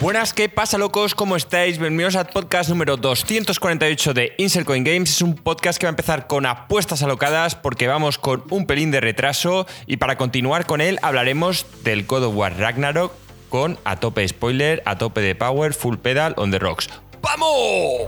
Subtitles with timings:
[0.00, 1.14] Buenas, ¿qué pasa locos?
[1.14, 1.78] ¿Cómo estáis?
[1.78, 5.10] Bienvenidos al podcast número 248 de Insert Coin Games.
[5.10, 8.90] Es un podcast que va a empezar con apuestas alocadas porque vamos con un pelín
[8.92, 13.12] de retraso y para continuar con él hablaremos del God of War Ragnarok
[13.50, 16.88] con a tope spoiler, a tope de power, full pedal on the rocks.
[17.20, 18.06] ¡Vamos!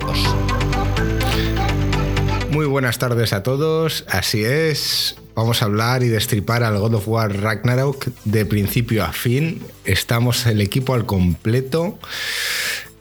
[2.49, 7.09] Muy buenas tardes a todos, así es, vamos a hablar y destripar al God of
[7.09, 11.99] War Ragnarok de principio a fin, estamos el equipo al completo.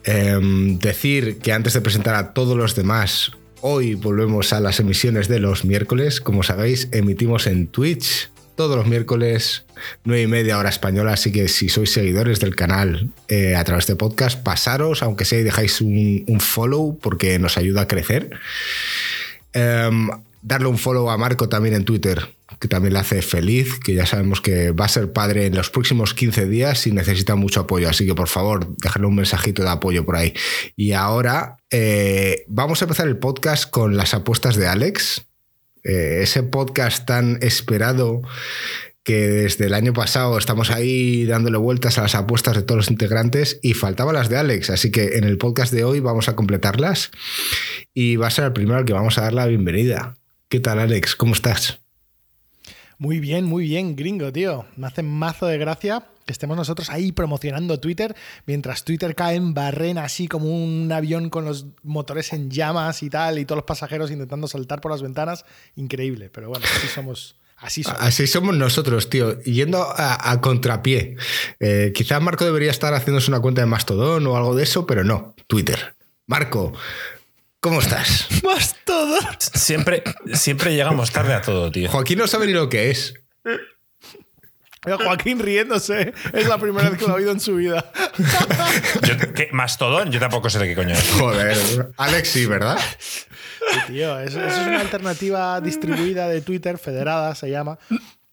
[0.04, 5.28] Em, decir que antes de presentar a todos los demás, hoy volvemos a las emisiones
[5.28, 9.64] de los miércoles, como sabéis, emitimos en Twitch todos los miércoles,
[10.04, 11.14] 9 y media hora española.
[11.14, 15.40] Así que si sois seguidores del canal eh, a través de podcast, pasaros, aunque sea
[15.40, 18.30] y dejáis un, follow, porque nos ayuda a crecer.
[19.52, 20.10] Em,
[20.42, 24.06] darle un follow a Marco también en Twitter, que también le hace feliz, que ya
[24.06, 27.88] sabemos que va a ser padre en los próximos 15 días y necesita mucho apoyo.
[27.88, 30.34] Así que por favor, déjale un mensajito de apoyo por ahí.
[30.76, 35.26] Y ahora eh, vamos a empezar el podcast con las apuestas de Alex.
[35.84, 38.22] Eh, ese podcast tan esperado
[39.04, 42.90] que desde el año pasado estamos ahí dándole vueltas a las apuestas de todos los
[42.90, 46.36] integrantes y faltaban las de Alex, así que en el podcast de hoy vamos a
[46.36, 47.10] completarlas
[47.92, 50.14] y va a ser el primero al que vamos a dar la bienvenida.
[50.52, 51.16] ¿Qué tal Alex?
[51.16, 51.80] ¿Cómo estás?
[52.98, 54.66] Muy bien, muy bien, gringo, tío.
[54.76, 59.54] Me hace mazo de gracia que estemos nosotros ahí promocionando Twitter, mientras Twitter cae en
[59.54, 63.64] barrena así como un avión con los motores en llamas y tal, y todos los
[63.64, 65.46] pasajeros intentando saltar por las ventanas.
[65.74, 68.02] Increíble, pero bueno, así somos Así somos.
[68.02, 71.16] Así somos nosotros, tío, yendo a, contrapié.
[71.60, 75.02] Eh, quizás Marco debería estar haciéndose una cuenta de Mastodon o algo de eso, pero
[75.02, 75.96] no, Twitter.
[76.26, 76.72] Marco,
[77.62, 78.28] ¿cómo estás?
[78.44, 79.24] Mastodon.
[79.38, 80.02] Siempre,
[80.34, 81.88] siempre llegamos tarde a todo, tío.
[81.88, 83.14] Joaquín no sabe ni lo que es.
[84.84, 86.12] Joaquín riéndose.
[86.32, 87.90] Es la primera vez que lo ha oído en su vida.
[89.52, 90.10] ¿Mastodon?
[90.10, 91.10] Yo tampoco sé de qué coño es.
[91.12, 91.56] Joder.
[91.96, 92.78] Alex sí, ¿verdad?
[93.86, 97.78] tío, eso, es una alternativa distribuida de Twitter, federada se llama,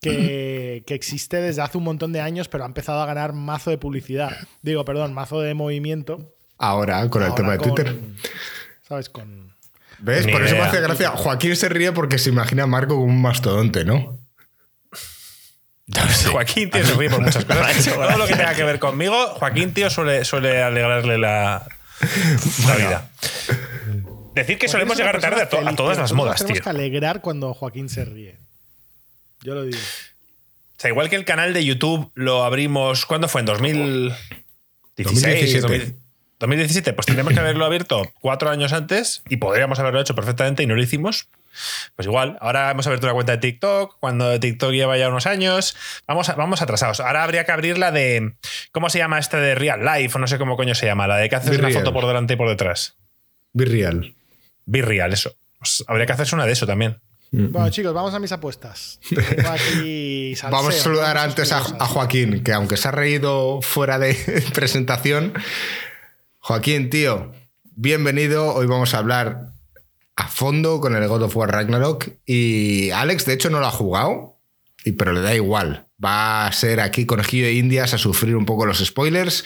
[0.02, 3.78] que, existe desde hace un montón de años, pero ha empezado a ganar mazo de
[3.78, 4.36] publicidad.
[4.64, 6.36] Digo, perdón, mazo de movimiento.
[6.58, 7.96] Ahora, con el tema de Twitter.
[8.90, 9.10] ¿Sabes?
[9.10, 9.54] Con.
[10.00, 10.28] ¿Ves?
[10.28, 11.12] Por eso me hace gracia.
[11.12, 14.20] Joaquín se ríe porque se imagina a Marco como un mastodonte, ¿no?
[16.32, 17.86] Joaquín, tío, se ríe por muchas cosas.
[17.86, 21.68] Todo lo que tenga que ver conmigo, Joaquín, tío, suele, suele alegrarle la,
[22.68, 23.12] la vida.
[24.34, 26.48] Decir que solemos llegar tarde a, todas las modas, tío.
[26.48, 28.38] Tenemos que alegrar cuando Joaquín se ríe.
[29.42, 29.78] Yo lo digo.
[29.78, 33.06] O sea, igual que el canal de YouTube lo abrimos.
[33.06, 33.42] ¿Cuándo fue?
[33.42, 35.62] ¿En 2016?
[35.62, 36.09] 2017.
[36.40, 40.76] Pues tendríamos que haberlo abierto cuatro años antes y podríamos haberlo hecho perfectamente y no
[40.76, 41.28] lo hicimos.
[41.96, 45.76] Pues igual, ahora hemos abierto una cuenta de TikTok, cuando TikTok lleva ya unos años,
[46.08, 47.02] vamos, vamos atrasados.
[47.02, 48.34] Ahora habría que abrir la de,
[48.72, 50.18] ¿cómo se llama esta de Real Life?
[50.18, 52.36] O no sé cómo coño se llama, la de que haces una foto por delante
[52.36, 52.96] y por detrás.
[53.52, 54.14] Be Real.
[54.70, 55.36] Virreal, eso.
[55.58, 56.98] Pues habría que hacerse una de eso también.
[57.32, 59.00] Bueno, chicos, vamos a mis apuestas.
[60.50, 64.16] vamos a saludar antes a, Joaquín, que aunque se ha reído fuera de
[64.54, 65.34] presentación.
[66.42, 67.34] Joaquín, tío,
[67.64, 68.56] bienvenido.
[68.56, 69.52] Hoy vamos a hablar
[70.16, 72.08] a fondo con el God of War Ragnarok.
[72.26, 74.40] Y Alex, de hecho, no lo ha jugado,
[74.98, 75.88] pero le da igual.
[76.04, 79.44] Va a ser aquí conejillo de indias a sufrir un poco los spoilers.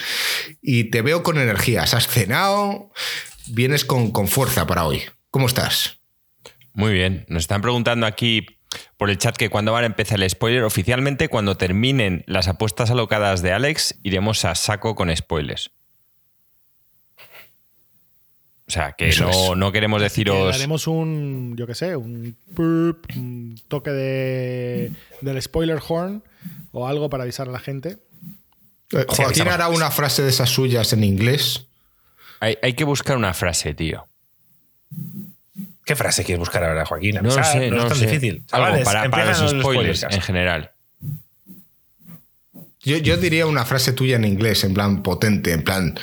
[0.62, 1.96] Y te veo con energías.
[1.96, 2.92] Has cenado,
[3.48, 5.02] vienes con, con fuerza para hoy.
[5.32, 6.00] ¿Cómo estás?
[6.74, 7.26] Muy bien.
[7.28, 8.46] Nos están preguntando aquí
[8.98, 10.64] por el chat que cuándo van a empezar el spoiler.
[10.64, 15.72] Oficialmente, cuando terminen las apuestas alocadas de Alex, iremos a saco con spoilers.
[18.66, 19.14] O sea, que
[19.56, 20.56] no, queremos deciros.
[20.56, 24.92] haremos un, yo qué sé, un, un toque de,
[25.22, 26.24] del spoiler horn
[26.72, 27.98] o algo para avisar a la gente.
[28.92, 31.68] Eh, Joaquín hará una frase de esas suyas en inglés
[32.62, 34.08] hay, que buscar una frase, tío.
[35.86, 37.20] ¿Qué frase quieres buscar ahora, Joaquín?
[37.22, 38.44] No, sé, no, es tan difícil.
[38.52, 40.72] Algo para, los spoilers, en general.
[42.84, 45.98] Yo, diría una frase tuya en inglés, en plan potente, en plan,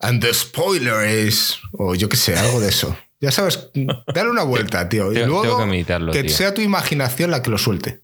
[0.00, 2.96] and the spoiler is, o yo qué sé, algo de eso.
[3.20, 3.70] Ya sabes,
[4.12, 5.12] dale una vuelta, tío.
[5.12, 5.66] Y luego
[6.12, 8.00] que, sea tu imaginación la que lo suelte.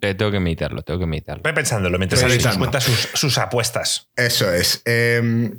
[0.00, 1.42] Tengo que meditarlo, tengo que meditarlo.
[1.42, 4.08] Voy pensándolo mientras Alex cuenta sus, sus, apuestas.
[4.16, 4.80] Eso es.
[4.86, 5.52] Eh,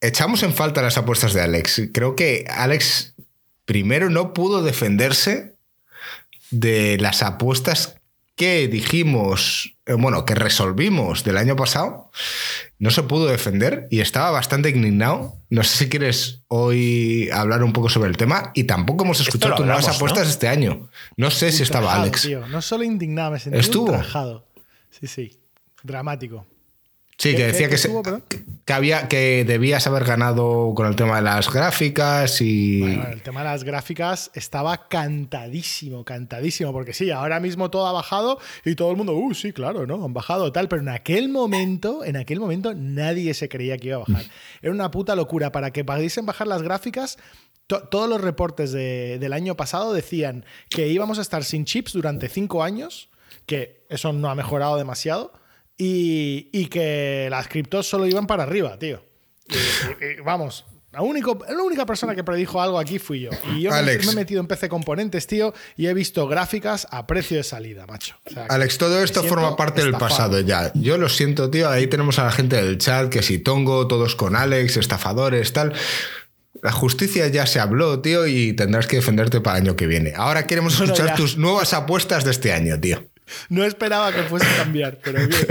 [0.00, 1.82] echamos en falta las apuestas de Alex.
[1.94, 3.14] Creo que Alex
[3.64, 5.54] primero no pudo defenderse
[6.50, 7.96] de las apuestas
[8.34, 12.10] que dijimos, bueno, que resolvimos del año pasado.
[12.78, 15.36] No se pudo defender y estaba bastante indignado.
[15.48, 19.54] No sé si quieres hoy hablar un poco sobre el tema y tampoco hemos escuchado
[19.54, 20.90] tus nuevas apuestas este año.
[21.16, 22.28] No sé si estaba Alex.
[22.50, 23.96] no solo indignado, me sentí ¿Estuvo?
[24.90, 25.38] Sí, sí.
[25.82, 26.46] Dramático.
[27.18, 27.90] Sí, que ¿Qué- decía que, se-
[28.66, 33.22] que había que debías haber ganado con el tema de las gráficas y Bueno, el
[33.22, 38.74] tema de las gráficas estaba cantadísimo, cantadísimo, porque sí, ahora mismo todo ha bajado y
[38.74, 40.04] todo el mundo, uh, sí, claro, ¿no?
[40.04, 43.96] Han bajado tal, pero en aquel momento, en aquel momento nadie se creía que iba
[43.96, 44.24] a bajar.
[44.60, 45.52] Era una puta locura.
[45.52, 47.16] Para que pudiesen bajar las gráficas,
[47.66, 51.92] to- todos los reportes de- del año pasado decían que íbamos a estar sin chips
[51.94, 53.08] durante cinco años,
[53.46, 55.32] que eso no ha mejorado demasiado,
[55.78, 59.02] y, y que las criptos solo iban para arriba, tío.
[59.48, 63.30] Y- y- y vamos, la, único, la única persona que predijo algo aquí fui yo.
[63.54, 64.06] Y yo Alex.
[64.06, 67.86] me, he metido en PC Componentes, tío, y he visto gráficas a precio de salida,
[67.86, 68.16] macho.
[68.24, 70.72] O sea, que Alex, todo esto forma parte del pasado ya.
[70.74, 71.68] Yo lo siento, tío.
[71.68, 75.74] Ahí tenemos a la gente del chat, que si Tongo, todos con Alex, estafadores, tal.
[76.62, 80.14] La justicia ya se habló, tío, y tendrás que defenderte para el año que viene.
[80.16, 83.04] Ahora queremos escuchar tus nuevas apuestas de este año, tío.
[83.48, 85.46] No esperaba que fuese a cambiar, pero bien.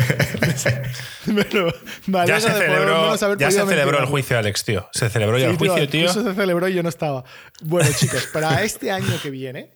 [1.26, 1.44] Me
[2.28, 4.88] Ya se de celebró, menos haber ya se celebró el juicio, Alex, tío.
[4.94, 6.10] Se celebró ya Sí, el juicio, tío.
[6.10, 7.24] Eso se celebró y yo no estaba.
[7.62, 9.72] Bueno, chicos, para este año que viene,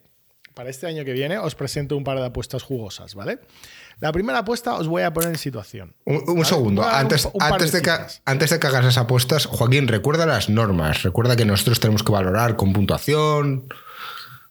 [0.54, 3.40] para este año que viene, os presento un par de apuestas jugosas, ¿vale?
[4.00, 5.94] La primera apuesta os voy a poner en situación.
[6.06, 7.92] Un, un Vale, segundo, un antes, un de de que,
[8.24, 11.04] antes de que hagas las apuestas, Joaquín, recuerda las normas.
[11.04, 13.68] Recuerda que nosotros tenemos que valorar con puntuación.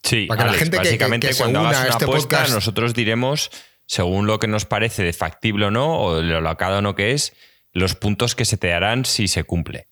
[0.02, 2.44] Sí, Para que la Alex, gente que- que- básicamente que cuando hagas una este apuesta,
[2.44, 3.50] podcast- nosotros diremos,
[3.86, 6.94] según lo que nos parece de factible o no, o de lo locado o no
[6.94, 7.34] que es,
[7.72, 9.88] los puntos que se te darán si se cumple.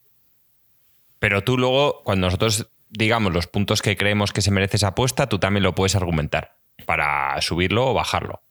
[1.18, 5.28] Pero tú luego, cuando nosotros digamos los puntos que creemos que se merece esa apuesta,
[5.28, 6.56] tú también lo puedes argumentar
[6.86, 8.42] para subirlo o bajarlo.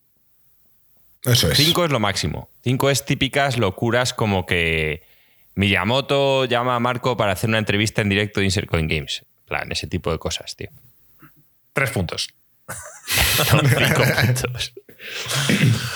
[1.24, 1.56] Eso es.
[1.56, 2.50] 5 es lo máximo.
[2.62, 5.02] 5 es típicas locuras como que
[5.54, 9.24] Miyamoto llama a Marco para hacer una entrevista en directo de Insert Coin Games.
[9.40, 10.68] En plan, ese tipo de cosas, tío.
[11.76, 12.34] Tres puntos.
[13.52, 14.72] No, cinco puntos.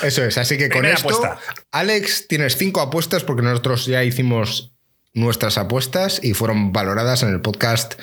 [0.02, 0.38] Eso es.
[0.38, 1.40] Así que con Primera esto, apuesta.
[1.72, 4.74] Alex, tienes cinco apuestas porque nosotros ya hicimos
[5.14, 7.94] nuestras apuestas y fueron valoradas en el podcast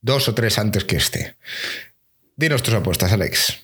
[0.00, 1.36] dos o tres antes que este.
[2.36, 3.60] Dinos tus apuestas, Alex.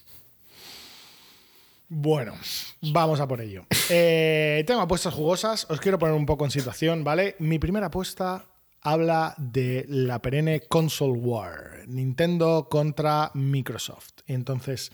[1.88, 2.34] Bueno,
[2.80, 3.66] vamos a por ello.
[3.90, 7.34] Eh, tengo apuestas jugosas, os quiero poner un poco en situación, ¿vale?
[7.40, 8.46] Mi primera apuesta
[8.82, 14.20] habla de la perenne console war, Nintendo contra Microsoft.
[14.26, 14.90] Y entonces,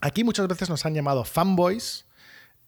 [0.00, 2.06] aquí muchas veces nos han llamado fanboys,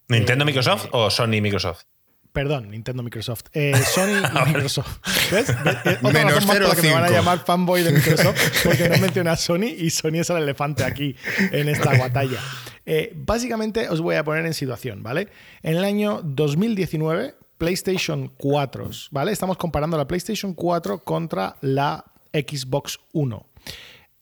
[0.09, 1.85] ¿Nintendo Microsoft o Sony Microsoft?
[2.32, 3.44] Perdón, Nintendo Microsoft.
[3.53, 4.99] Eh, Sony y Microsoft.
[5.32, 5.50] ¿Ves?
[5.50, 7.12] Eh, Otra Menos razón más por la que me van a 0,5.
[7.12, 11.15] llamar fanboy de Microsoft porque no mencioné a Sony y Sony es el elefante aquí
[11.53, 12.38] en esta batalla.
[12.87, 15.29] Eh, básicamente os voy a poner en situación, ¿vale?
[15.62, 19.33] En el año 2019, PlayStation 4, ¿vale?
[19.33, 23.43] Estamos comparando la PlayStation 4 contra la Xbox One.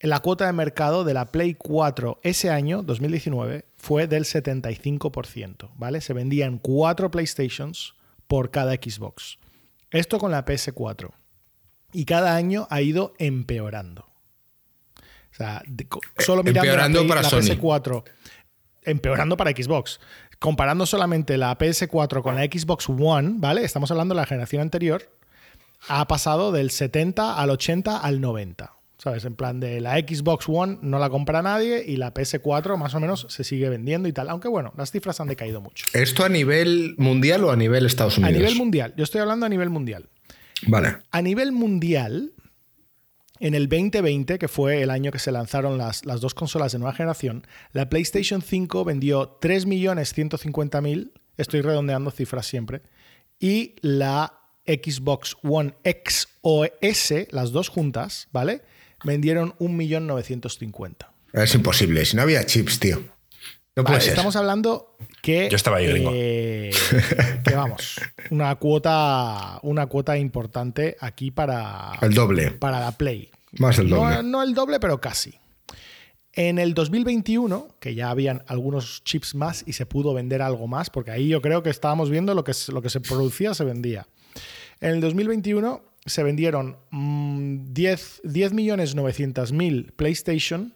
[0.00, 6.00] La cuota de mercado de la Play 4 ese año, 2019, fue del 75%, ¿vale?
[6.00, 7.94] Se vendían cuatro PlayStations
[8.26, 9.38] por cada Xbox.
[9.92, 11.12] Esto con la PS4.
[11.92, 14.02] Y cada año ha ido empeorando.
[15.30, 15.62] O sea,
[16.18, 17.54] solo mirando empeorando la, para la Sony.
[17.54, 18.04] PS4,
[18.82, 20.00] empeorando para Xbox.
[20.38, 23.64] Comparando solamente la PS4 con la Xbox One, ¿vale?
[23.64, 25.10] Estamos hablando de la generación anterior,
[25.88, 28.72] ha pasado del 70 al 80 al 90.
[28.98, 29.24] ¿Sabes?
[29.24, 33.00] En plan de la Xbox One no la compra nadie y la PS4 más o
[33.00, 34.28] menos se sigue vendiendo y tal.
[34.28, 35.86] Aunque bueno, las cifras han decaído mucho.
[35.92, 38.36] ¿Esto a nivel mundial o a nivel Estados A Unidos?
[38.38, 40.08] nivel mundial, yo estoy hablando a nivel mundial.
[40.66, 40.96] Vale.
[41.12, 42.32] A nivel mundial,
[43.40, 46.78] en el 2020, que fue el año que se lanzaron las, las dos consolas de
[46.78, 52.82] nueva generación, la PlayStation 5 vendió 3.150.000, estoy redondeando cifras siempre,
[53.38, 58.62] y la Xbox One X o S, las dos juntas, ¿vale?
[59.04, 61.06] Vendieron 1.950.000.
[61.32, 62.04] Es imposible.
[62.04, 63.17] Si no había chips, tío.
[63.78, 64.10] No puede Vale, ser.
[64.14, 65.48] estamos hablando que.
[65.48, 66.10] Yo estaba ahí, gringo.
[66.12, 66.72] eh,
[67.44, 72.50] que vamos, una cuota, una cuota importante aquí para, El doble.
[72.50, 73.30] para la Play.
[73.52, 74.22] Más No- doble.
[74.24, 75.32] No, el doble, pero casi.
[76.32, 80.90] En el 2021, que ya habían algunos chips más y se pudo vender algo más,
[80.90, 83.62] porque ahí yo creo que estábamos viendo lo que, se- lo que se producía, se
[83.64, 84.08] vendía.
[84.80, 90.74] En el 2021 se vendieron mm, 10, 10 millones 900 mil PlayStation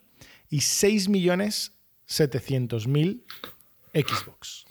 [0.49, 1.72] y 6 millones
[2.13, 3.25] 700 mil
[3.95, 4.67] Xbox.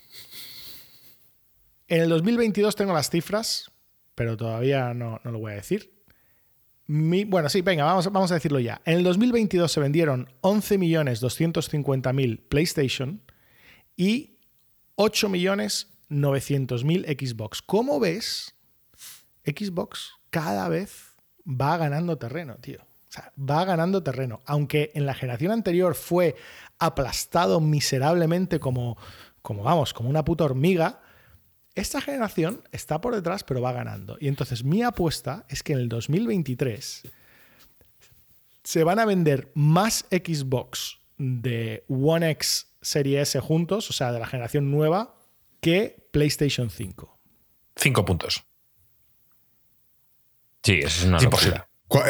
[1.87, 3.71] En el 2022 tengo las cifras,
[4.15, 5.91] pero todavía no, no lo voy a decir.
[6.87, 8.81] Bueno, sí, venga, vamos, vamos a decirlo ya.
[8.85, 13.21] En el 2022 se vendieron 11.250.000 PlayStation
[13.95, 14.37] y
[14.97, 17.61] 8.900.000 Xbox.
[17.61, 18.55] ¿Cómo ves?
[19.45, 21.15] Xbox cada vez
[21.47, 22.81] va ganando terreno, tío.
[22.81, 24.39] O sea, va ganando terreno.
[24.45, 26.35] Aunque en la generación anterior fue
[26.81, 28.97] aplastado miserablemente como,
[29.41, 30.99] como vamos, como una puta hormiga,
[31.73, 34.17] Esta generación está por detrás, pero va ganando.
[34.19, 37.03] Y entonces mi apuesta es que en el 2023
[38.63, 44.19] se van a vender más Xbox de One X Serie S juntos, o sea, de
[44.19, 45.15] la generación nueva,
[45.61, 47.19] que PlayStation 5.
[47.77, 48.43] Cinco puntos.
[50.63, 51.61] Sí, eso es una Es imposible.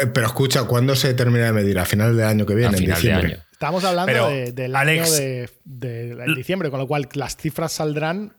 [0.02, 1.78] eh, Pero escucha, ¿cuándo se termina de medir?
[1.78, 2.68] ¿A final de año que viene?
[2.74, 3.34] A en final de diciembre.
[3.34, 3.44] año.
[3.62, 7.36] Estamos hablando Pero, de- del Alex- año de, de- de diciembre, con lo cual las
[7.36, 8.34] cifras saldrán.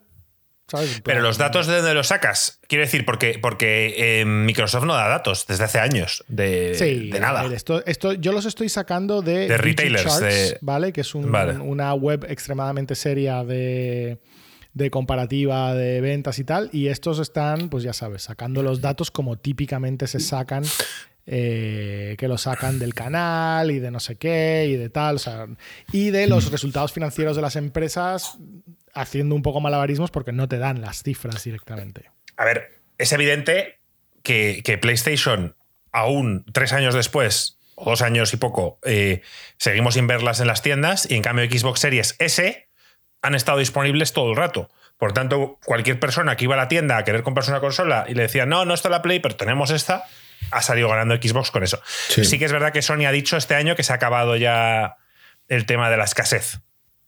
[0.68, 1.02] ¿sabes?
[1.04, 5.08] Pero los datos de dónde los sacas, quiero decir, porque, porque eh, Microsoft no da
[5.10, 7.44] datos desde hace años de, Sí, nada.
[7.44, 10.92] ver, esto, esto yo los estoy sacando de, De retailers, ¿vale?
[10.94, 11.58] Que es un- Vale.
[11.60, 14.20] una web extremadamente seria de,
[14.74, 16.70] de comparativa de ventas y tal.
[16.72, 20.64] Y estos están, pues ya sabes, sacando los datos como típicamente se sacan.
[21.26, 25.20] Eh, que lo sacan del canal y de no sé qué y de tal, o
[25.20, 25.48] sea,
[25.92, 28.38] y de los resultados financieros de las empresas
[28.94, 32.12] haciendo un poco malabarismos porque no te dan las cifras directamente.
[32.38, 33.80] A ver, es evidente
[34.22, 35.56] que, que PlayStation,
[35.92, 39.22] aún tres años después, o dos años y poco, eh,
[39.58, 42.68] seguimos sin verlas en las tiendas y en cambio Xbox Series S
[43.22, 44.70] han estado disponibles todo el rato.
[44.98, 48.14] Por tanto, cualquier persona que iba a la tienda a querer comprarse una consola y
[48.14, 50.06] le decía, no, no está la Play, pero tenemos esta,
[50.52, 51.82] ha salido ganando Xbox con eso.
[52.10, 52.24] Sí.
[52.26, 54.98] Sí, que es verdad que Sony ha dicho este año que se ha acabado ya
[55.48, 56.60] el tema de la escasez,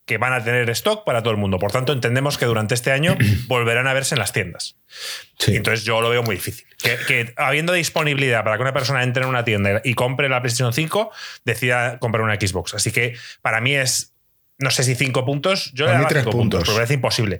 [0.05, 1.57] que van a tener stock para todo el mundo.
[1.57, 4.77] Por tanto, entendemos que durante este año volverán a verse en las tiendas.
[5.39, 5.55] Sí.
[5.55, 6.65] Entonces yo lo veo muy difícil.
[6.81, 10.41] Que, que habiendo disponibilidad para que una persona entre en una tienda y compre la
[10.41, 11.11] PlayStation 5,
[11.45, 12.73] decida comprar una Xbox.
[12.73, 14.13] Así que para mí es,
[14.57, 16.59] no sé si cinco puntos, yo le Para mí daba tres cinco puntos, puntos.
[16.59, 17.39] porque me parece imposible.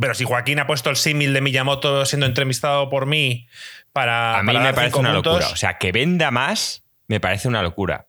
[0.00, 3.48] Pero si Joaquín ha puesto el símil de Miyamoto siendo entrevistado por mí
[3.98, 4.38] para.
[4.38, 5.48] A mí para me parece una puntos, locura.
[5.52, 8.06] O sea, que venda más me parece una locura.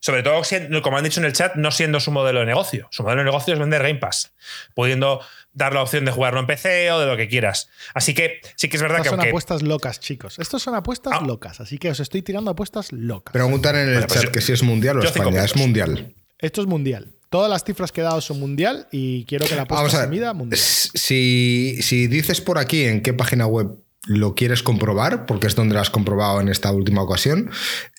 [0.00, 0.42] Sobre todo,
[0.82, 2.88] como han dicho en el chat, no siendo su modelo de negocio.
[2.90, 4.32] Su modelo de negocio es vender Game Pass,
[4.74, 5.20] pudiendo
[5.52, 7.68] dar la opción de jugarlo en PC o de lo que quieras.
[7.94, 10.40] Así que sí que es verdad Estas que son aunque apuestas locas, chicos.
[10.40, 11.24] Estos son apuestas Ah.
[11.24, 13.32] locas, así que os estoy tirando apuestas locas.
[13.32, 15.44] Preguntan en el Bueno, pues chat yo- que si es mundial o España.
[15.44, 16.12] Es mundial.
[16.40, 17.12] Esto es mundial.
[17.30, 20.08] Todas las cifras que he dado son mundial y quiero que la apuesta se ver.
[20.08, 20.58] mida mundial.
[20.60, 23.68] Si, si dices por aquí en qué página web
[24.06, 27.50] lo quieres comprobar, porque es donde lo has comprobado en esta última ocasión,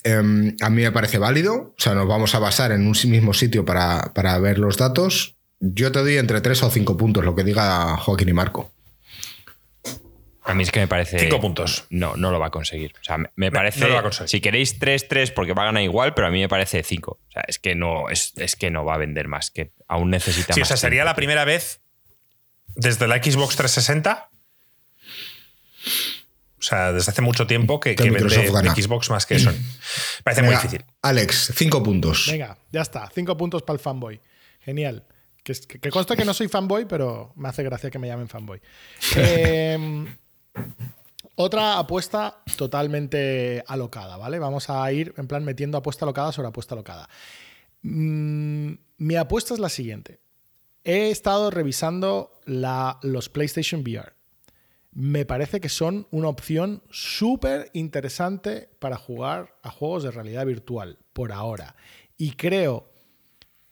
[0.03, 1.53] em, a mí me parece válido.
[1.55, 5.35] O sea, nos vamos a basar en un mismo sitio para, para ver los datos.
[5.59, 8.71] Yo te doy entre 3 o 5 puntos, lo que diga Joaquín y Marco.
[10.45, 11.19] A mí es que me parece.
[11.19, 11.85] Cinco puntos.
[11.89, 12.93] No, no lo va a conseguir.
[12.99, 13.79] O sea, me- parece.
[13.79, 14.27] no lo va a conseguir.
[14.29, 17.11] Si queréis 3-3 porque va a ganar igual, pero a mí me parece 5.
[17.11, 20.09] O sea, es que no, es, es que no va a vender más, que aún
[20.09, 20.67] necesita Sí, o más.
[20.67, 21.05] sea, sería tiempo.
[21.11, 21.79] la primera vez
[22.75, 24.31] desde la Xbox 360.
[26.59, 28.75] O sea, desde hace mucho tiempo que, Que que Microsoft vende gana.
[28.75, 29.51] Xbox más que Sony.
[30.23, 30.85] Parece muy difícil.
[31.01, 32.27] Alex, 5 puntos.
[32.31, 33.09] Venga, ya está.
[33.13, 34.21] Cinco puntos para el fanboy.
[34.61, 35.03] Genial.
[35.43, 38.29] Que, que, que consta que no soy fanboy, pero me hace gracia que me llamen
[38.29, 38.61] fanboy.
[39.17, 40.05] Eh,
[41.35, 44.39] otra apuesta totalmente alocada, ¿vale?
[44.39, 47.09] Vamos a ir en plan metiendo apuesta alocada sobre apuesta alocada.
[47.81, 50.19] Mm, mi apuesta es la siguiente.
[50.83, 54.13] He estado revisando la- los PlayStation VR.
[54.95, 60.99] Me parece que son una opción súper interesante para jugar a juegos de realidad virtual
[61.13, 61.75] por ahora.
[62.17, 62.91] Y creo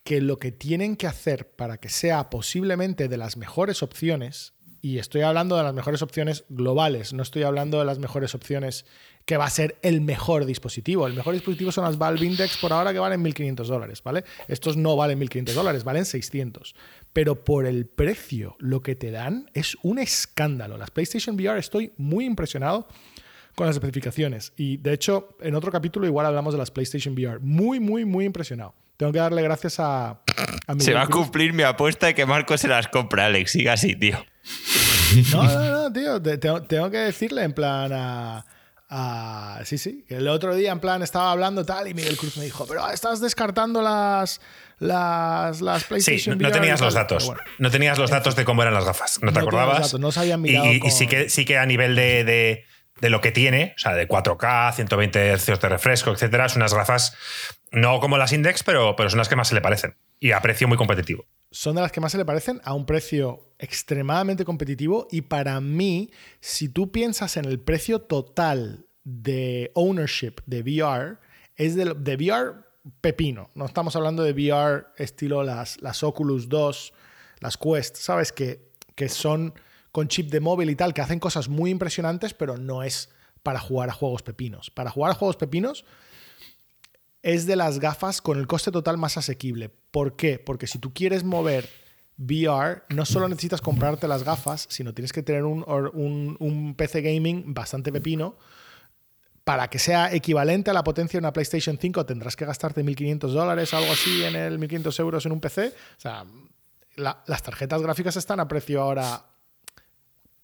[0.04, 4.98] que lo que tienen que hacer para que sea posiblemente de las mejores opciones, y
[4.98, 8.86] estoy hablando de las mejores opciones globales, no estoy hablando de las mejores opciones
[9.26, 11.08] que va a ser el mejor dispositivo.
[11.08, 14.24] El mejor dispositivo son las Valve Index por ahora que valen 1.500 dólares, ¿vale?
[14.48, 16.76] Estos no valen 1.500 dólares, valen 600.
[17.14, 20.78] Pero por el precio, lo que te dan es un escándalo.
[20.78, 22.88] Las PlayStation VR estoy muy impresionado
[23.56, 24.54] con las especificaciones.
[24.58, 27.40] Y de hecho, en otro capítulo igual hablamos de las PlayStation VR.
[27.42, 28.74] Muy, muy, muy impresionado.
[28.98, 30.12] Tengo que darle gracias a,
[30.68, 33.52] a Se va a cumplir mi apuesta de que Marco se las compra, Alex.
[33.52, 34.24] Siga así, tío.
[35.34, 36.22] No, no, no, tío.
[36.22, 38.46] te- Tengo, tengo que decirle en plan a,
[38.92, 40.06] a- Sí, sí.
[40.10, 43.22] El otro día en plan estaba hablando tal y Miguel Cruz me dijo, pero estás
[43.22, 44.42] descartando las,
[44.80, 46.86] las, las Sí, PlayStation no, no VR tenías tal".
[46.88, 47.26] los datos.
[47.26, 47.42] Bueno.
[47.60, 49.20] No tenías los datos de cómo eran las gafas.
[49.22, 49.82] No te No acordabas.
[49.84, 51.96] datos, no se habían Y- mirado y, y con- sí, que, sí que a nivel
[51.96, 52.66] de, de-
[53.02, 56.74] de lo que tiene, o sea, de 4K, 120 Hz de refresco, etcétera, son unas
[56.74, 57.18] gafas
[57.72, 59.96] no como las Index, pero, pero son las que más se le parecen.
[60.20, 61.26] Y a precio muy competitivo.
[61.50, 65.60] son de las que más se le parecen a un precio extremadamente competitivo y para
[65.60, 71.18] mí, si tú piensas en el precio total de ownership de VR,
[71.56, 72.54] es de, de VR
[73.02, 73.50] pepino.
[73.56, 76.94] No estamos hablando de VR estilo las, las Oculus 2,
[77.40, 78.32] las Quest, ¿sabes?
[78.32, 79.56] Que, que son
[79.92, 83.10] con chip de móvil y tal, que hacen cosas muy impresionantes, pero no es
[83.44, 84.70] para jugar a juegos pepinos.
[84.70, 85.84] Para jugar a juegos pepinos
[87.24, 89.70] es de las gafas con el coste total más asequible.
[89.92, 90.40] ¿Por qué?
[90.40, 91.70] Porque si tú quieres mover
[92.18, 97.02] VR, no solo necesitas comprarte las gafas, sino tienes que tener un, un- un PC
[97.02, 98.38] gaming bastante pepino.
[99.44, 103.32] Para que sea equivalente a la potencia de una PlayStation 5, tendrás que gastarte 1.500
[103.34, 105.68] dólares, algo así, en el 1.500 euros en un PC.
[105.98, 106.26] O sea,
[106.96, 109.26] la- las tarjetas gráficas están a precio ahora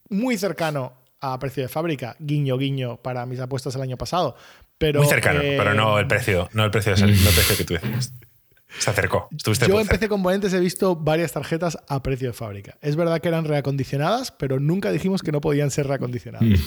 [0.10, 4.36] muy cercano a precio de fábrica, guiño, guiño, para mis apuestas el año pasado.
[4.78, 7.36] Pero, Muy cercano, eh, pero no el precio, no el precio de salir, no el
[7.36, 8.14] precio que tú decías.
[8.80, 9.28] Se acercó.
[9.36, 9.88] Estuviste Yo en.
[9.88, 12.78] PC Componentes he visto varias tarjetas a precio de fábrica.
[12.82, 16.60] Es verdad que eran reacondicionadas, pero nunca dijimos que no podían ser reacondicionadas.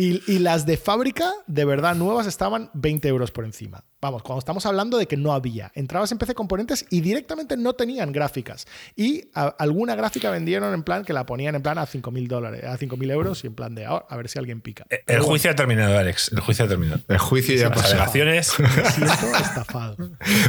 [0.00, 3.84] Y, y las de fábrica, de verdad, nuevas estaban 20 euros por encima.
[4.00, 5.70] Vamos, cuando estamos hablando de que no había.
[5.74, 8.66] Entrabas en PC Componentes y directamente no tenían gráficas.
[8.96, 12.64] Y a- alguna gráfica vendieron en plan que la ponían en plan a 5.000 dólares,
[12.64, 14.86] a 5.000 euros y en plan de "Ah, a ver si alguien pica.
[14.88, 16.32] Eh, El bueno, juicio ha terminado, Alex.
[16.32, 17.00] El juicio ha terminado.
[17.06, 17.88] El juicio ya Las pasó.
[17.96, 18.52] alegaciones.
[18.58, 19.96] me siento estafado.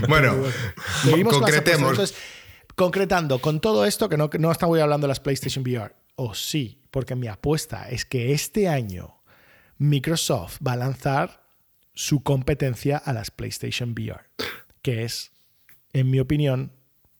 [0.07, 0.33] Bueno,
[1.03, 1.77] Seguimos con las apuestas.
[1.81, 1.89] concretemos.
[1.91, 2.15] Entonces,
[2.75, 6.81] concretando, con todo esto, que no, no estamos hablando de las PlayStation VR, o sí,
[6.89, 9.20] porque mi apuesta es que este año
[9.81, 11.41] Microsoft va a lanzar
[11.95, 14.21] su competencia a las PlayStation VR,
[14.83, 15.31] que es,
[15.91, 16.71] en mi opinión,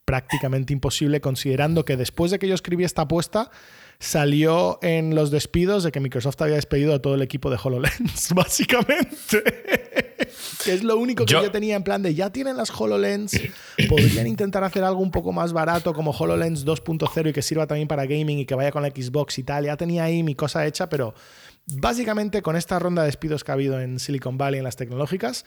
[0.06, 3.50] prácticamente imposible, considerando que después de que yo escribí esta apuesta,
[3.98, 8.32] salió en los despidos de que Microsoft había despedido a todo el equipo de HoloLens,
[8.36, 9.44] básicamente.
[10.64, 13.40] que es lo único que yo, Yo- tenía en plan de ya tienen las HoloLens,
[13.90, 17.88] podrían intentar hacer algo un poco más barato como HoloLens 2.0 y que sirva también
[17.88, 19.66] para gaming y que vaya con la Xbox y tal.
[19.66, 21.16] Ya tenía ahí mi cosa hecha, pero
[21.80, 25.46] básicamente con esta ronda de despidos que ha habido en Silicon Valley en las tecnológicas,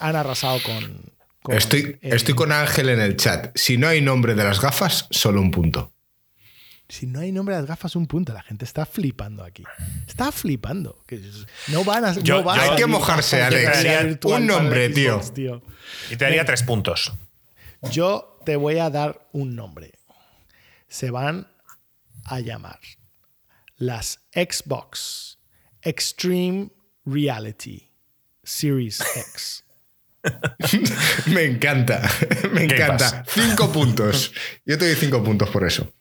[0.00, 1.12] han arrasado con...
[1.42, 3.56] con, Estoy, estoy con Ángel en el chat.
[3.56, 5.92] Si no hay nombre de las gafas, solo un punto.
[6.88, 8.34] Si no hay nombre de las gafas, un punto.
[8.34, 9.64] La gente está flipando aquí.
[10.06, 11.02] Está flipando.
[11.68, 12.12] No van a.
[12.18, 14.18] Yo- no va a yo- Hay que mojarse, Alex.
[14.24, 15.14] Un nombre, tío.
[15.14, 15.62] Xbox, tío.
[16.10, 17.12] Y te daría tres puntos.
[17.90, 19.92] Yo te voy a dar un nombre.
[20.88, 21.48] Se van
[22.24, 22.78] a llamar
[23.76, 25.38] las Xbox
[25.82, 26.70] Extreme
[27.04, 27.88] Reality
[28.42, 29.64] Series X.
[31.26, 32.00] Me encanta,
[32.52, 33.24] me encanta.
[33.26, 34.32] Cinco puntos.
[34.64, 35.92] Yo te doy cinco puntos por eso.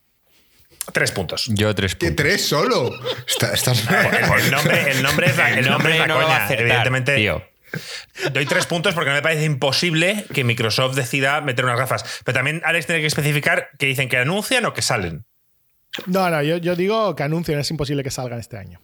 [0.94, 1.46] Tres puntos.
[1.50, 2.24] Yo tres ¿Qué puntos.
[2.26, 2.92] tres solo?
[3.28, 3.84] Está- estás...
[3.90, 6.46] El nombre, el nombre es la, el nombre es la no lo va a coña.
[6.46, 7.44] acertar, Evidentemente, tío.
[8.32, 12.04] doy tres puntos porque no me parece imposible que Microsoft decida meter unas gafas.
[12.24, 15.26] Pero también Alex tiene que especificar que dicen que anuncian o que salen.
[16.08, 18.80] No, no, yo, yo digo que anuncien, es imposible que salgan este año.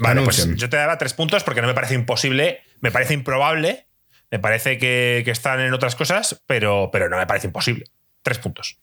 [0.00, 3.86] Vale, pues yo te daba tres puntos porque no me parece imposible, me parece improbable,
[4.30, 7.84] me parece que, que están en otras cosas, pero, pero no me parece imposible.
[8.22, 8.78] Tres puntos.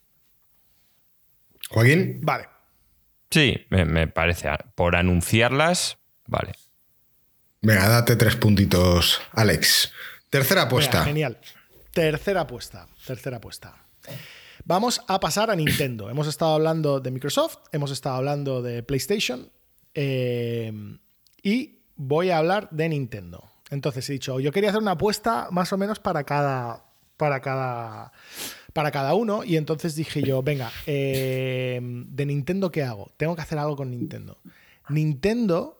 [1.70, 2.48] Joaquín, Vale.
[3.32, 4.50] Sí, me, me parece.
[4.76, 6.54] Por anunciarlas, vale.
[7.62, 9.92] venga, date tres puntitos, Alex.
[10.30, 11.04] Tercera Venga, apuesta.
[11.04, 11.38] genial.
[11.92, 12.88] Tercera apuesta.
[13.06, 13.76] Tercera apuesta.
[14.65, 16.10] Vamos a pasar a Nintendo.
[16.10, 19.49] Hemos estado hablando de Microsoft, hemos estado hablando de PlayStation
[19.93, 20.73] eh,
[21.43, 23.43] y voy a hablar de Nintendo.
[23.69, 26.86] Entonces he dicho, yo quería hacer una apuesta más o menos para cada,
[27.17, 28.12] para cada,
[28.73, 33.12] para cada uno y entonces dije yo, venga, eh, de Nintendo qué hago?
[33.17, 34.39] Tengo que hacer algo con Nintendo.
[34.89, 35.80] Nintendo,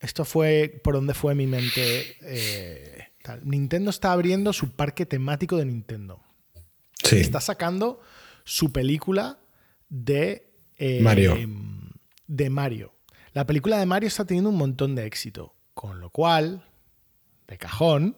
[0.00, 2.16] esto fue por donde fue mi mente.
[2.22, 3.40] eh, tal.
[3.48, 6.20] Nintendo está abriendo su parque temático de Nintendo
[7.02, 7.16] Sí.
[7.20, 8.00] está sacando
[8.44, 9.38] su película
[9.88, 11.36] de eh, Mario.
[12.26, 12.94] De Mario.
[13.32, 15.54] La película de Mario está teniendo un montón de éxito.
[15.74, 16.64] Con lo cual,
[17.48, 18.16] de cajón,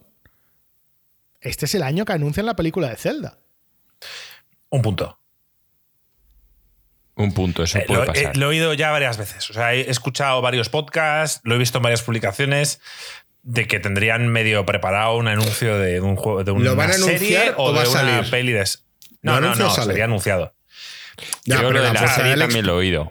[1.40, 3.38] este es el año que anuncian la película de Zelda.
[4.68, 5.18] Un punto.
[7.14, 8.24] Un punto, eso Eh, puede lo, pasar.
[8.36, 9.48] eh, lo he oído ya varias veces.
[9.48, 12.80] O sea, he escuchado varios podcasts, lo he visto en varias publicaciones
[13.42, 16.94] de que tendrían medio preparado un anuncio de un juego de una ¿Lo van a
[16.94, 18.66] serie anunciar o de una peli de
[19.26, 19.88] No, ¿Lo no, no, sale?
[19.88, 20.54] sería anunciado.
[21.44, 23.10] Ya, Yo pero lo de la serie también lo he oído.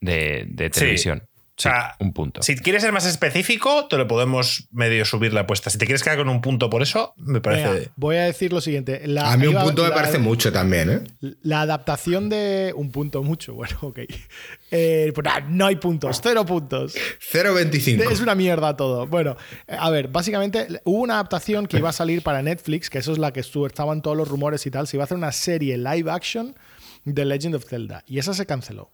[0.00, 1.28] De, de televisión.
[1.58, 2.42] O sea, Sí, un punto.
[2.42, 5.70] Si quieres ser más específico, te lo podemos medio subir la apuesta.
[5.70, 7.70] Si te quieres quedar con un punto por eso, me parece.
[7.72, 9.00] Venga, voy a decir lo siguiente.
[9.06, 10.90] La- A mí un iba- punto me la- parece mucho también,
[11.20, 11.34] ¿eh?
[11.42, 12.74] La adaptación de.
[12.76, 14.00] Un punto mucho, bueno, ok.
[14.70, 16.94] Eh, pues no hay puntos, cero puntos.
[17.20, 18.10] 0.25.
[18.10, 19.06] Es una mierda todo.
[19.06, 22.98] Bueno, eh, a ver, básicamente hubo una adaptación que iba a salir para Netflix, que
[22.98, 24.86] eso es la que estuvo, estaban todos los rumores y tal.
[24.86, 26.54] Se iba a hacer una serie live action
[27.04, 28.02] de Legend of Zelda.
[28.06, 28.90] Y esa se canceló.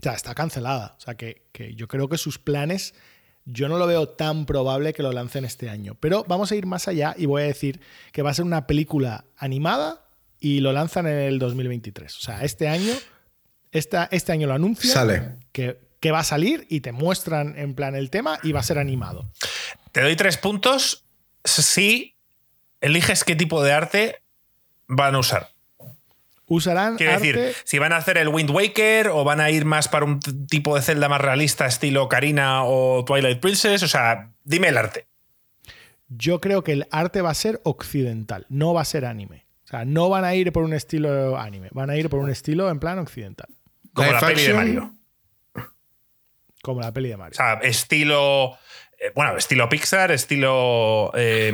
[0.00, 0.94] O sea, está cancelada.
[0.96, 2.94] O sea, que, que yo creo que sus planes,
[3.44, 5.94] yo no lo veo tan probable que lo lancen este año.
[6.00, 7.80] Pero vamos a ir más allá y voy a decir
[8.12, 10.06] que va a ser una película animada
[10.38, 12.16] y lo lanzan en el 2023.
[12.16, 12.94] O sea, este año,
[13.72, 15.36] esta, este año lo anuncian Sale.
[15.52, 18.64] que, que va a salir y te muestran en plan el tema y va a
[18.64, 19.30] ser animado.
[19.92, 21.04] Te doy tres puntos
[21.44, 22.16] si
[22.80, 24.22] eliges qué tipo de arte
[24.86, 25.50] van a usar.
[26.52, 27.32] Usarán Quiero arte...
[27.32, 30.18] decir, si van a hacer el Wind Waker o van a ir más para un
[30.48, 35.06] tipo de celda más realista, estilo Karina o Twilight Princess, o sea, dime el arte.
[36.08, 39.46] Yo creo que el arte va a ser occidental, no va a ser anime.
[39.64, 42.28] O sea, no van a ir por un estilo anime, van a ir por un
[42.30, 43.46] estilo en plan occidental.
[43.94, 44.52] Como la peli de.
[44.54, 44.94] Mario.
[46.62, 47.34] Como la peli de O Mario.
[47.36, 48.58] sea, estilo.
[48.98, 51.12] eh, bueno, estilo Pixar, estilo.
[51.14, 51.52] eh,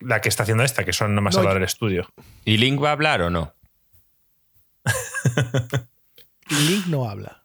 [0.00, 2.08] la que está haciendo esta, que son nomás No, hablar yo- el estudio.
[2.44, 3.52] ¿Y Link va a hablar o no?
[6.50, 7.42] Link no habla.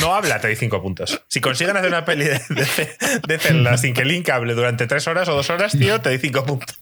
[0.00, 1.22] No habla, te doy cinco puntos.
[1.26, 2.88] Si consiguen hacer una peli de, de,
[3.26, 6.18] de Zelda sin que Link hable durante tres horas o dos horas, tío, te doy
[6.18, 6.78] cinco puntos.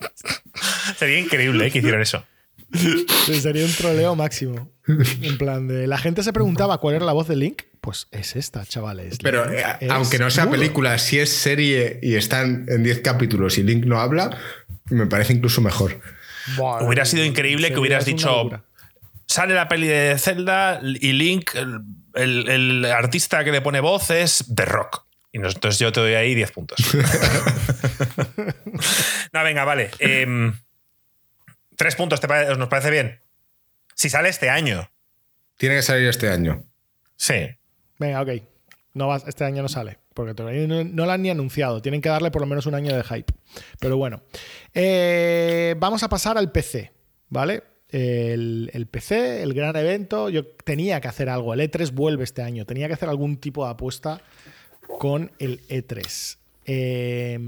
[0.99, 2.25] Sería increíble eh, que hicieran eso.
[2.75, 4.71] Sí, Sería un troleo máximo.
[5.23, 5.87] En plan de.
[5.87, 7.63] La gente se preguntaba cuál era la voz de Link.
[7.81, 9.19] Pues es esta, chavales.
[9.23, 13.63] Pero eh, aunque no sea película, si es serie y están en 10 capítulos y
[13.63, 14.37] Link no habla,
[14.87, 16.01] me parece incluso mejor.
[16.81, 18.51] Hubiera sido increíble que hubieras dicho.
[19.37, 21.81] Sale la peli de Zelda y Link, el,
[22.15, 25.05] el- el artista que le pone voz es The Rock.
[25.31, 26.79] Y nos- entonces yo te doy ahí 10 puntos.
[29.33, 29.91] no, venga, vale.
[29.99, 30.55] Em,
[31.77, 33.21] tres puntos, ¿te pare- ¿nos parece bien?
[33.95, 34.91] Si sale este año.
[35.59, 36.65] Tiene que salir este año.
[37.17, 37.47] Sí.
[37.99, 38.31] Venga, ok.
[38.95, 39.99] No va- este año no sale.
[40.15, 41.83] Porque todavía no, no la han ni anunciado.
[41.83, 43.35] Tienen que darle por lo menos un año de hype.
[43.81, 44.23] Pero bueno.
[44.73, 46.91] Eh, vamos a pasar al PC.
[47.29, 47.63] ¿Vale?
[47.89, 50.29] El, PC, el gran evento.
[50.29, 51.55] Yo tenía que hacer algo.
[51.55, 52.67] El E3 vuelve este año.
[52.67, 54.21] Tenía que hacer algún tipo de apuesta
[54.99, 56.39] con el E3.
[56.65, 57.39] Eh,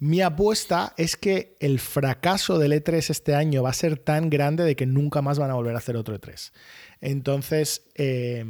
[0.00, 4.64] mi apuesta es que el fracaso del E3 este año va a ser tan grande
[4.64, 6.52] de que nunca más van a volver a hacer otro E3.
[7.00, 8.44] Entonces, eh,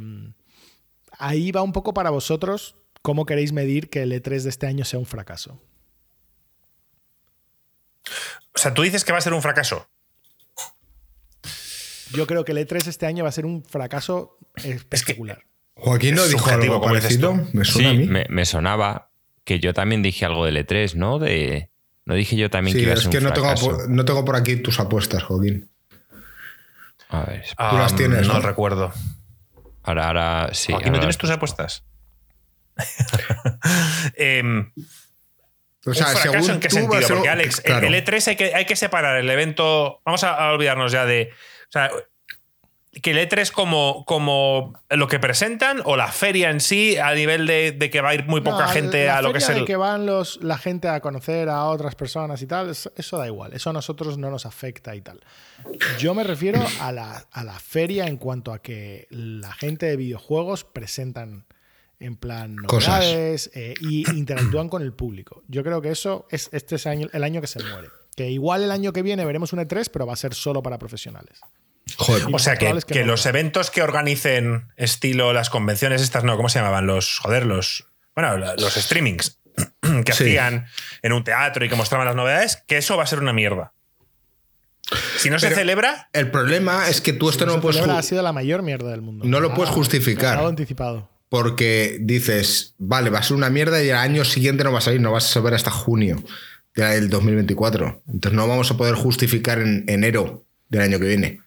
[1.11, 4.83] ahí va un poco para vosotros cómo queréis medir que el E3 de este año
[4.83, 5.61] sea un fracaso.
[8.53, 9.87] O sea, tú dices que va a ser un fracaso.
[12.13, 15.43] Yo creo que el E3 este año va a ser un fracaso espectacular.
[15.73, 17.33] Joaquín no Es dijo algo parecido.
[17.53, 18.05] Me suena a Sí, mí.
[18.07, 19.09] me, me sonaba
[19.43, 21.19] que yo también dije algo del E3, ¿no?
[21.19, 21.69] De,
[22.05, 23.77] no dije yo también Sí, que iba a es ser que un no tengo, fracaso.
[23.89, 25.69] no tengo por aquí tus apuestas, Joaquín.
[27.09, 28.39] A ver, Tú las tienes, No ¿no?
[28.39, 28.93] recuerdo.
[29.83, 30.73] ahora, ahora sí.
[30.73, 31.83] Aquí no tienes tus apuestas.
[34.15, 34.71] Em,
[35.85, 37.01] O sea, ¿Un fracaso según en qué sentido?
[37.01, 37.87] ser- Porque, Alex, el- claro.
[37.87, 40.01] el, E3 hay que, hay que separar el evento.
[40.05, 41.31] Vamos a, a olvidarnos ya de.
[41.67, 41.91] O sea,
[43.01, 47.45] que el E3 como, como lo que presentan o la feria en sí, a nivel
[47.45, 49.47] de, de que va a ir muy poca No, gente la a lo que es
[49.49, 49.65] de el.
[49.65, 53.27] que van los, la gente a conocer a otras personas y tal, eso, eso da
[53.27, 53.51] igual.
[53.53, 55.19] Eso a nosotros no nos afecta y tal.
[55.99, 59.97] Yo me refiero a la, a la feria en cuanto a que la gente de
[59.97, 61.45] videojuegos presentan
[61.99, 62.99] en plan Cosas.
[63.03, 65.43] novedades eh, y interactúan con el público.
[65.49, 67.89] Yo creo que eso es este es año- el año que se muere.
[68.15, 70.77] Que igual el año que viene veremos un E3, pero va a ser solo para
[70.79, 71.39] profesionales.
[71.97, 75.49] Joder, O sea, que, probable es que que no los eventos que organicen, estilo las
[75.49, 76.87] convenciones estas, no, ¿cómo se llamaban?
[76.87, 79.39] Los, joder, los, bueno, los streamings
[80.05, 80.23] que Sí.
[80.23, 80.65] hacían
[81.03, 83.73] en un teatro y que mostraban las novedades, que eso va a ser una mierda.
[85.17, 87.97] Si no se Pero- celebra, el problema es que tú esto no, lo puedes celebra
[87.99, 89.25] ha sido la mayor mierda del mundo.
[89.25, 90.39] No lo puedes justificar.
[90.39, 91.09] anticipado.
[91.27, 94.81] porque dices, vale, va a ser una mierda y el año siguiente no va a
[94.81, 96.23] salir, no vas a saber hasta junio
[96.75, 98.03] del 2024.
[98.07, 101.39] Entonces no vamos a poder justificar en enero del año que viene.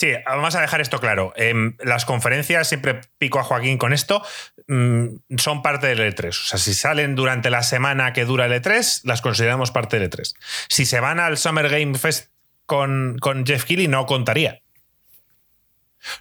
[0.00, 1.34] Sí, vamos a dejar esto claro.
[1.36, 4.22] Em, las conferencias, siempre pico a Joaquín con esto,
[4.66, 6.28] mm, son parte del E3.
[6.28, 10.10] O sea, si salen durante la semana que dura el E3, las consideramos parte del
[10.10, 10.34] E3.
[10.70, 12.30] Si se van al Summer Game Fest
[12.64, 14.62] con, con Jeff Keighley, no contaría.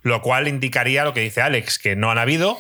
[0.02, 2.60] Lo cual indicaría lo que dice Alex, que no han habido.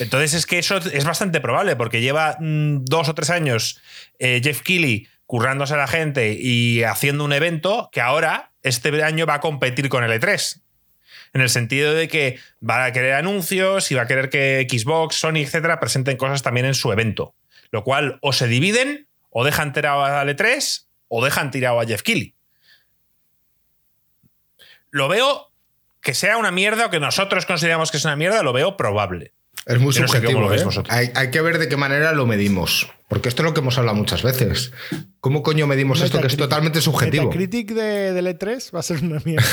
[0.00, 3.80] Entonces es que eso es bastante probable, porque lleva mm, dos o tres años
[4.18, 9.26] eh, Jeff Keighley currándose a la gente y haciendo un evento que ahora, este año,
[9.26, 10.60] va a competir con el E3.
[11.34, 15.16] En el sentido de que va a querer anuncios y va a querer que Xbox,
[15.16, 17.34] Sony, etcétera, presenten cosas también en su evento.
[17.70, 22.02] Lo cual o se dividen, o dejan tirado al E3, o dejan tirado a Jeff
[22.02, 22.34] Keighley.
[24.90, 25.51] Lo veo
[26.02, 29.32] que sea una mierda o que nosotros consideramos que es una mierda, lo veo probable.
[29.64, 30.52] Es muy Yo no sé subjetivo.
[30.52, 30.64] ¿eh?
[30.64, 30.94] vosotros.
[30.94, 32.90] Hay, hay que ver de qué manera lo medimos.
[33.06, 34.72] Porque esto es lo que hemos hablado muchas veces.
[35.20, 37.26] ¿Cómo coño medimos esto que es totalmente subjetivo?
[37.26, 39.46] Metacritic de, del E3 va a ser una mierda.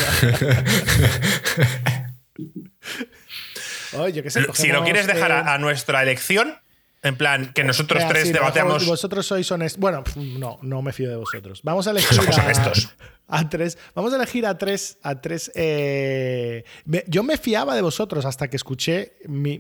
[3.94, 6.56] Oye, qué sé, si lo quieres dejar a, a nuestra elección,
[7.02, 8.34] en plan, que nosotros Venga, tres sí,
[8.88, 9.80] vosotros- sois honestos.
[9.80, 11.62] Bueno, no, no me fío de vosotros.
[11.64, 12.90] Vamos a elegir Somos a, honestos.
[13.28, 13.78] a tres.
[13.96, 14.98] Vamos a elegir a tres.
[15.04, 19.60] A tres eh, me- yo me fiaba de vosotros hasta que escuché mi-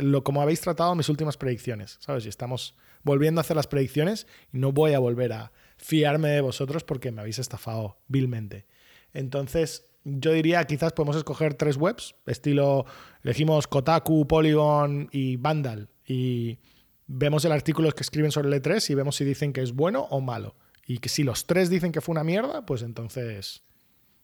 [0.00, 1.96] lo, como habéis tratado mis últimas predicciones.
[2.00, 2.24] ¿Sabes?
[2.26, 6.40] Y estamos volviendo a hacer las predicciones y no voy a volver a fiarme de
[6.40, 8.66] vosotros porque me habéis estafado vilmente.
[9.12, 12.86] Entonces, yo diría quizás podemos escoger tres webs, estilo,
[13.24, 16.58] elegimos Kotaku, Polygon y Vandal, y
[17.06, 20.08] vemos el artículo que escriben sobre el E3 y vemos si dicen que es bueno
[20.10, 20.56] o malo.
[20.84, 23.62] Y que si los tres dicen que fue una mierda, pues entonces...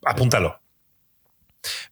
[0.05, 0.61] Apúntalo.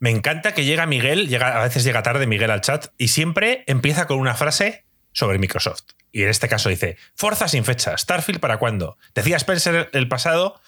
[0.01, 3.63] Me encanta que llega Miguel, llega, a veces llega tarde Miguel al chat y siempre
[3.69, 5.85] empieza con una frase sobre Microsoft.
[6.11, 8.99] Y en este caso dice, Forza sin fecha, Starfield para cuándo.
[9.15, 10.61] Decía Spencer el pasado,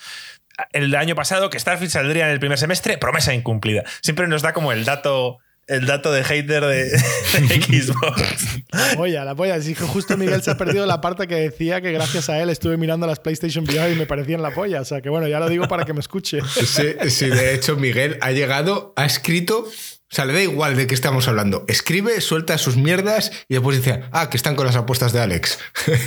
[0.72, 3.82] el año pasado que Starfield saldría en el primer semestre, promesa incumplida.
[4.02, 8.62] Siempre nos da como el dato el dato de hater de, Xbox.
[8.70, 9.60] La polla, la polla.
[9.60, 12.50] Sí, que justo Miguel se ha perdido la parte que decía que gracias a él
[12.50, 14.80] estuve mirando las PlayStation VR y me parecían la polla.
[14.80, 16.40] O sea que bueno, ya lo digo para que me escuche.
[16.64, 19.68] Sí, sí, de hecho, Miguel ha llegado, ha escrito.
[20.08, 21.64] O sea, le da igual de qué estamos hablando.
[21.66, 25.58] Escribe, suelta sus mierdas y después dice, ah, que están con las apuestas de Alex.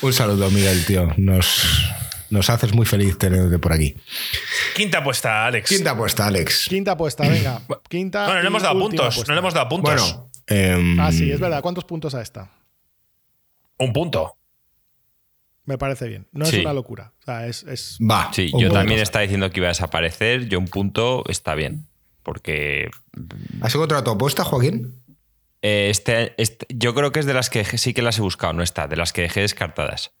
[0.00, 1.12] Un saludo, Miguel, tío.
[1.18, 1.90] Nos,
[2.30, 3.94] nos haces muy feliz tenerte por aquí.
[4.74, 5.68] Quinta apuesta, Alex.
[5.68, 6.66] Quinta apuesta, Alex.
[6.68, 7.60] Quinta apuesta, venga.
[7.88, 8.24] Quinta.
[8.24, 9.28] Bueno, no le hemos dado puntos.
[9.28, 10.00] No le hemos dado puntos.
[10.12, 11.60] Bueno, em, Ah, sí, es verdad.
[11.62, 12.50] ¿Cuántos puntos a esta?
[13.78, 14.36] Un punto.
[15.64, 16.26] Me parece bien.
[16.32, 16.56] No Sí.
[16.56, 17.12] es una locura.
[17.20, 17.62] O sea, es.
[17.64, 18.32] es- Va.
[18.32, 18.72] Sí, yo punto.
[18.74, 20.48] también estaba diciendo que iba a desaparecer.
[20.48, 21.86] Yo un punto está bien.
[22.22, 22.90] Porque
[23.62, 24.94] ¿Has encontrado tu apuesta, Joaquín?
[25.62, 28.52] eh, este, este- yo creo que es de las que sí que las he buscado,
[28.52, 30.12] no está, de las que dejé descartadas.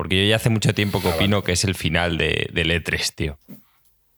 [0.00, 3.14] Porque yo ya hace mucho tiempo que opino que es el final de, del E3,
[3.14, 3.38] tío.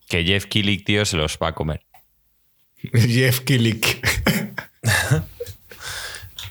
[0.09, 1.85] Que Jeff Killick, tío, se los va a comer.
[2.95, 4.01] Jeff Killick.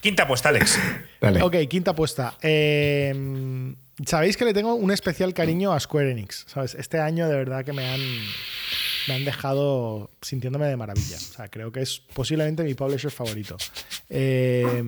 [0.01, 0.77] Quinta apuesta, Alex.
[1.21, 1.41] Dale.
[1.43, 2.37] Ok, quinta apuesta.
[2.41, 3.73] Eh,
[4.05, 6.43] Sabéis que le tengo un especial cariño a Square Enix.
[6.49, 6.75] ¿sabes?
[6.75, 8.01] Este año de verdad que me han,
[9.07, 11.15] me han dejado sintiéndome de maravilla.
[11.15, 13.55] O sea, creo que es posiblemente mi publisher favorito.
[14.09, 14.83] Eh,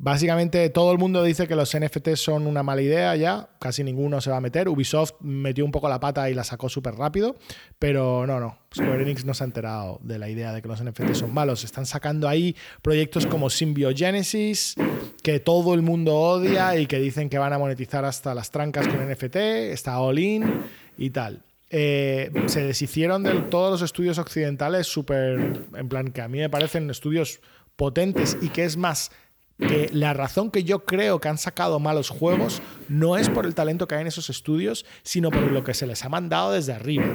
[0.00, 4.20] Básicamente todo el mundo dice que los NFTs son una mala idea ya, casi ninguno
[4.20, 4.68] se va a meter.
[4.68, 7.34] Ubisoft metió un poco la pata y la sacó súper rápido,
[7.80, 8.58] pero no, no.
[8.72, 11.64] Square Enix no se ha enterado de la idea de que los NFTs son malos.
[11.64, 14.76] Están sacando ahí proyectos como Symbiogenesis,
[15.24, 18.86] que todo el mundo odia y que dicen que van a monetizar hasta las trancas
[18.86, 19.36] con NFT,
[19.72, 20.62] está All In
[20.96, 21.42] y tal.
[21.70, 26.48] Eh, se deshicieron de todos los estudios occidentales súper, en plan, que a mí me
[26.48, 27.40] parecen estudios
[27.74, 29.10] potentes y que es más
[29.58, 33.54] que la razón que yo creo que han sacado malos juegos no es por el
[33.54, 36.72] talento que hay en esos estudios, sino por lo que se les ha mandado desde
[36.72, 37.06] arriba.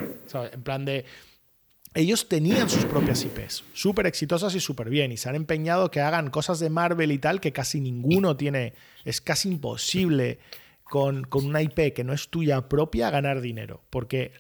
[0.51, 1.05] En plan de.
[1.95, 6.01] Ellos tenían sus propias IPs, súper exitosas y súper bien, y se han empeñado que
[6.01, 8.73] hagan cosas de Marvel y tal que casi ninguno tiene.
[9.05, 10.39] Es casi imposible
[10.83, 14.33] con, con una IP que no es tuya propia ganar dinero, porque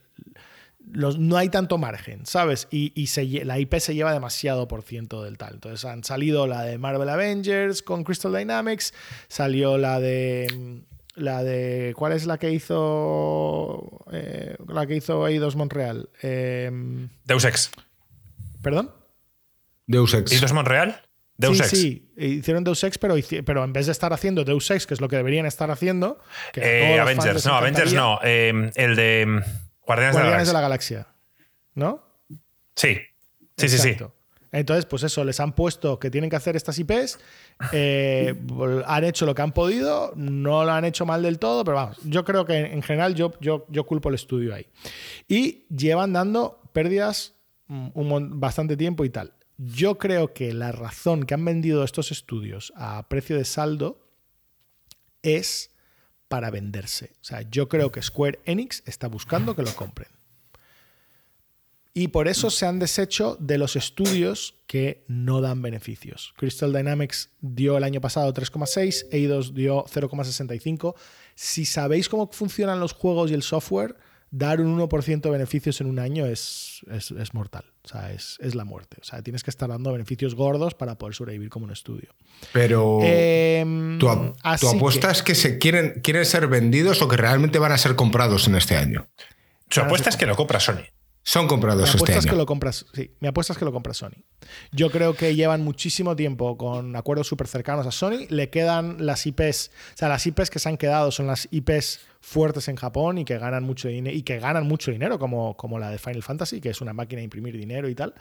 [0.91, 2.67] los- no hay tanto margen, ¿sabes?
[2.71, 5.53] Y, y se la IP se lleva demasiado por ciento del tal.
[5.55, 8.93] Entonces han salido la de Marvel Avengers con Crystal Dynamics,
[9.27, 10.47] salió la de.
[10.55, 11.93] mm, La de.
[11.95, 14.03] ¿Cuál es la que hizo.
[14.11, 16.09] eh, la que hizo Eidos Montreal?
[16.21, 16.71] Eh,
[17.25, 17.69] Deus Ex.
[18.61, 18.91] ¿Perdón?
[19.85, 20.31] Deus Ex.
[20.31, 21.01] ¿Eidos Montreal?
[21.37, 21.69] Deus sí, Ex.
[21.71, 23.15] sí, hicieron Deus Ex, pero,
[23.45, 26.19] pero en vez de estar haciendo Deus Ex, que es lo que deberían estar haciendo.
[26.53, 26.61] que
[26.93, 27.45] Eh, Avengers.
[27.45, 28.19] No, Avengers no.
[28.23, 29.41] eh, el de mm,
[29.85, 31.07] Guardianes, Guardianes de la la Galaxia.
[31.75, 32.03] ¿No?
[32.75, 32.97] Sí.
[33.57, 33.97] Sí, sí, sí.
[34.51, 37.17] Entonces, pues eso, les han puesto que tienen que hacer estas IPs,
[37.71, 38.35] eh,
[38.85, 41.97] han hecho lo que han podido, no lo han hecho mal del todo, pero vamos,
[42.03, 44.67] yo creo que en general yo, yo, yo culpo el estudio ahí.
[45.27, 47.33] Y llevan dando pérdidas
[47.67, 49.33] mm, un bastante tiempo y tal.
[49.57, 54.03] Yo creo que la razón que han vendido estos estudios a precio de saldo
[55.23, 55.71] es
[56.33, 57.11] para venderse.
[57.21, 60.09] O sea, yo creo que Square Enix está buscando que lo compren.
[61.93, 66.33] Y por eso se han deshecho de los estudios que no dan beneficios.
[66.35, 70.95] Crystal Dynamics dio el año pasado 3,6, Eidos dio 0,65.
[71.35, 73.95] Si sabéis cómo funcionan los juegos y el software,
[74.35, 77.65] dar un 1% de beneficios en un año es, es, es mortal.
[77.83, 78.97] O sea, es, es la muerte.
[78.99, 82.09] O sea, tienes que estar dando beneficios gordos para poder sobrevivir como un estudio.
[82.51, 82.99] Pero.
[83.03, 84.07] Em, ¿Tu,
[84.59, 87.77] tu apuesta que- es que se quieren, quieren ser vendidos o que realmente van a
[87.77, 89.07] ser comprados en este año?
[89.69, 90.83] Su apuesta es que lo compra Sony.
[91.25, 92.37] Son Mi comprados este apuesta es que año.
[92.39, 94.17] lo compras, sí, mi apuesta es que lo compra Sony.
[94.73, 98.25] Yo creo que llevan muchísimo tiempo con acuerdos súper cercanos a Sony.
[98.29, 102.01] Le quedan las IPs, o sea, las IPs que se han quedado son las IPs
[102.23, 105.77] fuertes en Japón y que ganan mucho dinero y que ganan mucho dinero, como, como
[105.77, 108.15] la de Final Fantasy, que es una máquina de imprimir dinero y tal.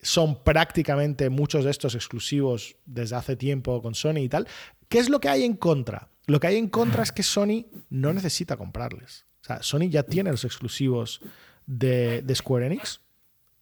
[0.00, 4.46] Son prácticamente muchos de estos exclusivos desde hace tiempo con Sony y tal.
[4.88, 6.10] ¿Qué es lo que hay en contra?
[6.26, 9.26] Lo que hay en contra es que Sony no necesita comprarles.
[9.42, 11.20] O sea, Sony ya tiene los exclusivos
[11.66, 13.00] de, de Square Enix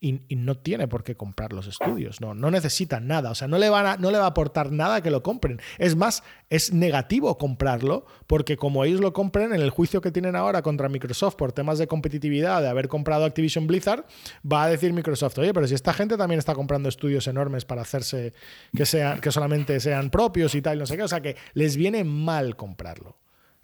[0.00, 2.20] y, no tiene por qué comprar los estudios.
[2.20, 3.32] No, no necesita nada.
[3.32, 5.60] O sea, no le, van a- no le va a aportar nada que lo compren.
[5.78, 10.36] Es más, es negativo comprarlo porque como ellos lo compren, en el juicio que tienen
[10.36, 14.04] ahora contra Microsoft por temas de competitividad, de haber comprado Activision Blizzard,
[14.50, 17.82] va a decir Microsoft, oye, pero si esta gente también está comprando estudios enormes para
[17.82, 18.34] hacerse
[18.74, 21.02] que, sean, que solamente sean propios y tal, no sé qué.
[21.02, 23.17] O sea, que les viene mal comprarlo.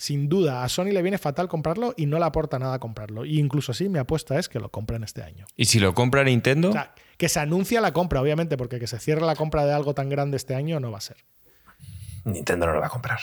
[0.05, 3.25] Sin duda, a Sony le viene fatal comprarlo y no le aporta nada comprarlo.
[3.25, 5.47] Y incluso así, mi apuesta es que lo compren este año.
[5.57, 6.69] ¿Y si lo compra Nintendo?
[6.69, 9.73] O sea, que se anuncia la compra, obviamente, porque que se cierre la compra de
[9.73, 11.25] algo tan grande este año no va a ser.
[12.27, 13.19] Nintendo no lo va a comprar.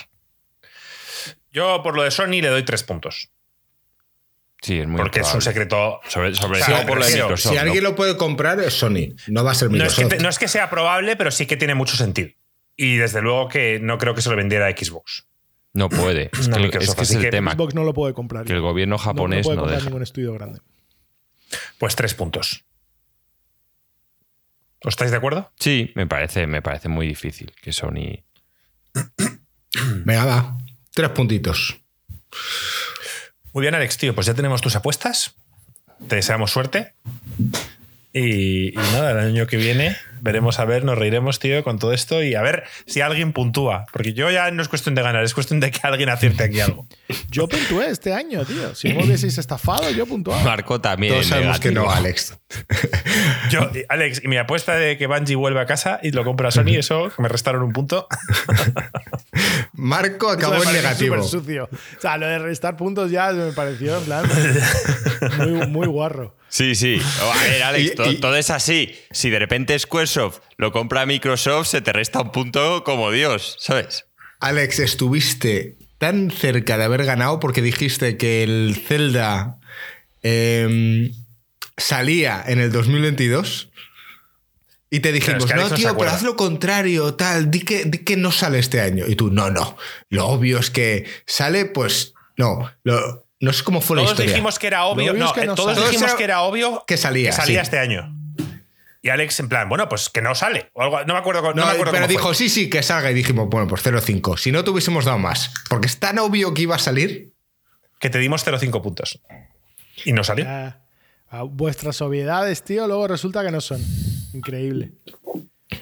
[1.52, 3.30] Yo, por lo de Sony, le doy tres puntos.
[4.60, 6.00] sí, es muy porque es un secreto.
[6.08, 7.52] Sobre, sobre O sea, todo por lo de prefiero- Microsoft.
[7.52, 7.60] Si ¿no?
[7.62, 10.22] alguien lo puede comprar es Sony, no va a ser No es, que, Microsoft.
[10.24, 12.30] no es que sea probable, pero sí que tiene mucho sentido.
[12.76, 15.28] Y desde luego que no creo que se lo vendiera a Xbox.
[15.74, 16.30] No puede.
[16.32, 17.52] Es No, que, Microsoft, es, que es el que tema.
[17.52, 18.44] Xbox no lo puede comprar.
[18.44, 19.88] Que el gobierno No- no, japonés puede no, comprar deja.
[19.90, 20.60] ningún estudio grande.
[21.78, 22.64] Pues tres puntos.
[24.84, 25.50] ¿Os estáis de acuerdo?
[25.58, 28.22] Sí, me parece, me parece muy difícil que Sony.
[30.04, 30.58] Venga, va.
[30.92, 31.80] Tres puntitos.
[33.52, 35.36] Muy bien, Alex, tío, pues ya tenemos tus apuestas.
[36.08, 36.94] Te deseamos suerte.
[38.12, 41.92] Y, y nada, el año que viene veremos a ver, nos reiremos, tío, con todo
[41.92, 43.86] esto y a ver si alguien puntúa.
[43.92, 46.60] Porque yo ya no es cuestión de ganar, es cuestión de que alguien acierte aquí
[46.60, 46.86] algo.
[47.30, 48.74] Yo puntué este año, tío.
[48.74, 50.42] Si me hubieseis estafado, yo puntuaba.
[50.44, 51.14] Marco también.
[51.14, 52.38] Todos sabemos que no, Alex.
[53.50, 56.76] Yo, Alex, y mi apuesta de que Bungie vuelve a casa y lo compra Sony,
[56.76, 58.06] eso me restaron un punto.
[59.72, 61.16] Marco acabó en negativo.
[61.22, 61.68] súper sucio.
[61.96, 64.24] O sea, lo de restar puntos ya me pareció en plan
[65.38, 66.34] muy, muy guarro.
[66.54, 67.00] Sí, sí.
[67.22, 68.94] O, A ver, Alex, Y- to- y- todo es así.
[69.10, 74.04] Si de repente Squaresoft lo compra Microsoft, se te resta un punto como Dios, ¿sabes?
[74.38, 79.56] Alex, estuviste tan cerca de haber ganado porque dijiste que el Zelda
[80.22, 81.12] em,
[81.78, 83.70] salía en el 2022.
[84.90, 86.14] Y te dijimos, es que no, tío, pero acuerda".
[86.16, 89.06] haz lo contrario, tal, di que, di que no sale este año.
[89.08, 89.78] Y tú, no, no.
[90.10, 92.70] Lo obvio es que sale, pues, no.
[92.82, 94.32] Lo- no sé cómo fue la Todos historia.
[94.32, 95.12] dijimos que era obvio.
[95.12, 95.86] No, es que no todos sale.
[95.86, 97.64] dijimos Todos que era obvio que salía, salía sí.
[97.64, 98.16] este año.
[99.02, 100.70] Y Alex, en plan, bueno, pues que no sale.
[100.74, 102.34] O algo, no me acuerdo, no No, me acuerdo pero cómo dijo, fue.
[102.36, 103.10] sí, sí, que salga.
[103.10, 104.38] Y dijimos, bueno, pues 0,5.
[104.38, 105.52] Si no te hubiésemos dado más.
[105.68, 107.32] Porque es tan obvio que iba a salir.
[107.98, 109.20] que te dimos 0,5 puntos.
[110.04, 110.44] Y no salió.
[110.48, 110.78] Ah,
[111.30, 113.80] ah, vuestras obviedades, tío, luego resulta que no son.
[114.34, 114.92] Increíble.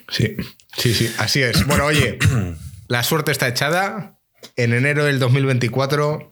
[0.08, 0.34] Sí,
[0.78, 1.66] sí, sí, así es.
[1.66, 2.18] Bueno, oye,
[2.88, 4.18] la suerte está echada.
[4.56, 6.30] En enero del 2024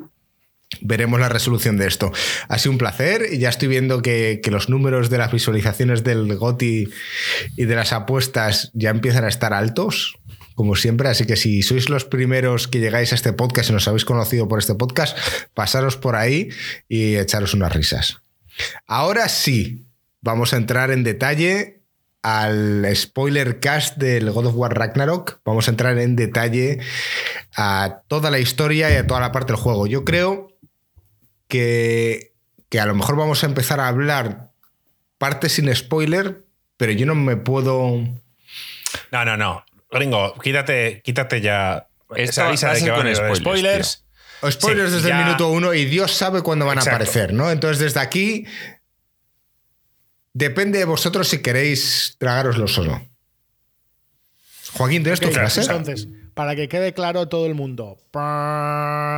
[0.81, 2.13] veremos la resolución de esto.
[2.49, 6.37] Ha sido un placer ya estoy viendo que, que los números de las visualizaciones del
[6.37, 6.89] GOTI
[7.57, 10.19] y de las apuestas ya empiezan a estar altos,
[10.55, 11.09] como siempre.
[11.09, 14.49] Así que si sois los primeros que llegáis a este podcast y nos habéis conocido
[14.49, 15.17] por este podcast,
[15.55, 16.51] pasaros por ahí
[16.89, 18.19] y echaros unas risas.
[18.87, 19.87] Ahora sí,
[20.21, 21.79] vamos a entrar en detalle
[22.23, 25.41] al spoiler cast del God of War Ragnarok.
[25.45, 26.81] Vamos a entrar en detalle
[27.57, 29.87] a toda la historia y a toda la parte del juego.
[29.87, 30.48] Yo creo
[31.49, 32.33] que,
[32.69, 34.51] que a lo mejor vamos a empezar a hablar
[35.19, 36.45] parte sin spoiler,
[36.77, 37.97] pero yo no me puedo...
[39.11, 39.65] No, no, no.
[39.91, 44.05] Gringo, quítate, quítate ya esa risa va a de que van con spoilers, spoilers.
[44.51, 46.93] Spoilers Sí, desde ya- el minuto uno y Dios sabe cuándo van Exacto.
[46.93, 47.51] a aparecer, ¿no?
[47.51, 48.45] Entonces desde aquí
[50.33, 53.09] depende de vosotros si queréis tragároslos o no.
[54.75, 55.61] Joaquín, ¿tienes tu Ok, frase?
[55.63, 56.07] Entonces,
[56.39, 57.99] para que quede claro a todo el mundo,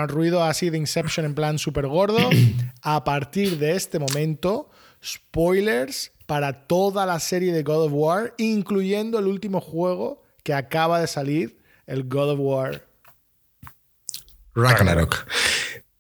[0.09, 2.31] ruido así de Inception en plan súper gordo,
[2.83, 4.71] a partir de este momento,
[5.05, 10.99] spoilers para toda la serie de God of War, incluyendo el último juego que acaba
[10.99, 12.87] de salir, el God of War
[14.55, 15.27] Ragnarok.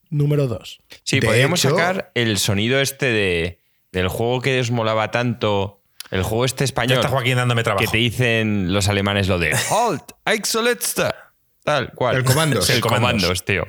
[0.08, 0.80] número 2.
[1.04, 3.58] Sí, De podríamos hecho- sacar el sonido este de,
[3.92, 5.79] del juego que os molaba tanto,
[6.10, 7.90] el juego este Ya español, está Joaquín dándome que trabajo.
[7.90, 11.32] te dicen los alemanes lo de Halt, Exoletsta,
[11.64, 12.16] tal cual.
[12.16, 12.68] El Comandos.
[12.70, 13.44] El Comandos.
[13.44, 13.66] tío.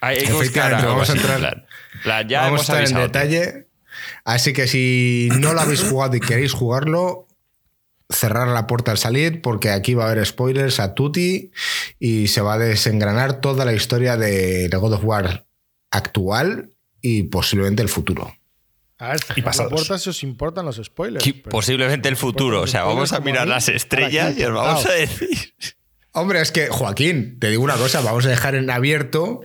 [0.00, 1.66] Hay que buscar Efectivamente, algo vamos a entrar- en plan.
[1.94, 2.98] En plan, ya Vamos a estar en tío.
[3.00, 3.66] detalle.
[4.24, 7.26] Así que si no lo habéis jugado y queréis jugarlo,
[8.08, 11.50] cerrar la puerta al salir, porque aquí va a haber spoilers a Tutti
[11.98, 15.44] y se va a desengranar toda la historia de de God of War
[15.90, 16.70] actual
[17.02, 18.34] y posiblemente el futuro.
[19.00, 19.72] A ver, Y pasados.
[19.72, 21.24] importa si os importan los spoilers.
[21.50, 22.60] Posiblemente el futuro.
[22.60, 25.54] O sea, vamos a mirar las ¿para estrellas y os vamos a decir.
[26.12, 29.40] Hombre, es que, Joaquín, te digo una cosa, vamos a dejar en abierto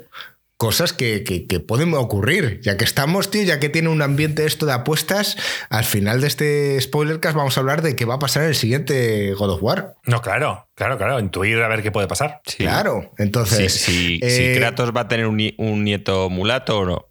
[0.58, 2.60] cosas que, que- que pueden ocurrir.
[2.64, 5.38] Ya que estamos, tío, ya que tiene un ambiente esto de apuestas,
[5.70, 8.56] al final de este spoilercast vamos a hablar de qué va a pasar en el
[8.56, 9.96] siguiente God of War.
[10.06, 11.20] No, claro, claro, claro.
[11.20, 12.42] Intuir a ver qué puede pasar.
[12.46, 12.58] Sí.
[12.58, 13.74] Claro, entonces...
[13.74, 17.10] Si, eh, si Kratos va a tener un nieto mulato o no.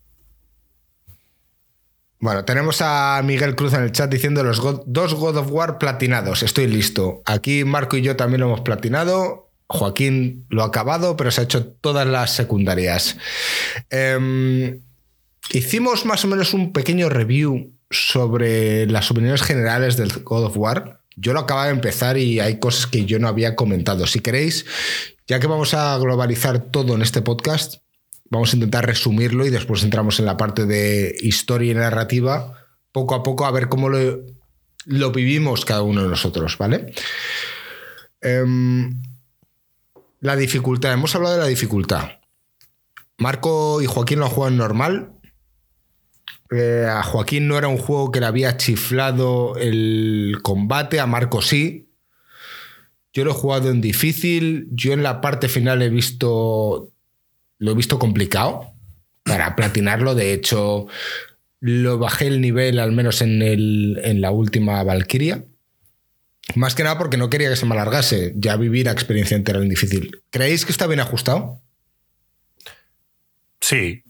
[2.25, 6.43] Bueno, tenemos a Miguel Cruz en el chat diciendo los dos God of War platinados.
[6.43, 7.21] Estoy listo.
[7.27, 9.51] Aquí Marco y yo también lo hemos platinado.
[9.67, 13.19] Joaquín lo ha acabado, pero se ha hecho todas las secundarias.
[13.91, 14.81] Em,
[15.51, 21.01] hicimos más o menos un pequeño review sobre las opiniones generales del God of War.
[21.17, 24.07] Yo lo acababa de empezar y hay cosas que yo no había comentado.
[24.07, 24.65] Si queréis,
[25.27, 27.84] ya que vamos a globalizar todo en este podcast,
[28.35, 32.53] vamos a intentar resumirlo y después entramos en la parte de historia y narrativa,
[32.93, 34.25] poco a poco, a ver cómo lo,
[34.87, 36.93] lo vivimos cada uno de nosotros, ¿vale?
[38.21, 39.03] Em,
[40.21, 42.13] la dificultad, hemos hablado de la dificultad.
[43.19, 45.13] Marco y Joaquín lo han jugado en normal.
[46.51, 51.43] Eh, a Joaquín no era un juego que le había chiflado el combate, a Marco
[51.43, 51.91] sí.
[53.13, 54.69] Yo lo he jugado en difícil.
[54.73, 56.94] Yo en la parte final he visto
[57.65, 58.71] lo he visto complicado
[59.23, 60.15] para platinarlo.
[60.15, 60.87] De hecho,
[61.61, 65.43] lo bajé el nivel al menos en, el, en la última Valkyria.
[66.57, 68.35] Más que nada porque no quería que se me alargase.
[68.37, 70.23] Ya vivir la experiencia entera en difícil.
[70.31, 71.63] ¿Creéis que está bien ajustado?
[73.63, 74.05] Sí.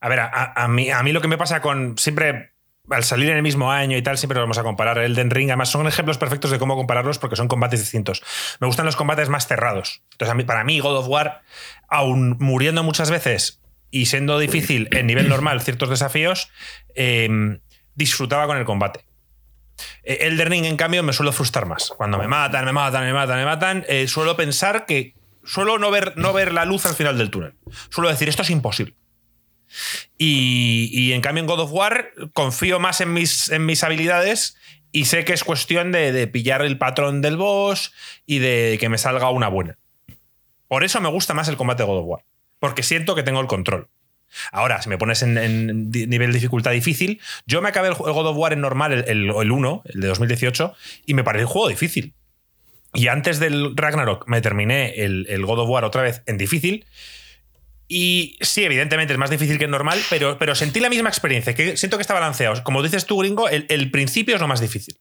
[0.00, 1.98] A ver, a, mí, a mí lo que me pasa con.
[1.98, 2.49] Siempre
[2.90, 4.98] al salir en el mismo año y tal, siempre lo vamos a comparar.
[4.98, 8.22] Elden Ring, además, son ejemplos perfectos de cómo compararlos porque son combates distintos.
[8.60, 10.02] Me gustan los combates más cerrados.
[10.12, 11.42] Entonces, para mí, God of War,
[11.88, 13.60] aún muriendo muchas veces
[13.90, 16.50] y siendo difícil en nivel normal ciertos desafíos,
[16.94, 17.60] em,
[17.94, 19.04] disfrutaba con el combate.
[20.02, 21.92] Eh, Elden Ring, en cambio, me suelo frustrar más.
[21.96, 25.14] Cuando me matan, me matan, me matan, me matan, eh, suelo pensar que.
[25.42, 27.54] Suelo no ver, no ver la luz al final del túnel.
[27.88, 28.94] Suelo decir, esto es imposible.
[30.18, 34.56] Y, en cambio en God of War confío más en mis, en mis habilidades
[34.92, 37.92] y sé que es cuestión de, pillar el patrón del boss
[38.26, 39.78] y de que me salga una buena.
[40.68, 42.24] Por eso me gusta más el combate de God of War,
[42.58, 43.88] porque siento que tengo el control.
[44.52, 45.34] Ahora, si me pones en,
[45.90, 49.50] nivel de dificultad difícil, yo me acabé el, God of War en normal, el, el,
[49.50, 50.74] 1, el de 2018,
[51.06, 52.14] y me pareció un juego difícil.
[52.94, 56.86] Y antes del Ragnarok me terminé el, el God of War otra vez en difícil
[57.92, 61.76] y sí, evidentemente es más difícil que normal, pero, pero sentí la misma experiencia, que
[61.76, 62.62] siento que está balanceado.
[62.62, 64.96] Como dices tú, gringo, el, principio es lo más difícil.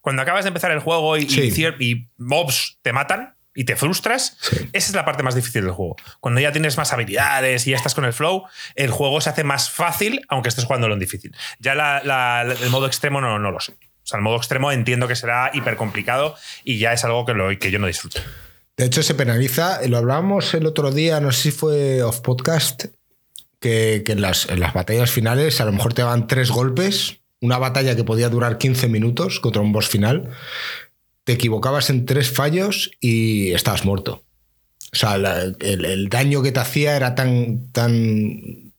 [0.00, 4.38] Cuando acabas de empezar el juego y, y, mobs te matan y te frustras,
[4.72, 5.94] esa es la parte más difícil del juego.
[6.18, 8.42] Cuando ya tienes más habilidades y ya estás con el flow,
[8.74, 11.32] el juego se hace más fácil, aunque estés jugando en difícil.
[11.60, 13.74] Ya el modo extremo no, no lo sé.
[13.74, 16.34] O sea, el modo extremo entiendo que será hiper complicado
[16.64, 18.20] y ya es algo que, lo, que yo no disfruto.
[18.76, 22.86] De hecho, se penaliza, lo hablábamos el otro día, no sé si fue off podcast,
[23.60, 28.04] que, en, las, batallas finales a lo mejor te daban tres golpes, una batalla que
[28.04, 30.30] podía durar 15 minutos contra un boss final,
[31.24, 34.24] te equivocabas en tres fallos y estabas muerto.
[34.92, 38.72] O sea, el, daño que te hacía era tan, tan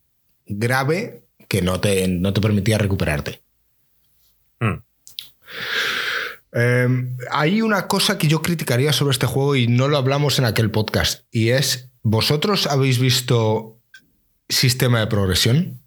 [0.46, 3.42] grave que no te, no te permitía recuperarte.
[4.60, 4.84] Hmm.
[6.54, 10.46] Em, hay una cosa que yo criticaría sobre este juego y no lo hablamos en
[10.46, 13.80] aquel podcast, y es, ¿vosotros habéis visto
[14.48, 15.82] sistema de progresión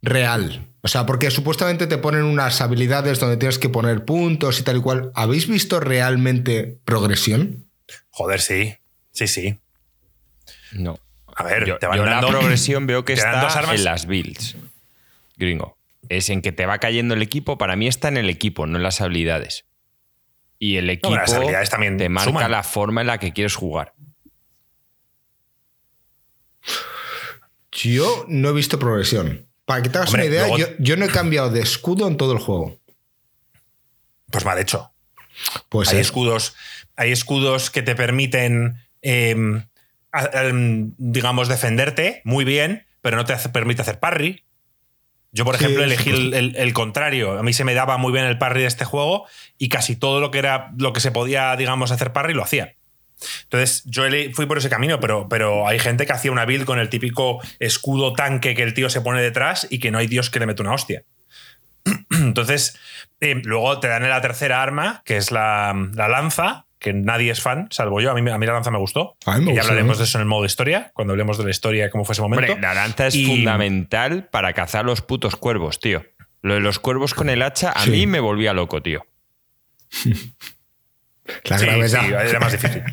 [0.00, 0.66] real?
[0.80, 4.78] O sea, porque supuestamente te ponen unas habilidades donde tienes que poner puntos y tal
[4.78, 5.12] y cual.
[5.14, 7.66] ¿Habéis visto realmente progresión?
[8.08, 8.76] Joder, sí.
[9.12, 9.58] Sí, sí.
[10.72, 10.98] No.
[11.36, 14.56] A ver, yo, te van la progresión veo que está en las builds.
[15.36, 15.76] Gringo.
[16.08, 17.58] Es en que te va cayendo el equipo.
[17.58, 19.66] Para mí está en el equipo, no en las habilidades
[20.62, 21.16] y el equipo
[21.70, 23.94] también te marca la forma en la que quieres jugar.
[27.72, 29.46] Yo no he visto progresión.
[29.64, 30.46] Para que te hagas una idea,
[30.78, 32.78] yo, no he cambiado de escudo en todo el juego.
[34.30, 34.92] Pues mal hecho.
[35.70, 36.54] Pues hay escudos,
[36.94, 39.64] hay escudos que te permiten, em,
[40.34, 44.44] em, digamos, defenderte muy bien, pero no te permite hacer parry.
[45.32, 47.38] Yo, por ejemplo, elegí el, contrario.
[47.38, 49.26] A mí se me daba muy bien el parry de este juego
[49.58, 52.74] y casi todo lo que era lo que se podía, digamos, hacer parry lo hacía.
[53.44, 54.02] Entonces, yo
[54.32, 57.40] fui por ese camino, pero, pero hay gente que hacía una build con el típico
[57.58, 60.46] escudo tanque que el tío se pone detrás y que no hay Dios que le
[60.46, 61.04] mete una hostia.
[62.10, 62.78] Entonces,
[63.20, 67.42] eh, luego te dan la tercera arma, que es la, la lanza, que nadie es
[67.42, 68.10] fan, salvo yo.
[68.10, 69.16] A mí, a mí la lanza me gustó.
[69.26, 72.04] y ya hablaremos de eso en el modo historia, cuando hablemos de la historia, cómo
[72.04, 72.56] fue ese momento.
[72.58, 76.04] la lanza es fundamental para cazar los putos cuervos, tío.
[76.42, 79.06] Lo de los cuervos con el hacha a mí me volvía loco, tío.
[81.44, 82.26] la gravedad.
[82.26, 82.82] era más difícil.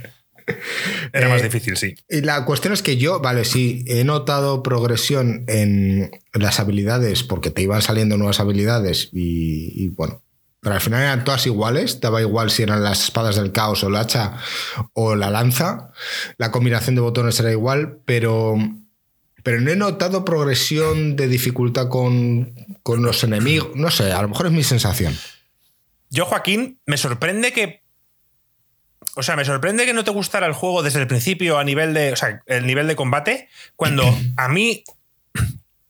[1.11, 1.95] Era más eh, difícil, sí.
[2.09, 7.51] Y la cuestión es que yo, vale, sí, he notado progresión en las habilidades porque
[7.51, 10.23] te iban saliendo nuevas habilidades y bueno,
[10.62, 13.88] pero al final eran todas iguales, daba igual si eran las espadas del caos o
[13.88, 14.38] el hacha
[14.93, 15.91] o la lanza,
[16.38, 18.55] la combinación de botones era igual, pero,
[19.43, 22.53] pero no he notado progresión de dificultad con,
[22.84, 23.70] con los enemigos.
[23.76, 25.16] No sé, a lo mejor es mi sensación.
[26.10, 27.84] Yo, Joaquín, me sorprende que.
[29.16, 31.93] O sea, me sorprende que no te gustara el juego desde el principio a nivel
[31.93, 32.14] de.
[32.45, 33.49] El nivel de combate.
[33.76, 34.03] Cuando
[34.38, 34.84] a mí.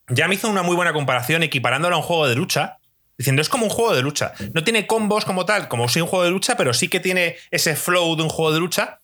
[0.09, 2.76] Ya me hizo una muy buena comparación equiparándolo a un juego de lucha.
[3.17, 4.33] Diciendo, es como un juego de lucha.
[4.53, 7.35] No tiene combos como tal, como si un juego de lucha, pero sí que tiene
[7.49, 8.99] ese flow de un juego de lucha.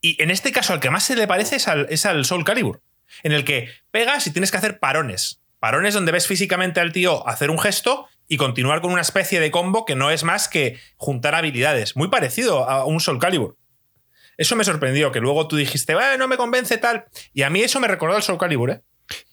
[0.00, 2.44] Y en este caso, al que más se le parece es al, es al Soul
[2.44, 2.82] Calibur.
[3.22, 5.40] En el que pegas y tienes que hacer parones.
[5.60, 9.52] Parones donde ves físicamente al tío hacer un gesto y continuar con una especie de
[9.52, 11.94] combo que no es más que juntar habilidades.
[11.94, 13.56] Muy parecido a un Soul Calibur.
[14.38, 17.04] Eso me sorprendió, que luego tú dijiste, "Eh, no me convence tal.
[17.32, 18.80] Y a mí eso me recordó al Soul Calibur, ¿eh?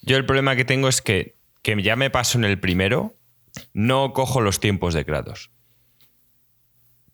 [0.01, 3.15] Yo el problema que tengo es que, que ya me paso en el primero,
[3.73, 5.51] no cojo los tiempos de Kratos.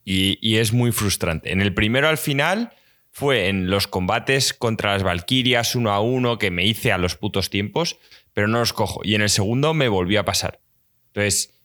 [0.03, 1.51] Y, y es muy frustrante.
[1.51, 2.73] En el primero al final
[3.11, 7.15] fue en los combates contra las Valquirias uno a uno que me hice a los
[7.15, 7.97] putos tiempos,
[8.33, 9.01] pero no los cojo.
[9.03, 10.59] Y en el segundo me volvió a pasar.
[11.07, 11.55] Entonces,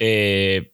[0.00, 0.72] eh,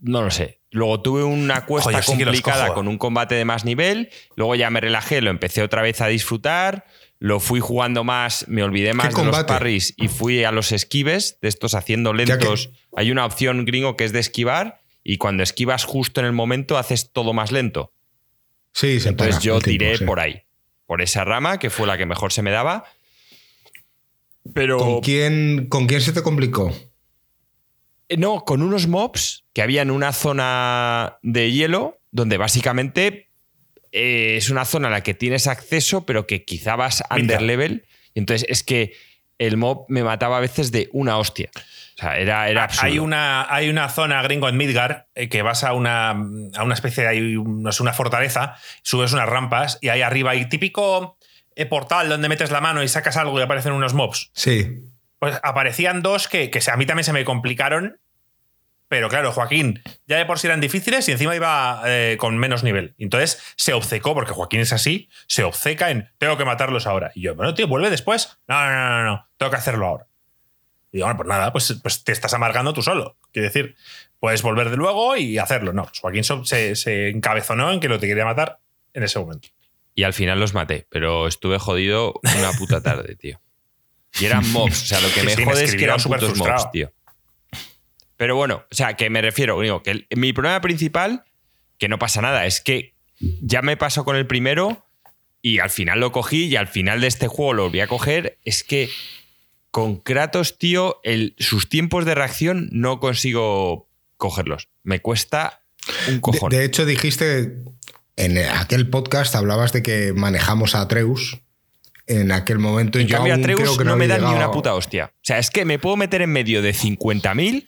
[0.00, 0.60] no lo sé.
[0.70, 2.74] Luego tuve una cuesta complicada cojo.
[2.76, 4.08] con un combate de más nivel.
[4.36, 6.86] Luego ya me relajé, lo empecé otra vez a disfrutar.
[7.20, 11.38] Lo fui jugando más, me olvidé más de los parries y fui a los esquives,
[11.42, 12.70] de estos haciendo lentos.
[12.96, 16.78] Hay una opción gringo que es de esquivar y cuando esquivas justo en el momento
[16.78, 17.92] haces todo más lento.
[18.72, 20.04] Sí, se Entonces yo tiempo, tiré sí.
[20.04, 20.44] por ahí,
[20.86, 22.84] por esa rama que fue la que mejor se me daba.
[24.54, 26.74] Pero ¿Con quién, ¿Con quién se te complicó?
[28.08, 33.29] Eh, No, con unos mobs que había en una zona de hielo donde básicamente
[33.92, 37.86] eh, es una zona a la que tienes acceso, pero que quizá vas under level.
[38.14, 38.94] Y entonces es que
[39.38, 41.50] el mob me mataba a veces de una hostia.
[41.56, 42.86] O sea, era, era absurdo.
[42.86, 46.74] Hay una, hay una zona gringo en Midgar eh, que vas a una, a una
[46.74, 50.48] especie de hay un- no sé, una fortaleza, subes unas rampas y ahí arriba hay
[50.48, 51.18] típico
[51.56, 54.30] eh, portal donde metes la mano y sacas algo y aparecen unos mobs.
[54.34, 54.78] Sí.
[55.18, 58.00] Pues aparecían dos que, que a mí también se me complicaron.
[58.90, 62.64] Pero claro, Joaquín, ya de por sí eran difíciles y encima iba eh, con menos
[62.64, 62.96] nivel.
[62.98, 67.12] Entonces se obcecó, porque Joaquín es así, se obceca en tengo que matarlos ahora.
[67.14, 68.40] Y yo, bueno, tío, vuelve después.
[68.48, 70.08] No, no, no, no, no, tengo que hacerlo ahora.
[70.90, 73.16] Y digo, bueno, pues nada, pues, pues te estás amargando tú solo.
[73.32, 73.76] Quiero decir,
[74.18, 75.72] puedes volver de luego y hacerlo.
[75.72, 78.58] No, pues Joaquín se, se encabezonó en que lo te quería matar
[78.92, 79.50] en ese momento.
[79.94, 83.40] Y al final los maté, pero estuve jodido una puta tarde, tío.
[84.18, 84.82] Y eran mobs.
[84.82, 86.62] O sea, lo que me sí, me jode es que eran putos frustrado.
[86.62, 86.92] mobs, tío.
[88.20, 91.24] Pero bueno, o sea, que me refiero, digo, que el- mi problema principal,
[91.78, 94.84] que no pasa nada, es que ya me pasó con el primero
[95.40, 98.36] y al final lo cogí y al final de este juego lo volví a coger.
[98.44, 98.90] Es que
[99.70, 104.68] con Kratos, tío, el- sus tiempos de reacción no consigo cogerlos.
[104.82, 105.62] Me cuesta
[106.10, 106.50] un cojón.
[106.50, 107.54] de hecho, dijiste
[108.16, 111.38] en aquel podcast, hablabas de que manejamos a Atreus
[112.06, 113.00] en aquel momento.
[113.00, 115.06] y yo Atreus creo que no, me había dan ni una puta hostia.
[115.14, 117.66] O sea, es que me puedo meter en medio de 50.000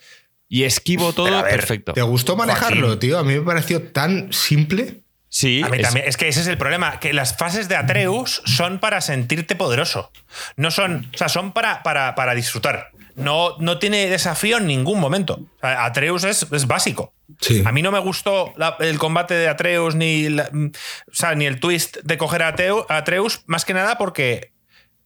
[0.54, 1.94] y esquivo todo ver, perfecto.
[1.94, 2.98] ¿Te gustó manejarlo, Joaquín.
[3.00, 3.18] tío?
[3.18, 4.98] A mí me pareció tan simple.
[5.30, 6.06] Sí, A mí es- también.
[6.06, 10.12] Es que ese es el problema, que las fases de Atreus son para sentirte poderoso.
[10.56, 12.90] No son, o sea, son para, para, para disfrutar.
[13.14, 15.34] No, no tiene desafío en ningún momento.
[15.56, 17.14] O sea, Atreus es, es básico.
[17.40, 17.62] Sí.
[17.64, 21.34] A mí no me gustó la- el combate de Atreus ni, la- mm, o sea,
[21.34, 22.54] ni el twist de coger a
[22.88, 24.52] Atreus, más que nada porque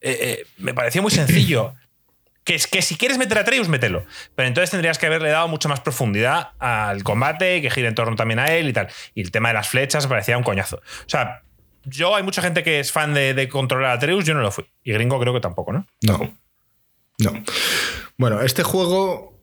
[0.00, 1.72] eh, eh, me pareció muy sencillo.
[2.46, 4.06] Que, es que si quieres meter a Atreus, mételo.
[4.36, 8.14] Pero entonces tendrías que haberle dado mucha más profundidad al combate, que gire en torno
[8.14, 8.88] también a él y tal.
[9.14, 10.76] Y el tema de las flechas parecía un coñazo.
[10.76, 11.42] O sea,
[11.82, 14.52] yo hay mucha gente que es fan de, de controlar a Atreus, yo no lo
[14.52, 14.64] fui.
[14.84, 15.86] Y gringo creo que tampoco, ¿no?
[16.02, 16.36] No.
[17.18, 17.32] No.
[18.16, 19.36] Bueno, este juego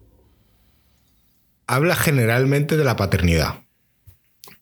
[1.68, 3.60] habla generalmente de la paternidad.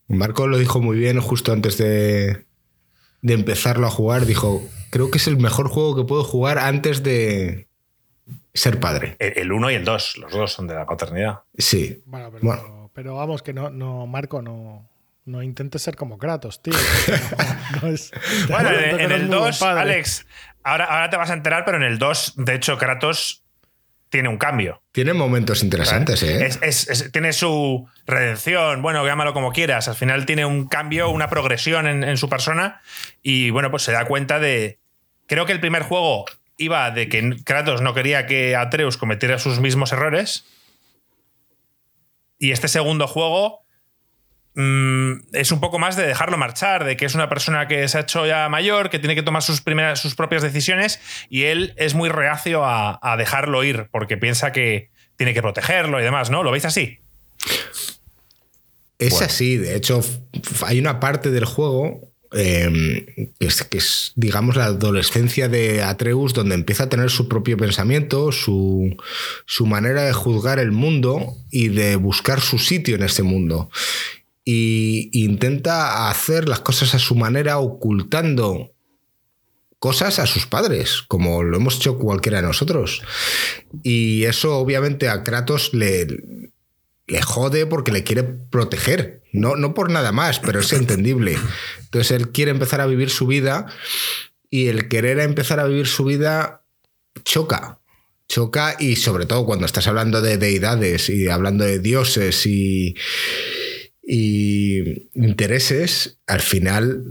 [0.08, 2.44] Marco lo dijo muy bien justo antes de,
[3.20, 4.26] de empezarlo a jugar.
[4.26, 7.68] Dijo, creo que es el mejor juego que puedo jugar antes de
[8.54, 9.16] ser padre.
[9.18, 11.40] El- El 1 y el 2, los dos son de la paternidad.
[11.56, 12.02] Sí.
[12.06, 12.90] Bueno, pero, Bueno.
[12.94, 14.88] pero vamos, que no, no Marco, no,
[15.24, 16.74] no intentes ser como Kratos, tío.
[17.72, 18.10] No, no es-
[18.48, 19.80] Bueno, en, el muy buen 2, padre.
[19.80, 20.26] Alex,
[20.62, 23.42] ahora, ahora te vas a enterar, pero en el 2, de hecho, Kratos
[24.10, 24.82] tiene un cambio.
[24.92, 26.44] Tiene momentos interesantes, ¿eh?
[26.44, 29.88] Es- es- es- tiene su redención, bueno, llámalo como quieras.
[29.88, 32.82] Al final tiene un cambio, una progresión en, en su persona
[33.22, 34.78] y bueno, pues se da cuenta de...
[35.26, 36.26] Creo que el primer juego
[36.62, 40.44] iba de que Kratos no quería que Atreus cometiera sus mismos errores
[42.38, 43.60] y este segundo juego
[44.54, 47.98] mm, es un poco más de dejarlo marchar, de que es una persona que se
[47.98, 51.74] ha hecho ya mayor, que tiene que tomar sus, primeras, sus propias decisiones y él
[51.76, 56.30] es muy reacio a, a dejarlo ir porque piensa que tiene que protegerlo y demás,
[56.30, 56.42] ¿no?
[56.42, 56.98] ¿Lo veis así?
[58.98, 59.26] Es Bueno.
[59.26, 60.00] así, de hecho,
[60.64, 66.54] hay una parte del juego eh, es, que es, digamos, la adolescencia de Atreus, donde
[66.54, 68.96] empieza a tener su propio pensamiento, su,
[69.46, 73.70] su manera de juzgar el mundo y de buscar su sitio en este mundo.
[74.44, 78.72] Y intenta hacer las cosas a su manera, ocultando
[79.78, 83.02] cosas a sus padres, como lo hemos hecho cualquiera de nosotros.
[83.82, 86.06] Y eso obviamente a Kratos le,
[87.06, 89.22] le jode porque le quiere proteger.
[89.32, 91.38] No, no por nada más, pero es entendible.
[91.80, 93.66] Entonces él quiere empezar a vivir su vida
[94.50, 96.64] y el querer empezar a vivir su vida
[97.24, 97.80] choca.
[98.28, 102.94] Choca y sobre todo cuando estás hablando de deidades y hablando de dioses y,
[104.02, 107.04] y intereses, al final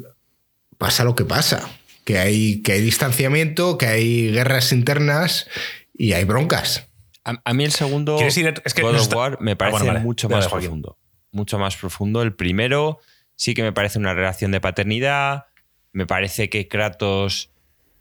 [0.78, 1.70] pasa lo que pasa.
[2.06, 5.48] Que hay, que hay distanciamiento, que hay guerras internas
[5.94, 6.91] y hay broncas.
[7.24, 8.36] A, mí el segundo es
[8.74, 10.98] que God of War me ah, parece mucho más profundo.
[11.32, 12.22] Mucho más profundo.
[12.22, 13.00] El primero
[13.36, 15.46] sí que me parece una relación de paternidad.
[15.94, 17.52] Me parece que Kratos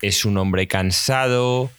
[0.01, 1.71] es un hombre cansado,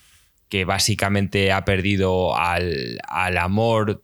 [0.49, 4.03] que básicamente ha perdido al, amor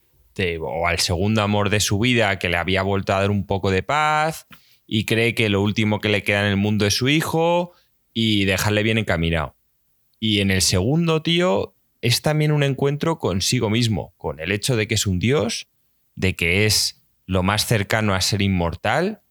[0.62, 3.72] o al segundo amor de su vida, que le había vuelto a dar un poco
[3.72, 4.48] de paz
[4.88, 7.74] y cree que lo último que le queda en el mundo es su hijo
[8.14, 9.56] y dejarle bien encaminado.
[10.20, 11.76] Y en el segundo, tío,
[12.08, 15.68] es también un encuentro consigo mismo, con el hecho de que es un dios,
[16.16, 19.22] de que es lo más cercano a ser inmortal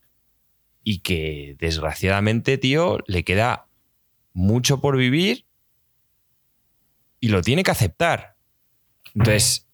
[0.85, 3.67] y que desgraciadamente, tío, le queda
[4.33, 5.47] mucho por vivir
[7.19, 8.37] y lo tiene que aceptar.
[9.15, 9.67] Entonces,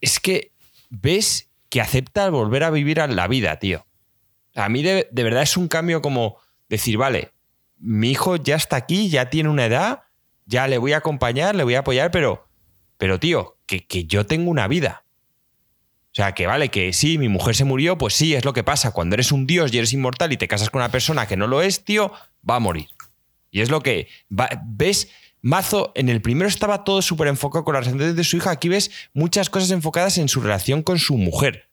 [0.00, 0.52] es que
[0.88, 3.86] ves que acepta volver a vivir a la vida, tío.
[4.54, 6.38] A mí de, de verdad es un cambio como
[6.68, 7.32] decir, vale,
[7.78, 10.04] mi hijo ya está aquí, ya tiene una edad,
[10.46, 12.48] ya le voy a acompañar, le voy a apoyar, pero,
[12.96, 15.04] pero tío, que, que yo tengo una vida.
[16.12, 18.64] O sea, que vale, que sí, mi mujer se murió, pues sí, es lo que
[18.64, 18.92] pasa.
[18.92, 21.46] Cuando eres un dios y eres inmortal y te casas con una persona que no
[21.46, 22.10] lo es, tío,
[22.48, 22.88] va a morir.
[23.50, 24.08] Y es lo que
[24.64, 25.10] ves.
[25.42, 28.50] Mazo, en el primero estaba todo súper enfocado con la relación de su hija.
[28.50, 31.68] Aquí ves muchas cosas enfocadas en su relación con su mujer,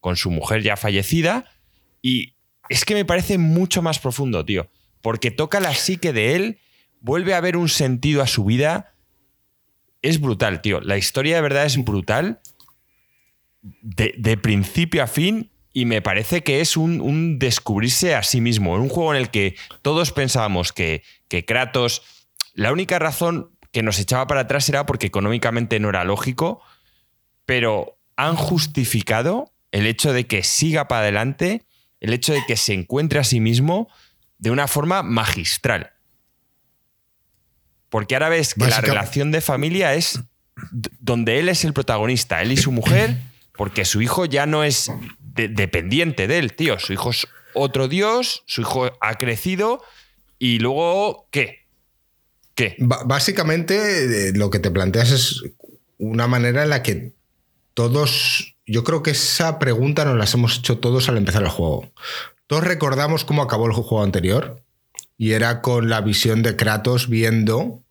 [0.00, 1.44] con su mujer ya fallecida.
[2.00, 2.34] Y
[2.68, 4.70] es que me parece mucho más profundo, tío,
[5.02, 6.58] porque toca la psique de él
[7.00, 8.94] vuelve a haber un sentido a su vida.
[10.02, 10.80] Es brutal, tío.
[10.80, 12.40] La historia de verdad es brutal.
[13.60, 15.50] De, principio a fin.
[15.72, 18.74] Y me parece que es un, descubrirse a sí mismo.
[18.74, 22.02] Un juego en el que todos pensábamos que, que Kratos.
[22.54, 26.62] La única razón que nos echaba para atrás era porque económicamente no era lógico.
[27.46, 31.62] Pero han justificado el hecho de que siga para adelante,
[32.00, 33.88] el hecho de que se encuentre a sí mismo
[34.38, 35.92] de una forma magistral.
[37.90, 40.20] Porque ahora ves que la relación de familia es
[41.00, 43.16] donde él es el protagonista, él y su mujer,
[43.56, 44.90] porque su hijo ya no es
[45.34, 46.78] dependiente de él, tío.
[46.78, 49.82] Su hijo es otro dios, su hijo ha crecido
[50.38, 51.66] y luego, ¿qué?
[52.54, 52.74] ¿Qué?
[52.78, 55.44] básicamente, eh, lo que te planteas es
[55.96, 57.12] una manera en la que
[57.74, 58.56] todos.
[58.66, 61.90] Yo creo que esa pregunta nos la hemos hecho todos al empezar el juego.
[62.48, 64.62] Todos recordamos cómo acabó el juego anterior
[65.18, 67.82] y era con la visión de Kratos viendo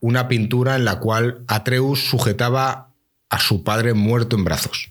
[0.00, 2.90] una pintura en la cual Atreus sujetaba
[3.28, 4.90] a su padre muerto en brazos.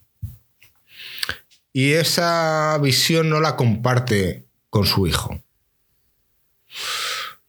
[1.73, 5.41] Y esa visión no la comparte con su hijo.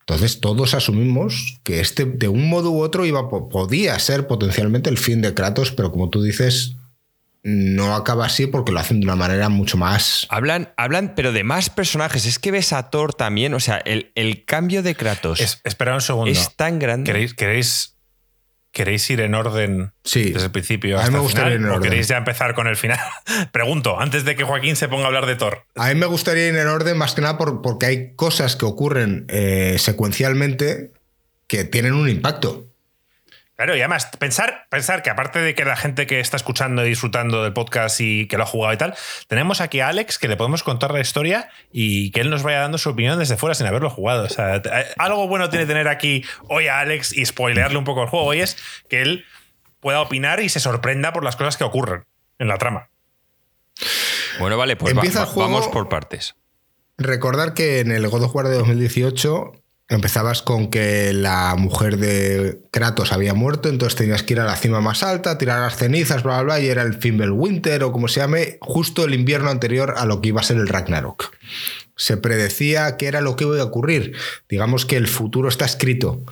[0.00, 4.96] Entonces todos asumimos que este de un modo u otro iba, podía ser potencialmente el
[4.96, 6.77] fin de Kratos, pero como tú dices,
[7.48, 10.26] no acaba así porque lo hacen de una manera mucho más.
[10.28, 12.26] Hablan, hablan pero de más personajes.
[12.26, 13.54] Es que ves a Thor también.
[13.54, 15.60] O sea, el, cambio de Kratos.
[15.64, 16.30] espera un segundo.
[16.30, 17.10] Es tan grande.
[17.10, 17.96] ¿Queréis, queréis,
[18.70, 20.30] queréis ir en orden sí.
[20.30, 20.96] desde el principio?
[20.96, 21.78] Hasta a mí me gustaría ir en orden.
[21.78, 22.98] ¿O queréis ya empezar con el final?
[23.52, 25.64] Pregunto, antes de que Joaquín se ponga a hablar de Thor.
[25.74, 29.24] A mí me gustaría ir en orden más que nada porque hay cosas que ocurren
[29.28, 30.92] eh, secuencialmente
[31.46, 32.67] que tienen un impacto.
[33.58, 36.90] Claro, y además, pensar, pensar que aparte de que la gente que está escuchando y
[36.90, 38.94] disfrutando del podcast y que lo ha jugado y tal,
[39.26, 42.60] tenemos aquí a Alex que le podemos contar la historia y que él nos vaya
[42.60, 44.26] dando su opinión desde fuera sin haberlo jugado.
[44.26, 48.04] O sea, eh, algo bueno tiene tener aquí hoy a Alex y spoilearle un poco
[48.04, 48.56] el juego hoy es
[48.88, 49.24] que él
[49.80, 52.04] pueda opinar y se sorprenda por las cosas que ocurren
[52.38, 52.90] en la trama.
[54.38, 56.36] Bueno, vale, pues vamos por partes.
[56.96, 59.50] Recordar que en el God of War de 2018
[59.90, 64.56] Empezabas con que la mujer de Kratos había muerto, entonces tenías que ir a la
[64.56, 68.06] cima más alta, tirar las cenizas, bla, bla, bla, y era el Winter o como
[68.06, 71.34] se llame, justo el invierno anterior a lo que iba a ser el Ragnarok.
[71.96, 74.14] Se predecía que era lo que iba a ocurrir.
[74.48, 76.22] Digamos que el futuro está escrito.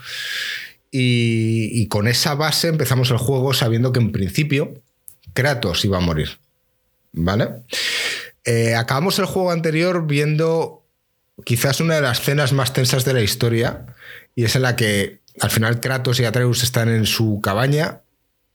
[0.91, 4.75] Y, con esa base empezamos el juego sabiendo que en principio
[5.33, 6.39] Kratos iba a morir.
[7.13, 7.49] ¿Vale?
[8.45, 10.86] Eh, acabamos el juego anterior viendo
[11.45, 13.87] quizás una de las escenas más tensas de la historia
[14.35, 18.01] y es en la que al final Kratos y Atreus están en su cabaña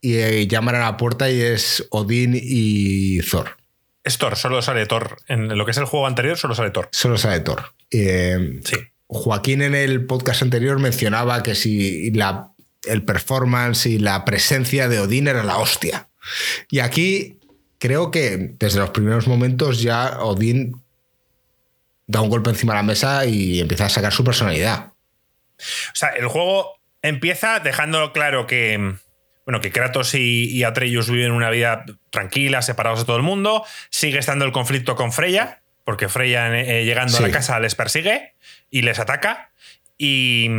[0.02, 3.58] y eh, llaman a la puerta y es Odín y Thor.
[4.04, 5.18] Es Thor, solo sale Thor.
[5.28, 6.90] En lo que es el juego anterior, solo sale Thor.
[6.92, 7.74] Solo sale Thor.
[7.92, 8.78] Eh, Sí.
[9.14, 12.54] Joaquín en el podcast anterior mencionaba que si la,
[12.88, 16.08] el performance y la presencia de Odín era la hostia.
[16.70, 17.38] Y aquí
[17.78, 20.81] creo que desde los primeros momentos ya Odín
[22.12, 24.88] da un golpe encima de la mesa y empieza a sacar su personalidad.
[25.58, 28.96] O sea, el juego empieza dejando claro que,
[29.46, 33.66] bueno, que Kratos y, y Atreus viven una vida tranquila, separados de todo el mundo.
[33.90, 37.24] Sigue estando el conflicto con Freya, porque Freya eh, llegando Sí.
[37.24, 38.34] a la casa les persigue
[38.70, 39.52] y les ataca.
[39.98, 40.50] Y,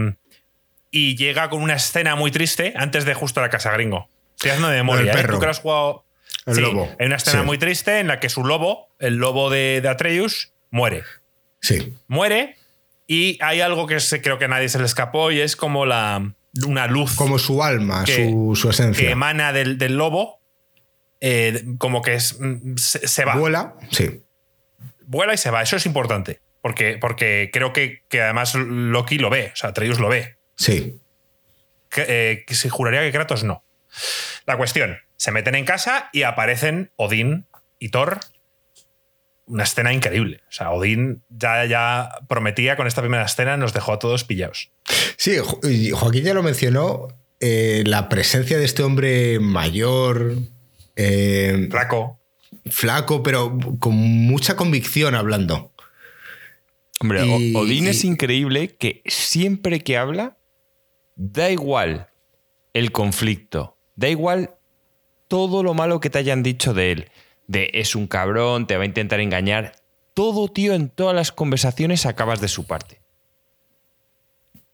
[0.90, 4.08] y llega con una escena muy triste antes de justo la casa gringo.
[4.36, 5.02] Estoy haciendo de memoria.
[5.02, 5.22] El ¿eh?
[5.22, 5.34] perro.
[5.34, 6.04] Tú que lo has jugado.
[6.46, 6.88] El Sí, lobo.
[6.98, 7.46] Hay una escena Sí.
[7.46, 11.02] muy triste en la que su lobo, el lobo de, de Atreus, muere
[11.62, 11.94] Sí.
[12.08, 12.56] muere
[13.06, 15.86] y hay algo que se- creo que a nadie se le escapó y es como
[15.86, 16.34] la,
[16.66, 19.10] una luz Como su alma, Que- su, su que esencia.
[19.10, 20.40] emana del, del lobo,
[21.20, 24.22] eh, como que es, mm, se, se va, Vuela, sí.
[25.06, 25.62] vuela y se va.
[25.62, 30.00] Eso es importante, porque, porque creo que, que además Loki lo ve, o sea, Atreus
[30.00, 30.36] lo ve.
[30.56, 30.98] Sí.
[31.88, 33.64] Que, eh, que se juraría que Kratos no.
[34.46, 37.46] La cuestión, se meten en casa y aparecen Odín
[37.78, 38.18] y Thor.
[39.46, 40.40] Una escena increíble.
[40.48, 44.70] O sea, Odín ya, ya prometía con esta primera escena, nos dejó a todos pillados.
[45.16, 45.36] Sí,
[45.92, 47.08] Joaquín ya lo mencionó.
[47.44, 50.36] eh, la presencia de este hombre mayor,
[50.94, 52.20] eh, Flaco.
[52.70, 55.72] flaco, pero con mucha convicción hablando.
[57.00, 60.36] Hombre, Y- Odín es increíble que siempre que habla,
[61.16, 62.06] da igual
[62.74, 64.50] el conflicto, da igual
[65.26, 67.10] todo lo malo que te hayan dicho de él,
[67.46, 69.72] de es un cabrón, te va a intentar engañar,
[70.14, 73.00] todo, tío, en todas las conversaciones acabas de su parte.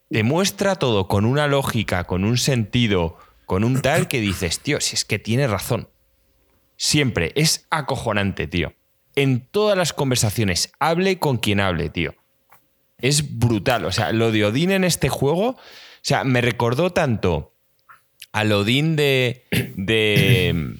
[0.09, 4.95] Demuestra todo con una lógica, con un sentido, con un tal que dices, tío, si
[4.95, 5.89] es que tiene razón.
[6.77, 8.73] Siempre, es acojonante, tío.
[9.15, 12.15] En todas las conversaciones, hable con quien hable, tío.
[12.97, 13.85] Es brutal.
[13.85, 15.57] O sea, lo de Odín en este juego, o
[16.01, 17.53] sea, me recordó tanto
[18.31, 19.45] al Odín de,
[19.75, 20.77] de,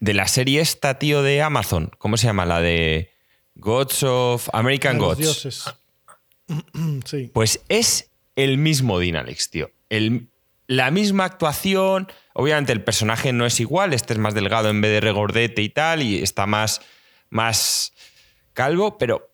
[0.00, 1.90] de la serie esta, tío, de Amazon.
[1.98, 2.46] ¿Cómo se llama?
[2.46, 3.10] La de
[3.56, 5.18] Gods of American Los Gods.
[5.18, 5.64] dioses.
[7.04, 7.30] sí.
[7.32, 9.70] Pues es el mismo Odín, Alex, tío.
[9.88, 10.28] El-
[10.66, 12.08] la misma actuación.
[12.34, 15.70] Obviamente el personaje no es igual, este es más delgado en vez de regordete y
[15.70, 16.82] tal, y está más,
[17.30, 17.92] más
[18.52, 19.30] calvo, pero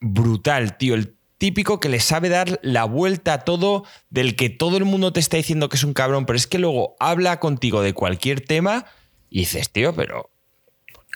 [0.00, 0.94] brutal, tío.
[0.94, 5.12] El típico que le sabe dar la vuelta a todo, del que todo el mundo
[5.12, 8.40] te está diciendo que es un cabrón, pero es que luego habla contigo de cualquier
[8.40, 8.86] tema
[9.30, 10.30] y dices, tío, pero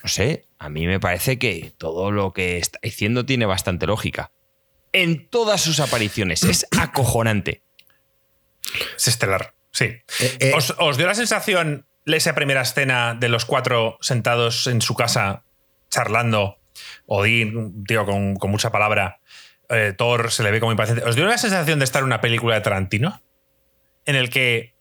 [0.02, 4.32] no sé, a mí me parece que todo lo que está diciendo tiene bastante lógica.
[4.92, 6.42] En todas sus apariciones.
[6.44, 7.62] Es acojonante.
[8.96, 9.84] Es estelar, sí.
[10.20, 10.52] eh.
[10.56, 15.44] ¿Os, os dio la sensación esa primera escena de los cuatro sentados en su casa
[15.90, 16.58] charlando?
[17.06, 19.20] Odín, tío con, con mucha palabra.
[19.68, 21.04] eh, Thor se le ve como impaciente.
[21.04, 23.22] ¿Os dio la sensación de estar en una película de Tarantino?
[24.06, 24.74] En el que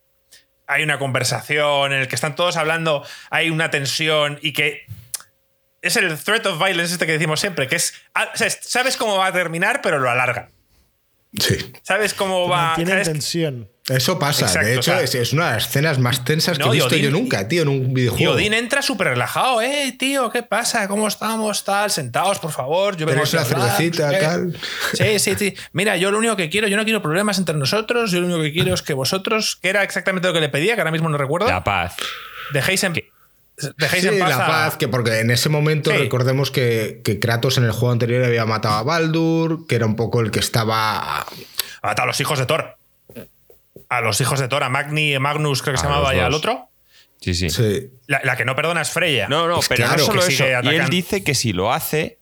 [0.70, 4.86] hay una conversación, en el que están todos hablando, hay una tensión y que
[5.82, 9.28] es el threat of violence este que decimos siempre, que es, ah, sabes cómo va
[9.28, 10.51] a terminar, pero lo alargan.
[11.38, 11.57] Sí.
[11.84, 12.73] ¿Sabes cómo va?
[12.75, 13.69] Tiene tensión.
[13.88, 14.45] Eso pasa.
[14.45, 16.71] Exacto, de hecho, o sea- es, es una de las escenas más tensas No, que
[16.71, 18.34] he y visto Odín- yo nunca, tío, en un Y videojuego.
[18.34, 20.88] Odín entra súper relajado, eh, tío, ¿qué pasa?
[20.88, 21.63] ¿Cómo estamos?
[21.63, 22.97] Tal, sentados, por favor.
[22.97, 24.25] Yo vengo una cervecita, no sé qué".
[24.25, 24.57] tal.
[24.93, 25.55] Sí, sí, sí.
[25.73, 28.41] Mira, yo lo único que quiero, yo no quiero problemas entre nosotros, yo lo único
[28.41, 31.09] que quiero es que vosotros, que era exactamente lo que le pedía, que ahora mismo
[31.09, 31.95] no recuerdo, La paz.
[32.53, 32.93] dejéis en,
[33.78, 34.30] dejéis Sí, en paz.
[34.30, 35.97] la a- paz, que porque en ese momento Sí.
[35.97, 39.95] recordemos que, que Kratos en el juego anterior había matado a Baldur, que era un
[39.95, 41.26] poco el que estaba.
[41.84, 42.76] Mata a los hijos de Thor.
[43.89, 46.68] A los hijos de Thor, a Magni, Magnus, creo que se llamaba, y al otro.
[47.22, 47.49] Sí, sí.
[47.49, 47.89] Sí.
[48.07, 49.28] La, la que no perdona es Freya.
[49.28, 50.45] No, no, Pues pero claro, no solo que eso.
[50.64, 52.18] Y él dice que si lo hace,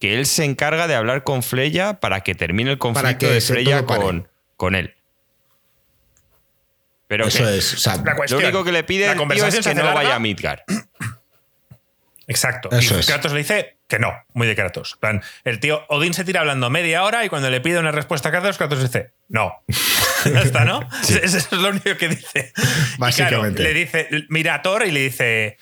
[0.00, 3.84] que él se encarga de hablar con Freya para que termine el conflicto de Freya
[3.84, 4.94] con, con él.
[7.08, 7.74] Pero Eso que es.
[7.74, 9.94] o sea, La cuestión- lo único que le pide el tío es que no larga.
[9.94, 10.60] vaya a Midgard.
[12.26, 12.68] Exacto.
[12.70, 13.06] Eso y es.
[13.06, 14.98] Kratos le dice que no, muy de Kratos.
[15.00, 18.28] Plan, el tío Odín se tira hablando media hora y cuando le pide una respuesta
[18.28, 19.54] a Kratos, Kratos dice no.
[20.26, 20.86] ya está, ¿no?
[21.08, 22.52] Eso es lo único que dice.
[22.54, 23.62] Y Básicamente.
[23.62, 25.56] claro, le dice, mira a Thor y le dice,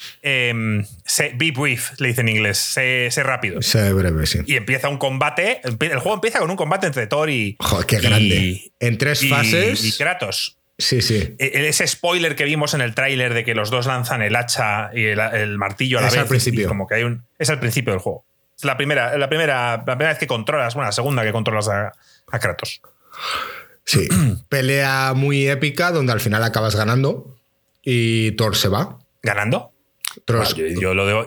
[1.04, 3.62] sé- be brief, le dice en inglés, sé, sé rápido.
[3.62, 4.40] sé breve, sí.
[4.46, 5.60] Y empieza un combate.
[5.62, 7.54] El juego empieza con un combate entre Thor y.
[7.60, 8.72] Joder, qué y- grande.
[8.80, 9.84] En tres y- fases.
[9.84, 10.58] Y Kratos.
[10.78, 11.34] Sí, sí.
[11.38, 14.90] E- Ese spoiler que vimos en el tráiler de que los dos lanzan el hacha
[14.94, 16.22] y el, el martillo a la Es vez.
[16.22, 16.68] al principio.
[16.68, 17.24] como que hay un.
[17.38, 18.24] Es al principio del juego.
[18.58, 21.68] Es la primera, la primera, la primera vez que controlas, bueno, la segunda que controlas
[21.68, 21.92] a,
[22.30, 22.80] a Kratos.
[23.84, 24.08] Sí,
[24.48, 27.36] pelea muy épica donde al final acabas ganando
[27.82, 28.98] y Thor se va.
[29.22, 29.72] ¿Ganando?
[30.24, 31.26] Thor- Ah, yo, yo lo debo.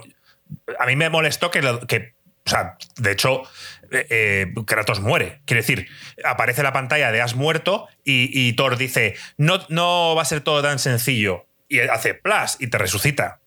[0.80, 2.14] A mí me molestó que, lo- que
[2.46, 3.44] o sea, de hecho,
[3.92, 5.42] eh, eh, Kratos muere.
[5.46, 5.88] Quiere decir,
[6.24, 10.42] aparece la pantalla de has muerto y, y Thor dice, no, no va a ser
[10.42, 11.46] todo tan sencillo.
[11.68, 13.40] Y hace plas y te resucita.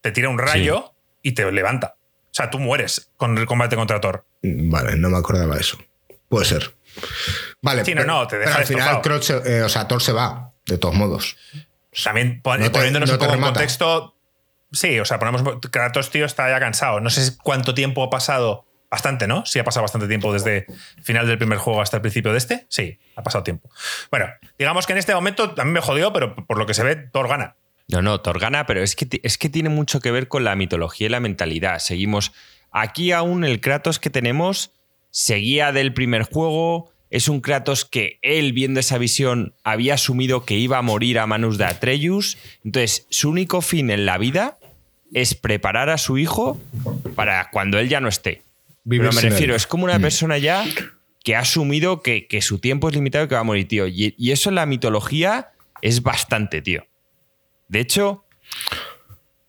[0.00, 1.96] Te tira un rayo y te levanta.
[1.98, 4.26] O sea, tú mueres con el combate contra Thor.
[4.42, 5.78] Vale, no me acordaba de eso.
[6.28, 6.74] Puede ser.
[7.62, 9.00] Vale, Sí, no, pero, no, te deja pero al final
[9.46, 11.36] eh, o sea, Thor se va, de todos modos.
[12.02, 14.16] También pon- No te- poniéndonos no un poco en contexto.
[14.72, 15.42] Sí, o sea, ponemos.
[15.70, 17.00] Kratos, tío, está ya cansado.
[17.00, 18.66] No sé cuánto tiempo ha pasado.
[18.94, 19.44] Bastante, ¿no?
[19.44, 20.66] Sí, ha pasado bastante tiempo desde
[21.02, 22.64] final del primer juego hasta el principio de este.
[22.68, 23.68] Sí, ha pasado tiempo.
[24.08, 24.26] Bueno,
[24.56, 26.94] digamos que en este momento a mí me jodió, pero por lo que se ve,
[26.94, 27.56] Thor gana.
[27.88, 30.54] No, no, Thor gana, pero es que, es que tiene mucho que ver con la
[30.54, 31.80] mitología y la mentalidad.
[31.80, 32.30] Seguimos.
[32.70, 34.70] Aquí aún el Kratos que tenemos
[35.10, 36.92] seguía del primer juego.
[37.10, 41.26] Es un Kratos que él, viendo esa visión, había asumido que iba a morir a
[41.26, 42.38] manos de Atreus.
[42.64, 44.56] Entonces, su único fin en la vida
[45.12, 46.60] es preparar a su hijo
[47.16, 48.43] para cuando él ya no esté.
[48.84, 49.56] Vivir Pero me refiero, él.
[49.56, 50.02] es como una Mm.
[50.02, 50.64] persona ya
[51.24, 53.86] que ha asumido que, que su tiempo es limitado y que va a morir, tío.
[53.86, 56.86] Y, y eso en la mitología es bastante, tío.
[57.68, 58.24] De hecho,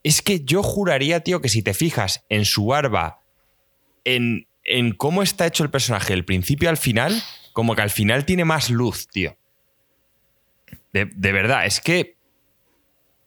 [0.04, 3.20] es que yo juraría, tío, que si te fijas en su barba,
[4.06, 7.22] en, en cómo está hecho el personaje del principio al final,
[7.52, 9.38] como que al final tiene más luz, tío.
[10.94, 12.16] De, de verdad, es que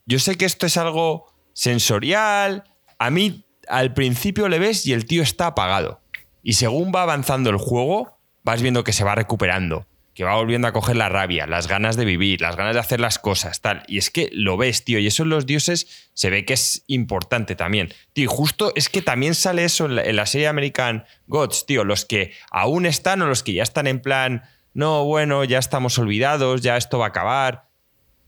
[0.07, 2.65] yo sé que esto es algo sensorial.
[2.99, 6.01] A mí al principio le ves y el tío está apagado.
[6.43, 10.67] Y según va avanzando el juego, vas viendo que se va recuperando, que va volviendo
[10.69, 13.83] a coger la rabia, las ganas de vivir, las ganas de hacer las cosas, tal.
[13.87, 14.99] Y es que lo ves, tío.
[14.99, 17.93] Y eso en los dioses se ve que es importante también.
[18.13, 21.67] Tío, y justo es que también sale eso en la, en la serie American Gods,
[21.67, 21.85] tío.
[21.85, 24.45] Los que aún están o los que ya están en plan,
[24.75, 27.69] no, bueno, ya estamos olvidados, ya esto va a acabar.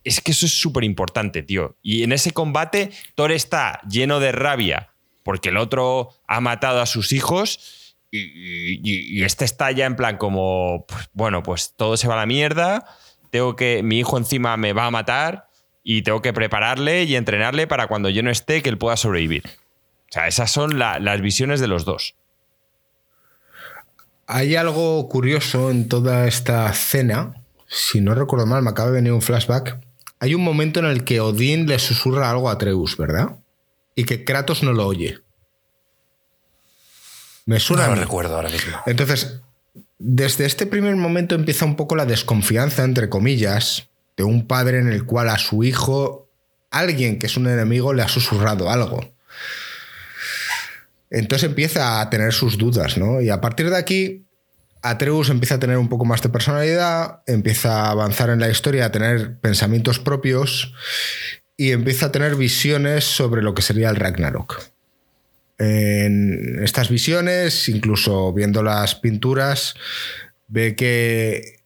[0.04, 1.76] Es que eso es súper importante, tío.
[1.82, 4.89] Y en ese combate, Thor está lleno de rabia
[5.22, 10.84] porque el otro ha matado a sus hijos y, este está ya en plan como,
[10.88, 12.84] pues, bueno, pues todo se va a la mierda,
[13.30, 15.48] tengo que, mi hijo encima me va a matar
[15.84, 19.44] y tengo que prepararle y entrenarle para cuando yo no esté que él pueda sobrevivir.
[19.46, 22.16] O sea, esas son la- las visiones de los dos.
[24.26, 27.34] Hay algo curioso en toda esta cena.
[27.66, 29.80] Si no recuerdo mal, me acaba de venir un flashback.
[30.20, 33.36] Hay un momento en el que Odín le susurra algo a Atreus, ¿verdad?
[33.94, 35.18] Y que Kratos no lo oye.
[37.46, 37.88] Me suena.
[37.88, 38.78] No lo recuerdo ahora mismo.
[38.86, 39.40] Entonces,
[39.98, 44.88] desde este primer momento empieza un poco la desconfianza, entre comillas, de un padre en
[44.88, 46.30] el cual a su hijo,
[46.70, 49.12] alguien que es un enemigo, le ha susurrado algo.
[51.10, 53.20] Entonces empieza a tener sus dudas, ¿no?
[53.20, 54.26] Y a partir de aquí,
[54.82, 58.86] Atreus empieza a tener un poco más de personalidad, empieza a avanzar en la historia,
[58.86, 60.72] a tener pensamientos propios
[61.60, 64.62] y empieza a tener visiones sobre lo que sería el Ragnarok.
[65.58, 69.74] En estas visiones, incluso viendo las pinturas,
[70.48, 71.60] ve que,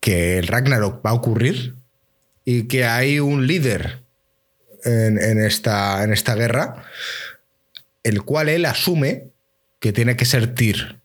[0.00, 1.76] que el Ragnarok va a ocurrir
[2.44, 4.02] y que hay un líder
[4.82, 6.86] en, en esta, en esta guerra,
[8.02, 9.28] el cual él asume
[9.78, 10.98] que tiene que ser Tyr.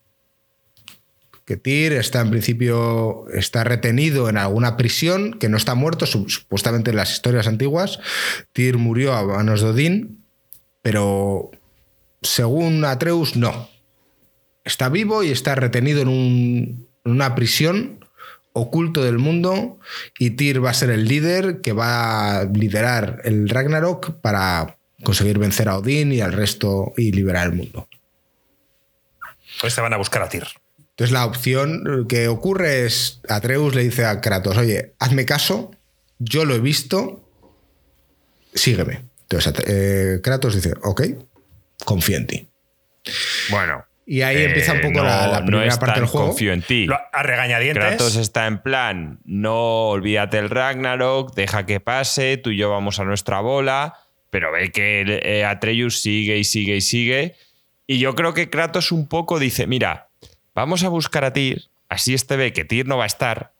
[1.45, 6.29] Que Tyr está en principio está retenido en alguna prisión, que no está muerto, su-
[6.29, 7.99] supuestamente en las historias antiguas.
[8.53, 10.23] Tyr murió a manos de Odín,
[10.81, 11.51] pero
[12.21, 13.69] según Atreus, no.
[14.63, 18.05] Está vivo y está retenido en, un- en una prisión
[18.53, 19.79] oculto del mundo
[20.19, 25.39] y Tyr va a ser el líder que va a liderar el Ragnarok para conseguir
[25.39, 27.89] vencer a Odín y al resto y liberar el mundo.
[29.59, 30.43] Pues van a buscar a Tyr.
[30.95, 35.71] Entonces la opción que ocurre es Atreus le dice a Kratos, oye, hazme caso,
[36.19, 37.27] yo lo he visto,
[38.53, 39.05] sígueme.
[39.23, 41.01] Entonces eh, Kratos dice, ok,
[41.85, 42.47] confío en ti.
[43.49, 43.85] Bueno.
[44.05, 46.27] Y ahí eh, empieza un poco no- la, la no primera parte del juego.
[46.27, 46.85] confío en ti.
[46.85, 47.83] Lo- a regañadientes.
[47.83, 52.99] Kratos está en plan, no olvídate el Ragnarok, deja que pase, tú y yo vamos
[52.99, 53.95] a nuestra bola,
[54.29, 57.35] pero ve que eh, Atreus sigue y sigue y sigue.
[57.87, 60.09] Y yo creo que Kratos un poco dice, mira,
[60.55, 63.53] vamos a buscar a Tyr, así este ve que Tyr no va a estar,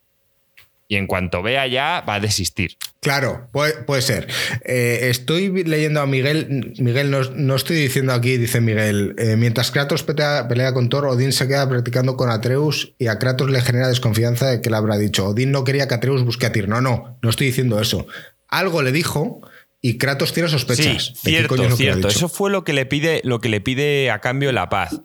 [0.88, 2.78] y en cuanto vea ya va a desistir.
[3.02, 4.28] Claro, puede, puede ser.
[4.64, 6.74] Eh, estoy leyendo a Miguel.
[6.78, 9.16] Miguel, no, no estoy diciendo aquí, dice Miguel.
[9.18, 13.18] eh, mientras Kratos pelea, pelea con Thor, Odín se queda practicando con Atreus y a
[13.18, 15.28] Kratos le genera desconfianza de que le habrá dicho.
[15.28, 16.68] Odín no quería que Atreus busque a Tyr.
[16.68, 18.06] No, no, no estoy diciendo eso.
[18.48, 19.41] Algo le dijo
[19.82, 21.06] y Kratos tiene sospechas.
[21.08, 22.08] Sí, cierto, cierto.
[22.08, 25.02] Eso fue lo que le pide, lo que le pide a cambio la paz.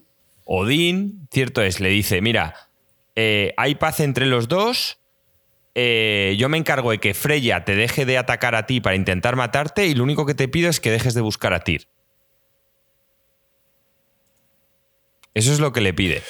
[0.51, 2.71] Odín, cierto es, le dice, mira,
[3.17, 4.99] eh, hay paz entre los dos,
[5.75, 9.37] eh, yo me encargo de que Freya te deje de atacar a ti para intentar
[9.37, 11.87] matarte y lo único que te pido es que dejes de buscar a Tyr.
[15.35, 16.23] Eso es lo que le pide.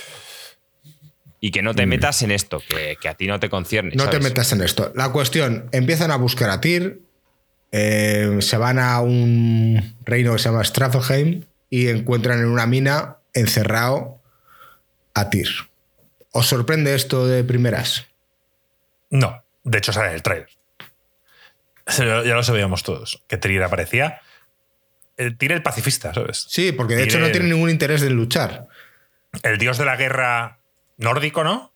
[1.41, 3.93] Y que no te metas en esto, que, que a ti no te concierne.
[3.95, 4.91] No te metas en esto.
[4.97, 7.03] La cuestión, empiezan a buscar a Tyr,
[7.71, 13.18] eh, se van a un reino que se llama Strathelheim y encuentran en una mina
[13.39, 14.20] encerrado
[15.14, 15.49] a Tyr.
[16.32, 18.07] ¿Os sorprende esto de primeras?
[19.11, 20.49] No, de hecho sale en el trailer.
[21.97, 24.20] Ya lo sabíamos todos, que Tyr aparecía.
[25.39, 26.47] Tyr el pacifista, ¿sabes?
[26.49, 28.66] Sí, porque de Tyr hecho no el- tiene ningún interés en luchar.
[29.43, 30.59] el dios de la guerra
[30.97, 31.72] nórdico, ¿no?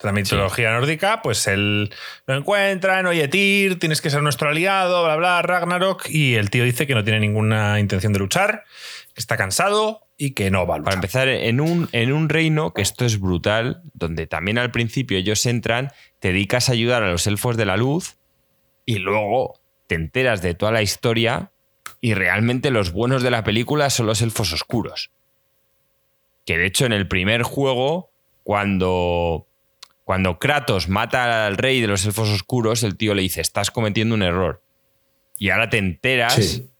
[0.00, 1.92] De la mitología nórdica, pues él
[2.26, 6.64] lo encuentran, oye, Tyr, tienes que ser nuestro aliado, bla, bla, Ragnarok, y el tío
[6.64, 8.64] dice que no tiene ninguna intención de luchar,
[9.18, 10.84] que está cansado y que no va a luchar.
[10.84, 15.18] Para empezar, en un, en un reino, que esto es brutal, donde también al principio
[15.18, 15.90] ellos entran,
[16.20, 18.16] te dedicas a ayudar a los elfos de la luz
[18.86, 19.58] y luego
[19.88, 21.50] te enteras de toda la historia
[22.00, 25.10] y realmente los buenos de la película son los elfos oscuros.
[26.46, 28.12] Que de hecho en el primer juego,
[28.44, 29.48] cuando,
[30.04, 34.14] cuando Kratos mata al rey de los elfos oscuros, el tío le dice, estás cometiendo
[34.14, 34.62] un error.
[35.38, 36.70] Y ahora te enteras Sí.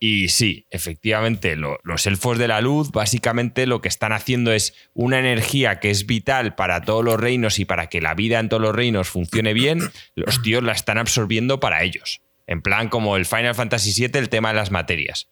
[0.00, 4.74] Y sí, efectivamente, lo- los elfos de la luz básicamente lo que están haciendo es
[4.94, 8.48] una energía que es vital para todos los reinos y para que la vida en
[8.48, 9.80] todos los reinos funcione bien,
[10.14, 12.20] los tíos la están absorbiendo para ellos.
[12.46, 15.28] En plan como el Final Fantasy VII, el tema de las materias.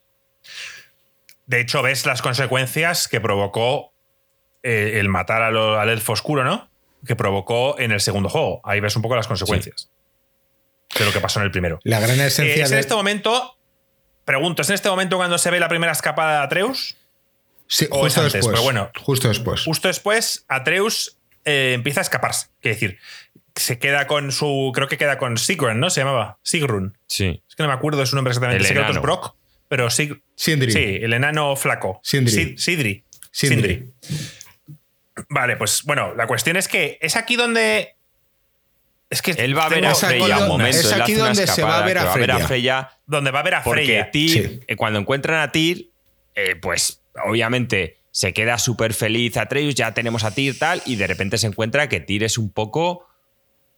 [1.47, 3.93] De hecho, ves las consecuencias que provocó
[4.62, 6.69] eh, el matar a lo- al elfo oscuro, ¿no?
[7.07, 8.61] Que provocó en el segundo juego.
[8.64, 9.91] Ahí ves un poco las consecuencias
[10.99, 11.79] de lo que pasó en el primero.
[11.85, 12.77] La gran Eh, esencia es de...
[12.77, 13.56] en este momento,
[14.27, 16.97] pregunto, ¿es en este momento cuando se ve la primera escapada de Atreus?
[17.66, 18.53] Sí, o es justo antes, después.
[18.53, 18.91] pero bueno.
[19.01, 19.62] Justo después.
[19.64, 21.16] Justo después, Atreus
[21.47, 22.49] eh, empieza a escaparse.
[22.61, 22.99] Quiere decir,
[23.55, 24.70] se queda con su.
[24.74, 25.89] Creo que queda con Sigrun, ¿no?
[25.89, 26.99] Se llamaba Sigrun.
[27.07, 27.43] Sí.
[27.49, 28.62] Es que no me acuerdo de su nombre exactamente.
[28.62, 29.03] El Sé que el otro es enano.
[29.03, 29.35] Brock,
[29.68, 30.70] pero Sig Sindri.
[30.72, 32.01] Sí, el enano flaco.
[32.05, 32.35] Sindri.
[32.35, 33.05] Sid- Sidri.
[33.33, 33.91] Sindri.
[35.31, 37.95] Vale, pues bueno, la cuestión es que es aquí donde.
[39.09, 40.79] Es que Él va a ver a Freya un momento.
[40.79, 42.91] es aquí donde se va a escapada ver a que va a ver a Freya.
[43.07, 44.11] Donde va a ver a Porque Freya.
[44.11, 44.61] Tyr, Sí.
[44.67, 45.91] eh, cuando encuentran a Tyr,
[46.35, 51.07] eh, pues obviamente se queda súper feliz Atreus, ya tenemos a Tyr tal, y de
[51.07, 53.07] repente se encuentra que Tyr es un poco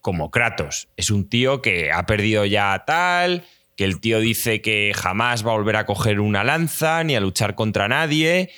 [0.01, 0.89] como Kratos.
[0.97, 3.45] Es un tío que ha perdido ya tal,
[3.77, 7.21] que el tío dice que jamás va a volver a coger una lanza ni a
[7.21, 8.51] luchar contra nadie.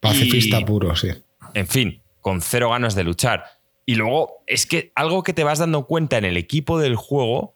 [0.00, 1.08] Pacifista y- puro, sí.
[1.54, 3.44] en fin, con cero ganas de luchar.
[3.86, 7.54] Y luego es que algo que te vas dando cuenta en el equipo del juego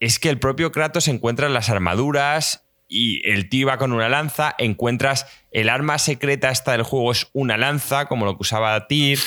[0.00, 4.54] es que el propio Kratos encuentra las armaduras y el tío va con una lanza,
[4.58, 9.18] encuentras el arma secreta esta del juego es una lanza, como lo que usaba Tyr.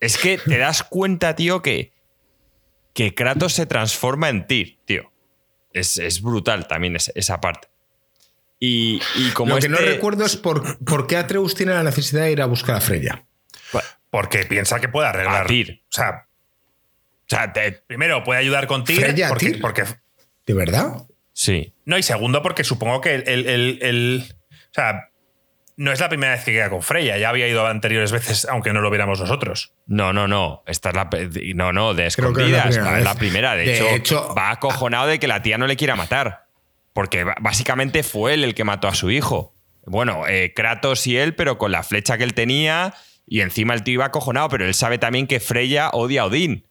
[0.00, 1.92] Es que te das cuenta, tío, que,
[2.94, 5.12] que Kratos se transforma en Tyr, tío.
[5.72, 7.68] Es, es brutal también es- esa parte.
[8.58, 11.82] Y, y como Lo que no este- recuerdo es por, por qué Atreus tiene la
[11.82, 13.24] necesidad de ir a buscar a Freya.
[14.10, 15.44] Porque piensa que puede arreglar.
[15.44, 15.82] A Tyr.
[15.84, 16.26] O sea,
[17.30, 19.00] sea, te- primero puede ayudar con Tyr.
[19.00, 19.60] ¿Freya a porque, Tyr?
[19.60, 19.84] porque-
[20.46, 21.06] ¿De verdad?
[21.32, 21.74] sí.
[21.84, 25.08] No, y segundo, porque supongo que el, el- el- el- O sea,
[25.76, 27.16] no es la primera vez que queda con Freya.
[27.18, 29.72] Ya había ido anteriores veces, aunque no lo viéramos nosotros.
[29.86, 30.62] No, no, no.
[30.66, 31.08] Esta es la.
[31.10, 32.66] pe- No, no, de es la escondidas.
[32.76, 33.54] primera es la primera.
[33.56, 36.46] De, De hecho, hecho- va acojonado de que la tía no le quiera matar.
[36.92, 39.54] Porque básicamente fue él el que mató a su hijo.
[39.86, 42.92] Bueno, eh, Kratos y él, pero con la flecha que él tenía.
[43.26, 46.66] Y encima el tío iba acojonado, pero él sabe también que Freya odia a Odín.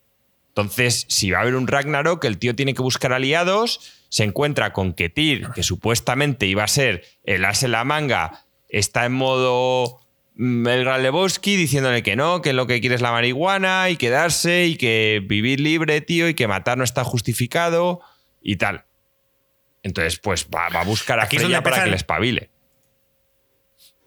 [0.59, 3.79] Entonces, si va a haber un Ragnarok, el tío tiene que buscar aliados.
[4.09, 8.45] Se encuentra con que Tyr, que supuestamente iba a ser el as en la manga,
[8.67, 9.99] está en modo
[10.35, 13.95] mm, el Gran Lebowski diciéndole que no, que lo que quiere es la marihuana y
[13.95, 18.01] quedarse y que vivir libre, tío, y que matar no está justificado
[18.41, 18.83] y tal.
[19.81, 22.49] Entonces, pues va, va a buscar a Aquí Freya para que le espabile.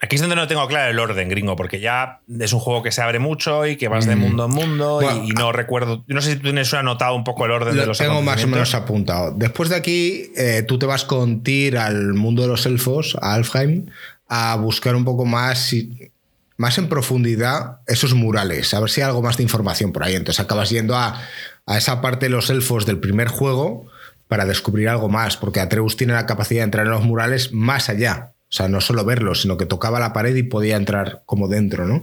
[0.04, 2.90] Aquí es donde no tengo claro el orden, gringo, porque ya es un juego que
[2.90, 5.08] se abre mucho y que vas de mundo en mundo y- Mm.
[5.08, 6.04] Bueno, y, no recuerdo.
[6.08, 8.42] No sé si tú tienes anotado un poco el orden de Lo los tengo más
[8.42, 9.32] o menos apuntado.
[9.36, 13.34] Después de aquí, eh, tú te vas con Tyr al mundo de los elfos, a
[13.34, 13.86] Alfheim,
[14.28, 16.10] a buscar un poco más, y-
[16.56, 20.16] más en profundidad esos murales, a ver si hay algo más de información por ahí.
[20.16, 21.20] Entonces acabas yendo a,
[21.64, 23.86] a esa parte de los elfos del primer juego
[24.26, 27.88] para descubrir algo más, porque Atreus tiene la capacidad de entrar en los murales más
[27.88, 28.31] allá.
[28.52, 31.86] O sea, no solo verlos, sino que tocaba la pared y podía entrar como dentro,
[31.86, 32.02] ¿no?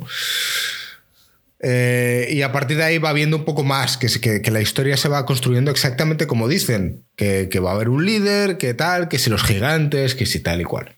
[1.59, 4.59] Eh, y a partir de ahí va viendo un poco más, que, que, que la
[4.59, 8.73] historia se va construyendo exactamente como dicen, que, que va a haber un líder, que
[8.73, 10.95] tal, que si los gigantes, que si tal y cual.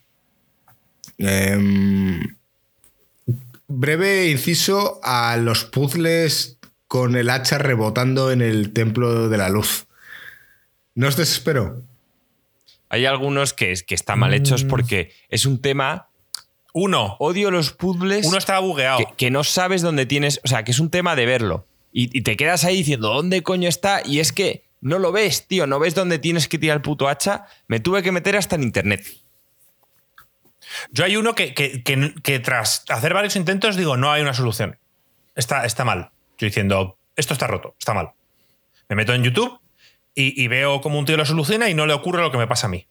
[1.18, 2.18] Em,
[3.68, 6.56] breve inciso a los puzzles
[6.88, 9.84] con el hacha rebotando en el templo de la luz.
[10.94, 11.82] ¿No os desespero?
[12.92, 16.08] Hay algunos que, que están mal hechos porque es un tema.
[16.74, 17.16] Uno.
[17.20, 18.26] Odio los puzzles.
[18.26, 18.98] Uno estaba bugueado.
[18.98, 20.40] Que, que no sabes dónde tienes.
[20.44, 21.66] O sea, que es un tema de verlo.
[21.92, 24.02] Y, y te quedas ahí diciendo, ¿dónde coño está?
[24.04, 25.66] Y es que no lo ves, tío.
[25.66, 27.46] No ves dónde tienes que tirar el puto hacha.
[27.66, 29.04] Me tuve que meter hasta en internet.
[30.90, 34.34] Yo hay uno que, que- que- que tras hacer varios intentos digo, no hay una
[34.34, 34.78] solución.
[35.34, 36.10] Está, está mal.
[36.38, 38.10] Yo diciendo, esto está roto, está mal.
[38.88, 39.58] Me meto en YouTube
[40.14, 42.46] y, y veo cómo un tío lo soluciona y no le ocurre lo que me
[42.46, 42.86] pasa a mí.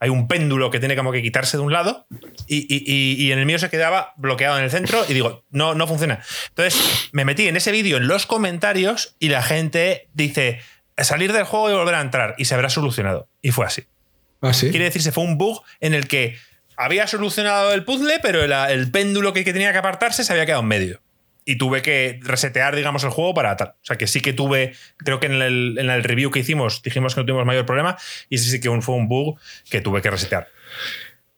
[0.00, 2.06] Hay un péndulo que tiene como que quitarse de un lado
[2.48, 5.74] y, y- y- en el mío se quedaba bloqueado en el centro y digo, no,
[5.74, 6.20] no funciona.
[6.48, 10.60] Entonces me metí en ese vídeo en los comentarios y la gente dice,
[10.98, 13.28] salir del juego y volver a entrar y se habrá solucionado.
[13.42, 13.84] Y fue así.
[14.40, 14.70] Ah, sí.
[14.70, 16.36] Quiere decirse, fue un bug en el que
[16.76, 20.46] había solucionado el puzzle, pero el, el péndulo que, que tenía que apartarse se había
[20.46, 21.01] quedado en medio.
[21.44, 23.68] Y tuve que resetear, digamos, el juego para tal.
[23.70, 26.82] O sea que sí que tuve, creo que en el, en el review que hicimos
[26.82, 27.96] dijimos que no tuvimos mayor problema
[28.28, 29.38] y ese sí que un- fue un bug
[29.68, 30.46] que tuve que resetear.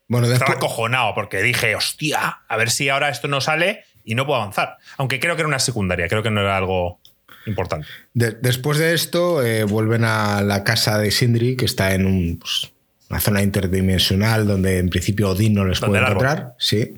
[0.07, 4.15] Bueno, Estaba después, acojonado porque dije, hostia, a ver si ahora esto no sale y
[4.15, 4.77] no puedo avanzar.
[4.99, 7.01] Aunque creo que era una secundaria, creo que no era algo
[7.47, 7.89] importante.
[8.13, 12.39] de- después de esto, eh, vuelven a la casa de Sindri, que está en un,
[12.39, 12.71] pues,
[13.11, 16.55] una zona interdimensional donde en principio Odín no les puede encontrar.
[16.59, 16.95] Sí.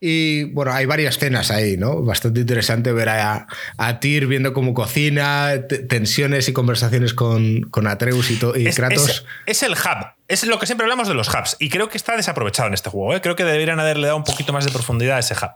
[0.00, 2.02] Y bueno, hay varias escenas ahí, ¿no?
[2.02, 3.46] Bastante interesante ver a,
[3.76, 8.76] a Tyr viendo cómo cocina, te- tensiones y conversaciones con, con Atreus y, y es,
[8.76, 9.08] Kratos.
[9.08, 10.06] es- es el hub.
[10.28, 11.56] Es lo que siempre hablamos de los hubs.
[11.58, 13.14] Y creo que está desaprovechado en este juego.
[13.14, 13.20] ¿eh?
[13.20, 15.50] Creo que deberían haberle dado un poquito más de profundidad a ese hub.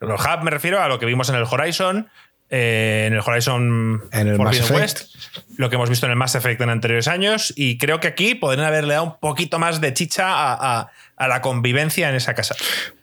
[0.00, 2.08] Los hub me refiero a lo que vimos en el Horizon.
[2.52, 4.80] Eh, en el Horizon En el Mass Forbidden.
[4.82, 5.14] West,
[5.56, 8.36] lo que hemos visto en el Mass Effect en anteriores años, y creo que aquí
[8.36, 12.34] podrían haberle dado un poquito más de chicha a, a- a la convivencia en esa
[12.34, 12.54] casa.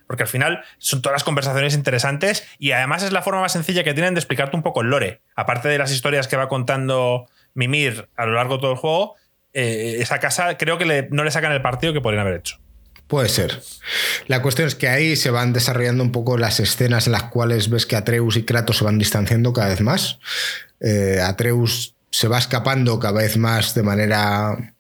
[0.08, 3.84] Porque al final son todas las conversaciones interesantes y además es la forma más sencilla
[3.84, 5.22] que tienen de explicarte un poco el lore.
[5.36, 9.16] Aparte de las historias que va contando Mimir a lo largo de todo el juego,
[9.54, 12.58] eh, esa casa creo que le- no le sacan el partido que podrían haber hecho.
[13.10, 13.62] Puede ser.
[14.28, 17.70] La cuestión es que ahí se van desarrollando un poco las escenas en las cuales
[17.72, 20.20] ves que Atreus y Kratos se van distanciando cada vez más.
[20.80, 24.76] Eh, Atreus se va escapando cada vez más de manera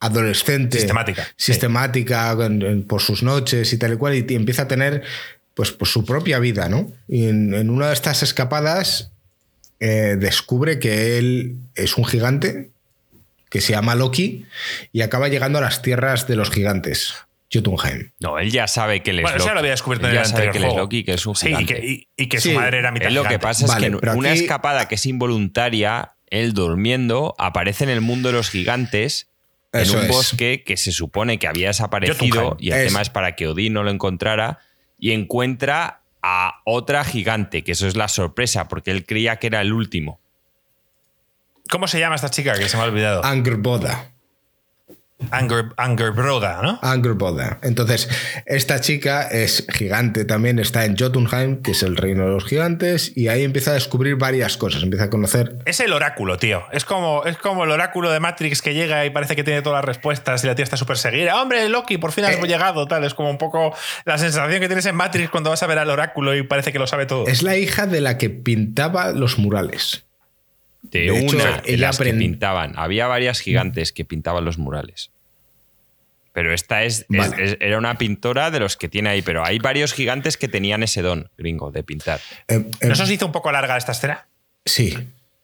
[0.00, 0.78] adolescente.
[0.78, 4.14] Sistemática, Sistemática en- en- por sus noches y tal y cual.
[4.14, 5.02] Y, empieza a tener
[5.54, 6.90] pues, pues su propia vida, ¿no?
[7.06, 9.12] Y en, en una de estas escapadas
[9.78, 12.71] eh, descubre que él es un gigante
[13.52, 14.46] que se llama Loki
[14.92, 17.14] y acaba llegando a las tierras de los gigantes,
[17.52, 18.10] Jotunheim.
[18.18, 19.48] No, él ya sabe que él es Bueno, Loki.
[19.48, 20.74] ya lo había descubierto Él en el ya sabe que él es.
[20.74, 21.74] Loki, que es un Sí, y gigante.
[21.80, 23.96] que, y- y que Sí, su madre era mitad Él lo que pasa Vale, es
[24.00, 28.48] que una aquí- escapada que es involuntaria, él durmiendo, aparece en el mundo de los
[28.48, 29.28] gigantes
[29.74, 30.08] en Eso un es.
[30.08, 32.56] bosque que se supone que había desaparecido Jotunheim.
[32.58, 34.58] y el Es- tema es para que Odín no lo encontrara
[34.98, 39.60] y encuentra a otra gigante, que eso es la sorpresa, porque él creía que era
[39.60, 40.20] el último.
[41.70, 43.24] ¿Cómo se llama esta chica que se me ha olvidado?
[43.24, 44.08] Angerboda.
[45.30, 46.80] Anger, Angerbroda, ¿no?
[46.82, 47.58] Angerboda.
[47.62, 48.08] Entonces,
[48.44, 53.12] esta chica es gigante también, está en Jotunheim, que es el reino de los gigantes,
[53.16, 54.82] y ahí empieza a descubrir varias cosas.
[54.82, 55.58] Empieza a conocer.
[55.64, 56.64] Es el oráculo, tío.
[56.72, 59.78] Es como, es como el oráculo de Matrix que llega y parece que tiene todas
[59.78, 61.40] las respuestas y la tía está súper seguida.
[61.40, 62.40] ¡Hombre, Loki, por fin has Eh.
[62.44, 62.88] llegado!
[62.88, 63.04] Tal.
[63.04, 63.72] Es como un poco
[64.04, 66.80] la sensación que tienes en Matrix cuando vas a ver al oráculo y parece que
[66.80, 67.28] lo sabe todo.
[67.28, 70.04] Es la hija de la que pintaba los murales.
[70.82, 72.74] De, De hecho, una de ella las que pintaban.
[72.76, 75.10] Había varias gigantes que pintaban los murales.
[76.32, 77.44] Pero esta es, es- Vale.
[77.44, 79.22] es- era una pintora de los que tiene ahí.
[79.22, 82.20] Pero hay varios gigantes que tenían ese don, gringo, de pintar.
[82.48, 84.26] Eh, eh, ¿No se os hizo un poco larga esta escena?
[84.64, 84.96] sí.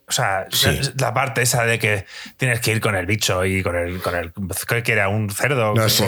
[0.07, 0.71] O sea, Sí.
[0.99, 2.07] la parte esa de que
[2.39, 4.01] tienes que ir con el bicho y con el.
[4.01, 5.75] Con el que era un cerdo.
[5.75, 6.07] No sé.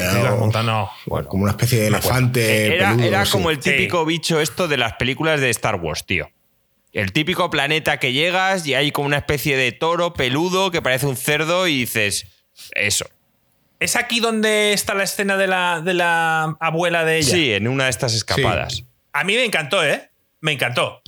[1.04, 2.76] Bueno, como una especie de elefante.
[2.76, 3.32] Era, peludo, era sí.
[3.32, 3.72] como el Sí.
[3.72, 6.30] típico bicho esto de las películas de Star Wars, tío.
[6.92, 11.06] El típico planeta que llegas y hay como una especie de toro peludo que parece
[11.06, 12.26] un cerdo y dices,
[12.74, 13.06] eso.
[13.78, 17.32] ¿Es aquí donde está la escena de la, de la abuela de ella?
[17.32, 18.84] Sí, en una de estas escapadas.
[19.12, 20.10] A mí me encantó, ¿eh?
[20.40, 21.00] Me encantó.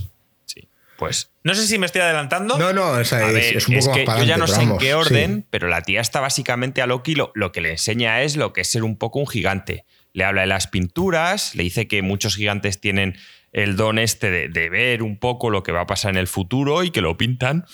[0.47, 0.69] Sí.
[0.97, 2.59] Pues No sé si me estoy adelantando.
[2.59, 4.87] No, no, es, ver, es un poco más que yo ya no sé en qué
[4.87, 4.93] sí.
[4.93, 8.53] orden, pero la tía está básicamente a Loki lo, lo que le enseña es lo
[8.53, 9.85] que es ser un poco un gigante.
[10.15, 13.19] Le habla de las pinturas, le dice que muchos gigantes tienen
[13.53, 16.27] el don este de, de ver un poco lo que va a pasar en el
[16.27, 17.65] futuro y que lo pintan.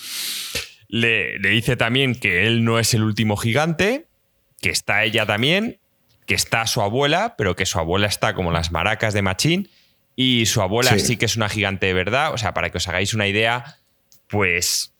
[0.87, 4.07] Le, le dice también que él no es el último gigante,
[4.61, 5.79] que está ella también,
[6.25, 9.69] que está su abuela, pero que su abuela está como las maracas de Machín
[10.15, 10.99] y su abuela Sí.
[10.99, 12.33] sí que es una gigante de verdad.
[12.33, 13.77] O sea, para que os hagáis una idea,
[14.27, 14.93] pues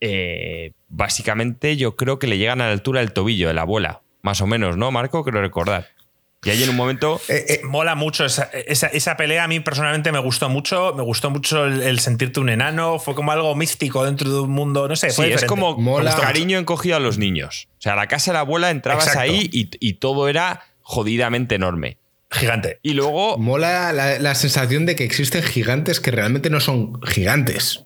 [0.00, 4.02] eh, básicamente yo creo que le llegan a la altura del tobillo de la abuela.
[4.22, 5.24] Más o menos, ¿no, Marco?
[5.24, 5.88] Creo recordar.
[6.44, 7.20] Y ahí en un momento.
[7.28, 9.44] Eh, eh, Mola mucho esa, esa- esa pelea.
[9.44, 10.92] A mí personalmente me gustó mucho.
[10.94, 12.98] Me gustó mucho el, el sentirte un enano.
[13.00, 14.86] Fue como algo místico dentro de un mundo.
[14.86, 15.10] No sé.
[15.10, 16.14] Sí, fue es como Mola.
[16.14, 17.68] cariño encogido a los niños.
[17.78, 19.22] O sea, a la casa de la abuela entrabas Exacto.
[19.32, 21.98] ahí y, y todo era jodidamente enorme.
[22.30, 22.78] gigante.
[22.82, 23.38] Y luego.
[23.38, 27.85] mola la, la sensación de que existen gigantes que realmente no son gigantes.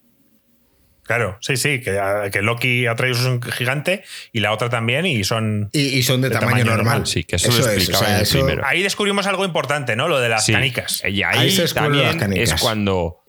[1.11, 1.81] Claro, sí, sí.
[1.81, 1.99] Que,
[2.33, 5.07] que Loki ha traído un gigante y la otra también.
[5.07, 5.69] Y son.
[5.73, 6.87] Y, y son de, De tamaño, tamaño normal.
[6.99, 7.07] normal.
[7.09, 8.63] Sí, que eso lo explicaba en el primero.
[8.65, 10.07] Ahí descubrimos algo importante, ¿no?
[10.07, 11.03] Lo de las Sí, canicas.
[11.05, 12.55] Y ahí, Ahí se descubren las también canicas.
[12.55, 13.25] es cuando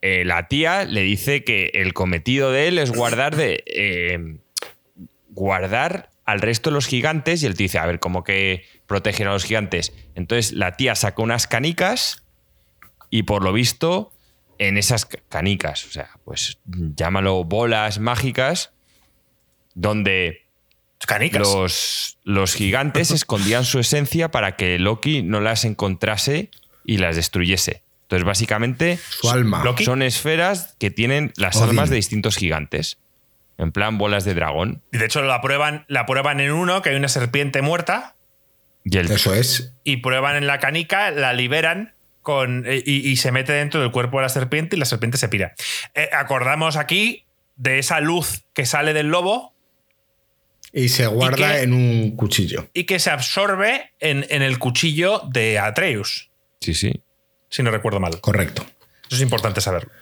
[0.00, 3.64] eh, la tía le dice que el cometido de él es guardar de.
[3.66, 4.36] eh,
[5.30, 7.42] guardar al resto de los gigantes.
[7.42, 9.92] Y él te dice, a ver, ¿cómo que protegen a los gigantes?
[10.14, 12.22] Entonces la tía saca unas canicas
[13.10, 14.12] y por lo visto,
[14.58, 18.72] en esas ca- canicas, o sea, pues llámalo bolas mágicas,
[19.74, 20.46] donde
[21.06, 21.40] Canicas.
[21.42, 26.50] los, los gigantes escondían su esencia para que Loki no las encontrase
[26.84, 27.82] y las destruyese.
[28.02, 29.64] Entonces, básicamente, Su alma.
[29.64, 29.84] Loki.
[29.84, 31.70] son esferas que tienen las Odin.
[31.70, 32.98] almas de distintos gigantes.
[33.56, 34.82] En plan bolas de dragón.
[34.92, 38.16] Y de hecho la prueban, la prueban en uno, que hay una serpiente muerta.
[38.84, 39.72] Y el, Eso es.
[39.84, 41.94] Y prueban en la canica, la liberan.
[42.24, 45.28] Con, y, y se mete dentro del cuerpo de la serpiente y la serpiente se
[45.28, 45.54] pira.
[45.94, 49.54] Eh, acordamos aquí de esa luz que sale del lobo
[50.72, 52.66] Y se guarda en un cuchillo.
[52.74, 56.30] y que se absorbe en, en el cuchillo de Atreus,
[56.60, 57.00] sí, sí.
[57.50, 58.20] si no recuerdo mal.
[58.20, 58.66] Correcto.
[59.06, 59.92] Eso es importante saberlo.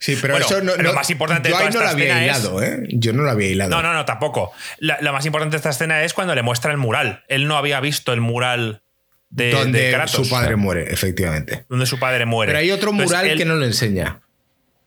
[0.00, 1.84] Sí, pero Bueno, eso no, lo no- más importante de yo ahí toda no lo
[1.86, 2.88] esta había escena es- hilado, ¿eh?
[2.90, 3.70] Yo no lo había hilado.
[3.70, 4.52] No, no, no, tampoco.
[4.78, 7.24] La- lo más importante de esta escena es cuando le muestra el mural.
[7.28, 8.82] Él no había visto el mural
[9.30, 10.26] de, donde de Kratos.
[10.26, 11.66] su padre muere, efectivamente.
[11.68, 12.50] Donde su padre muere.
[12.50, 14.20] Pero hay otro Entonces, mural él- que no lo enseña.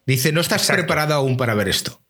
[0.05, 0.81] Dice, no estás Exacto.
[0.81, 2.01] preparado aún para ver esto.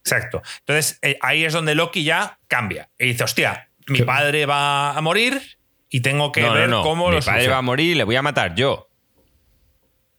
[0.00, 0.42] Exacto.
[0.60, 2.90] Entonces eh, ahí es donde Loki ya cambia.
[2.98, 4.04] Y dice, hostia, mi ¿Qué?
[4.04, 5.40] padre va a morir
[5.88, 6.82] y tengo que no, ver no, no.
[6.82, 7.52] cómo Mi lo padre soluciono".
[7.52, 8.90] va a morir y le voy a matar yo.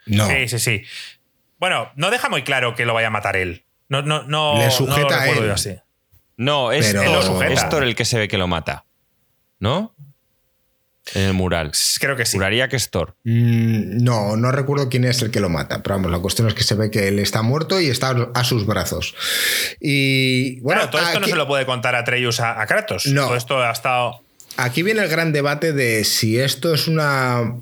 [0.07, 0.27] No.
[0.27, 0.83] Sí, sí, sí.
[1.59, 3.65] Bueno, no deja muy claro que lo vaya a matar él.
[3.89, 4.57] No, no, no.
[4.57, 5.45] Le no sujeta lo a él.
[5.45, 5.75] yo así.
[6.37, 7.53] No, es, Pero- sujeta.
[7.53, 8.85] es Thor el que se ve que lo mata.
[9.59, 9.95] ¿No?
[11.13, 11.71] En el mural.
[11.99, 12.37] Creo que sí.
[12.37, 13.15] Juraría que es Thor.
[13.23, 15.83] Mm, no, no recuerdo quién es el que lo mata.
[15.83, 18.43] Pero vamos, la cuestión es que se ve que él está muerto y está a
[18.43, 19.15] sus brazos.
[19.79, 23.05] Y bueno, todo esto no se lo puede contar Atreus a, a Kratos.
[23.05, 23.27] No.
[23.27, 24.21] Todo esto ha estado.
[24.57, 27.55] Aquí viene el gran debate de si esto es una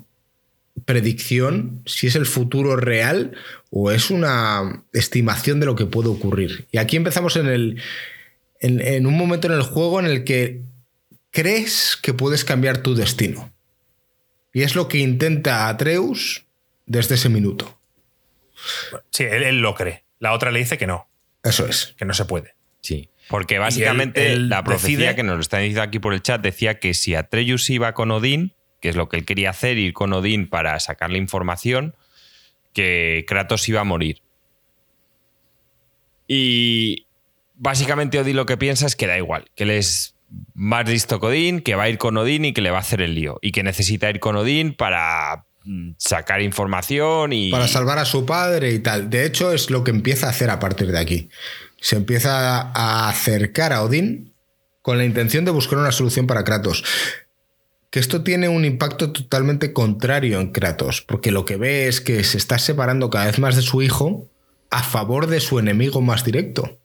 [0.84, 3.32] predicción, si es el futuro real
[3.70, 6.66] o es una estimación de lo que puede ocurrir.
[6.72, 7.82] Y aquí empezamos en, el,
[8.60, 10.62] en, en un momento en el juego en el que
[11.34, 13.52] crees que puedes cambiar tu destino.
[14.52, 16.46] Y es lo que intenta Atreus
[16.86, 17.76] desde ese minuto.
[19.10, 20.04] Sí, él, él lo cree.
[20.20, 21.08] La otra le dice que no,
[21.42, 21.94] Eso es.
[21.98, 22.54] que no se puede.
[22.80, 23.10] Sí.
[23.28, 26.40] Porque básicamente él la profecía decide- que nos lo están diciendo aquí por el chat
[26.40, 29.92] decía que si Atreus iba con Odín, que es lo que él quería hacer, ir
[29.92, 31.96] con Odín para sacarle información,
[32.72, 34.20] que Kratos iba a morir.
[36.28, 37.06] Y
[37.54, 40.13] básicamente Odín lo que piensa es que da igual, que él es
[40.54, 42.80] más listo que Odín, que va a ir con Odín y que le va a
[42.80, 43.38] hacer el lío.
[43.42, 45.44] Y que necesita ir con Odín para
[45.98, 47.50] sacar información y...
[47.50, 49.10] Para salvar a su padre y tal.
[49.10, 51.28] De hecho, es lo que empieza a hacer a partir de aquí.
[51.80, 54.34] Se empieza a acercar a Odín
[54.82, 56.84] con la intención de buscar una solución para Kratos.
[57.90, 62.24] Que esto tiene un impacto totalmente contrario en Kratos, porque lo que ve es que
[62.24, 64.28] se está separando cada vez más de su hijo
[64.70, 66.80] a favor de su enemigo más directo.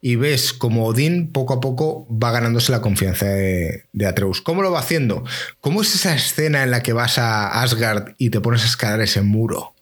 [0.00, 4.40] Y ves como Odín poco a poco va ganándose la confianza de, Atreus.
[4.40, 5.24] ¿Cómo lo va haciendo?
[5.60, 9.00] ¿Cómo es esa escena en la que vas a Asgard y te pones a escalar
[9.00, 9.74] ese muro?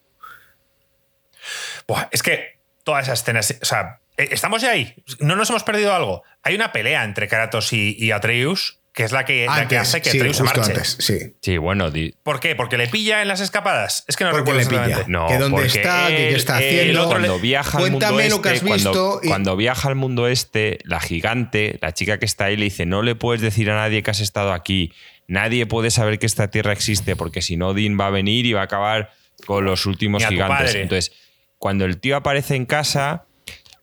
[1.86, 3.56] Buah, es que todas esas escenas.
[3.62, 4.94] O sea, eh, estamos ya ahí.
[5.20, 6.24] No nos hemos perdido algo.
[6.42, 9.78] Hay una pelea entre Kratos y, y Atreus, que es la que, la que Antes,
[9.78, 10.60] hace que sí, se marche.
[10.60, 11.36] antes, sí.
[11.40, 12.56] Sí, bueno, di- ¿Por qué?
[12.56, 14.04] ¿Porque le pilla en las escapadas?
[14.08, 15.04] Es que no Porque recuerdo le pilla.
[15.06, 17.02] No, que dónde está, que qué está haciendo.
[17.04, 19.88] le- Cuando viaja al mundo Cuéntame lo que has este, cuando- visto y- Cuando, viaja
[19.88, 23.40] al mundo este, la gigante, la chica que está ahí, le dice: No le puedes
[23.40, 24.92] decir a nadie que has estado aquí.
[25.28, 28.52] Nadie puede saber que esta tierra existe, porque si no, Odín va a venir y
[28.54, 29.12] va a acabar
[29.46, 30.74] con los últimos gigantes.
[30.74, 31.12] Entonces,
[31.58, 33.26] cuando el tío aparece en casa.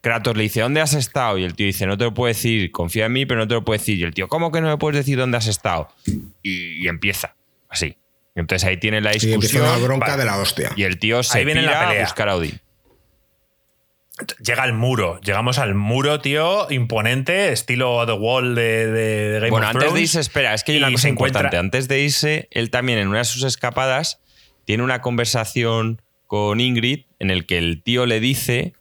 [0.06, 1.40] Kratos le dice, ¿dónde has estado?
[1.40, 3.56] Y el tío dice, no te lo puedo decir, confía en mí, pero no te
[3.56, 3.98] lo puedo decir.
[4.00, 5.88] Y el tío, ¿cómo que no me puedes decir dónde has estado?
[6.44, 7.36] Y, y empieza,
[7.70, 7.98] así.
[8.36, 9.64] Entonces ahí tiene la Y discusión.
[9.64, 10.20] una bronca vale.
[10.20, 10.72] de la hostia.
[10.76, 12.04] Y el tío se Ahí viene la pira a pelea.
[12.04, 12.60] buscar a Odín.
[14.46, 15.20] Llega al muro.
[15.22, 19.82] Llegamos al muro, tío, imponente, estilo The Wall de, de- de Game Bueno, of antes
[19.82, 20.02] de Thrones.
[20.04, 21.58] irse, espera, es que hay Y una cosa encuentra- importante.
[21.58, 24.22] Antes de irse, él también en una de sus escapadas
[24.64, 28.74] tiene una conversación con Ingrid en el que el tío le dice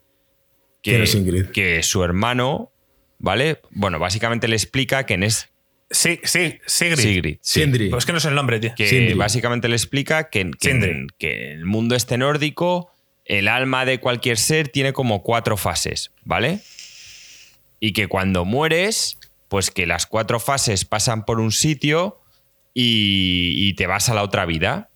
[0.84, 1.46] que, ¿Quién es Ingrid?
[1.46, 2.70] que su hermano,
[3.18, 3.60] ¿vale?
[3.70, 5.48] Bueno, básicamente le explica que en es,
[5.90, 6.96] Sí, sí, Sigrid.
[7.02, 7.36] Sigrid.
[7.40, 7.60] sí.
[7.60, 7.88] Sindri.
[7.90, 8.72] Pues que no es el nombre, tío.
[8.76, 9.14] que Sindri.
[9.14, 11.06] básicamente le explica que, que, Sindri.
[11.18, 12.90] que en el mundo este nórdico
[13.24, 16.60] el alma de cualquier ser tiene como cuatro fases, ¿vale?
[17.80, 22.20] Y que cuando mueres, pues que las cuatro fases pasan por un sitio
[22.74, 24.90] y, y te vas a la otra vida.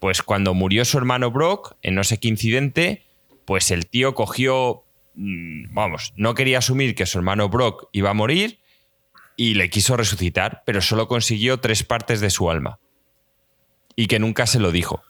[0.00, 3.04] Pues cuando murió su hermano Brock, en no sé qué incidente,
[3.44, 4.81] pues el tío cogió,
[5.14, 8.60] vamos, no quería asumir que su hermano Brock iba a morir
[9.36, 12.78] y le quiso resucitar, pero solo consiguió tres partes de su alma.
[13.96, 15.02] Y que nunca se lo dijo.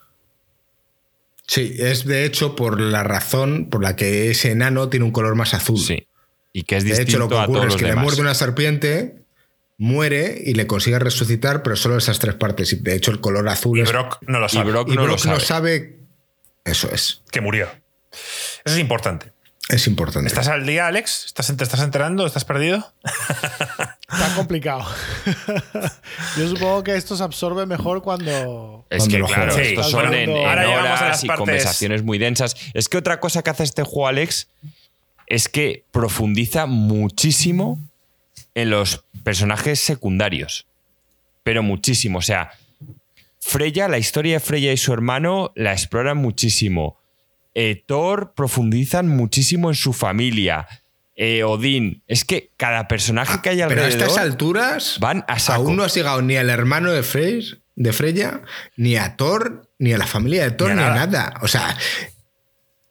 [1.47, 5.35] Sí, es de hecho por la razón por la que ese enano tiene un color
[5.35, 5.79] más azul.
[5.79, 6.07] Sí.
[6.53, 8.21] Y que es De distinto hecho, lo que a ocurre todos es que le muerde
[8.21, 9.23] una serpiente,
[9.77, 12.71] muere y le consigue resucitar, pero solo esas tres partes.
[12.73, 13.89] Y de hecho, el color azul Y es.
[13.89, 14.71] Brock no lo Y sabe.
[14.71, 15.35] Brock y no lo Brock sabe.
[15.35, 15.99] no sabe.
[16.63, 17.23] Eso es.
[17.31, 17.67] Que murió.
[18.11, 19.32] Eso es importante.
[19.69, 20.27] Es importante.
[20.27, 21.25] ¿Estás al día, Alex?
[21.25, 22.25] ¿Estás, ¿Te estás enterando?
[22.27, 22.93] ¿Estás perdido?
[23.03, 24.85] Está complicado.
[26.37, 28.85] Yo supongo que esto se absorbe mejor cuando.
[28.89, 31.27] Es Cuando que, lo claro, estos son en, en ahora llegamos a horas las y
[31.27, 32.55] partes- conversaciones muy densas.
[32.73, 34.49] Es que otra cosa que hace este juego, Alex,
[35.27, 37.79] es que profundiza muchísimo
[38.55, 40.67] en los personajes secundarios.
[41.43, 42.19] Pero muchísimo.
[42.19, 42.51] O sea,
[43.39, 46.99] Freya, la historia de Freya y su hermano la exploran muchísimo.
[47.55, 50.67] Eh, Thor profundizan muchísimo en su familia.
[51.15, 52.01] Eh, Odín.
[52.07, 54.07] Es que cada personaje que hay Pero a alrededor.
[54.07, 55.61] estas alturas van a saco.
[55.61, 58.41] aún no has llegado ni al hermano de Frey, de Freya,
[58.77, 61.33] ni a Thor, ni a la familia de Thor, Ni ni a a nada.
[61.41, 61.77] O sea,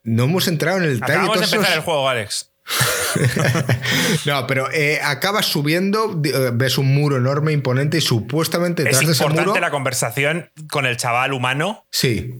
[0.05, 1.20] no hemos entrado en el detalle.
[1.22, 2.48] De todos empezar esos- el juego, Alex.
[4.26, 9.06] No, pero eh, acabas subiendo, eh, ves un muro enorme, imponente, y supuestamente detrás Es
[9.09, 9.60] de ese importante muro.
[9.60, 11.84] la conversación con el chaval humano.
[11.90, 12.34] Sí.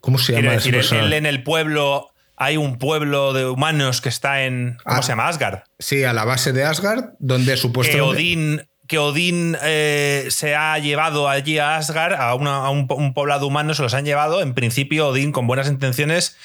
[0.00, 2.10] ¿Cómo se Quiero llama decir, él, él en el pueblo.
[2.40, 4.76] Hay un pueblo de humanos que está en.
[4.84, 5.02] ¿Cómo Ah.
[5.02, 5.26] se llama?
[5.28, 5.60] Asgard.
[5.78, 8.08] Sí, a la base de Asgard, donde Que supuestamente.
[8.08, 13.46] Odín, que Odín eh, se ha llevado allí a Asgard, a, una- a un poblado
[13.46, 14.40] humano, se los han llevado.
[14.40, 16.36] En principio, Odín con buenas intenciones,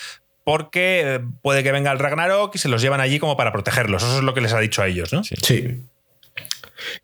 [0.44, 4.02] porque eh, puede que venga el Ragnarok y se los llevan allí como para protegerlos.
[4.04, 5.24] Eso es lo que les ha dicho a ellos, ¿no?
[5.24, 5.36] Sí.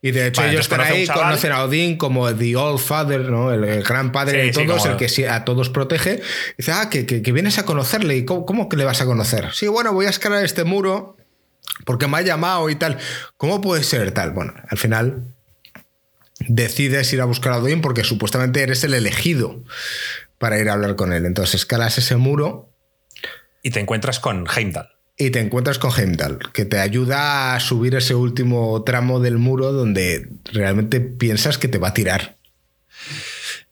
[0.02, 1.24] Y de hecho Vale, ellos están ahí, chaval.
[1.26, 3.52] conocen a Odín como The Old Father, ¿no?
[3.52, 6.22] el, el gran padre de sí, todos, el que a todos protege.
[6.58, 8.16] Dice, ah, que, que- que vienes a conocerle.
[8.18, 9.50] ¿Y cómo, cómo que le vas a conocer?
[9.54, 11.18] Sí, bueno, voy a escalar este muro
[11.86, 12.98] porque me ha llamado y tal.
[13.38, 14.32] ¿Cómo puede ser tal?
[14.32, 15.24] Bueno, al final
[16.48, 19.64] decides ir a buscar a Odín porque supuestamente eres el elegido
[20.38, 21.26] para ir a hablar con él.
[21.26, 22.70] Entonces escalas ese muro
[23.62, 24.88] Y te encuentras con Heimdall.
[25.20, 29.72] Y te encuentras con Heimdall, que te ayuda a subir ese último tramo del muro
[29.74, 32.38] donde realmente piensas que te va a tirar.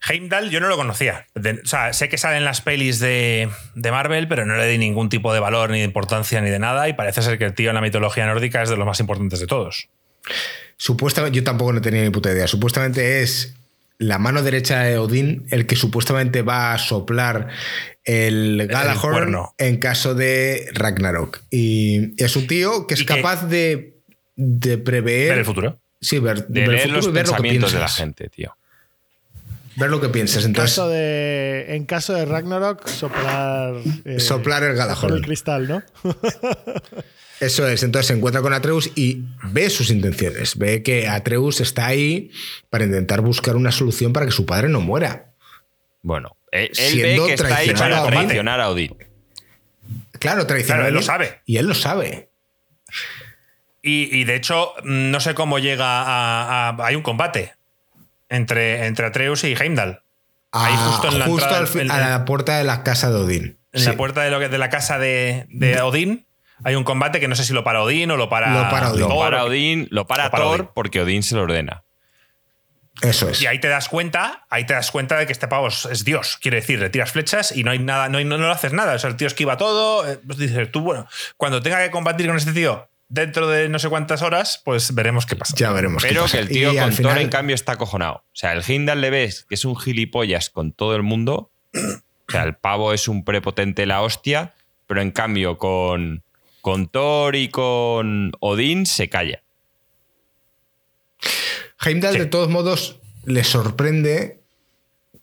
[0.09, 1.25] Heimdall yo no lo conocía.
[1.35, 4.77] De- o sea, sé que salen las pelis de, de Marvel, pero no le di
[4.77, 6.87] ningún tipo de valor, ni de importancia, ni de nada.
[6.87, 9.39] Y parece ser que el tío en la mitología nórdica es de los más importantes
[9.39, 9.89] de todos.
[10.77, 12.47] Supuestamente, yo tampoco no tenía ni puta idea.
[12.47, 13.55] Supuestamente es
[13.97, 17.47] la mano derecha de Odín el que supuestamente va a soplar
[18.07, 21.41] el Galahorn en caso de Ragnarok.
[21.51, 23.97] Y es un tío que es que- capaz de,
[24.35, 25.29] de prever.
[25.29, 25.79] Ver el futuro.
[26.01, 27.97] Sí, ver, De ver el futuro los y ver lo que pensamientos de la piensas.
[27.97, 28.55] gente, tío.
[29.75, 30.43] Ver lo que piensas.
[30.43, 33.75] En Entonces, caso, de, en caso de Ragnarok, soplar.
[34.05, 35.13] eh, Soplar el Galahorn.
[35.15, 35.83] el cristal, ¿no?
[37.39, 41.85] Eso es, entonces se encuentra con Atreus y ve sus intenciones, ve que Atreus está
[41.85, 42.31] ahí
[42.71, 45.33] para intentar buscar una solución para que su padre no muera.
[46.01, 46.35] Bueno,
[46.65, 48.11] él, él ve que está ahí para a Odín.
[48.11, 48.95] traicionar a Odín.
[50.19, 51.41] Claro, traicionó Claro, él lo sabe.
[51.45, 52.29] Y él lo sabe.
[53.81, 56.69] Y, y de hecho, mm, no sé cómo llega a.
[56.69, 57.53] a- hay un combate
[58.29, 60.01] entre, entre Atreus y Heimdall.
[60.51, 61.45] Ahí Ah, justo en la justo
[61.79, 63.57] entrada al a la puerta de la casa de Odín.
[63.73, 63.85] En Sí.
[63.87, 66.25] la puerta de, lo que- de la casa de, de Odín
[66.63, 68.51] hay un combate que no sé si lo para Odín o lo para.
[68.63, 69.01] Lo para Odín.
[69.01, 70.69] Lo para Odín, lo para Lo para Thor Odín.
[70.73, 71.83] porque Odín se lo ordena.
[73.01, 73.41] Eso es.
[73.41, 76.37] Y ahí te das cuenta, ahí te das cuenta de que este pavo es, Dios.
[76.41, 78.73] Quiere decir, le tiras flechas y no hay nada, no, hay- no, no le haces
[78.73, 78.95] nada.
[78.95, 80.07] O sea, el tío esquiva todo.
[80.11, 81.07] eh, Pues dices, tú, bueno,
[81.37, 85.25] cuando tenga que combatir con este tío dentro de no sé cuántas horas, pues veremos
[85.25, 85.53] qué pasa.
[85.57, 86.01] Ya veremos.
[86.03, 86.37] qué Pero pasa.
[86.37, 88.15] que el tío Y con Thor, en cambio, está acojonado.
[88.15, 91.51] O sea, el Heimdall le ves que es un gilipollas con todo el mundo.
[91.75, 94.53] O sea, el pavo es un prepotente la hostia,
[94.87, 96.23] pero en cambio con,
[96.61, 99.41] con Thor y con Odín se calla.
[101.83, 102.19] Heimdall, Sí.
[102.19, 104.41] de todos modos, le sorprende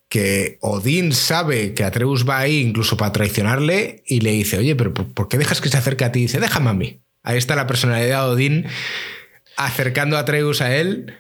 [0.09, 4.94] que Odín sabe que Atreus va ahí incluso para traicionarle y le dice, oye, pero
[4.94, 6.20] ¿por por qué dejas que se acerque a ti?
[6.20, 7.01] Y dice, déjame a mí.
[7.22, 8.66] Ahí está la personalidad de Odín
[9.56, 11.16] acercando a Atreus a él.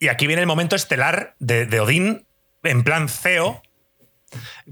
[0.00, 2.26] Y aquí viene el momento estelar de, de Odín,
[2.62, 3.62] en plan CEO,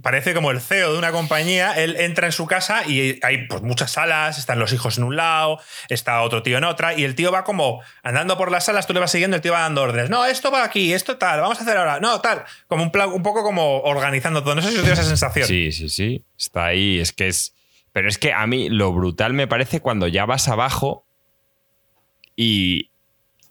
[0.03, 3.63] parece como el CEO de una compañía, él entra en su casa y hay pues,
[3.63, 7.15] muchas salas, están los hijos en un lado, está otro tío en otra, y el
[7.15, 9.83] tío va como andando por las salas, tú le vas siguiendo, el tío va dando
[9.83, 10.11] órdenes.
[10.11, 13.23] No, esto va aquí, esto tal, vamos a hacer ahora, no, tal, como un, un
[13.23, 14.55] poco como organizando todo.
[14.55, 15.47] No sé si os dio esa sensación.
[15.49, 17.55] Sí, sí, sí, está ahí, es que es...
[17.93, 21.07] Pero es que a mí lo brutal me parece cuando ya vas abajo
[22.37, 22.91] y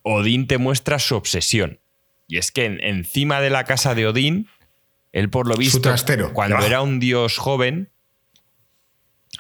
[0.04, 1.80] Odín te muestra su obsesión.
[2.28, 4.48] Y es que encima de la casa de Odín
[5.16, 5.96] él, por lo visto,
[6.34, 7.90] cuando era un dios joven,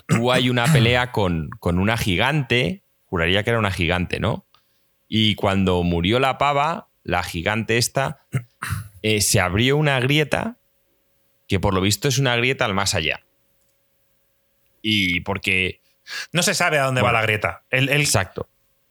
[0.07, 4.45] tuvo ahí una pelea con, con una gigante, juraría que era una gigante, ¿no?
[5.10, 8.26] Y cuando murió la pava, la gigante esta,
[9.02, 10.56] eh, se abrió una grieta
[11.45, 13.26] que por lo visto es una grieta al más allá.
[14.81, 15.81] Y porque...
[16.31, 17.64] No se sabe a dónde va la grieta.
[17.69, 18.47] Exacto.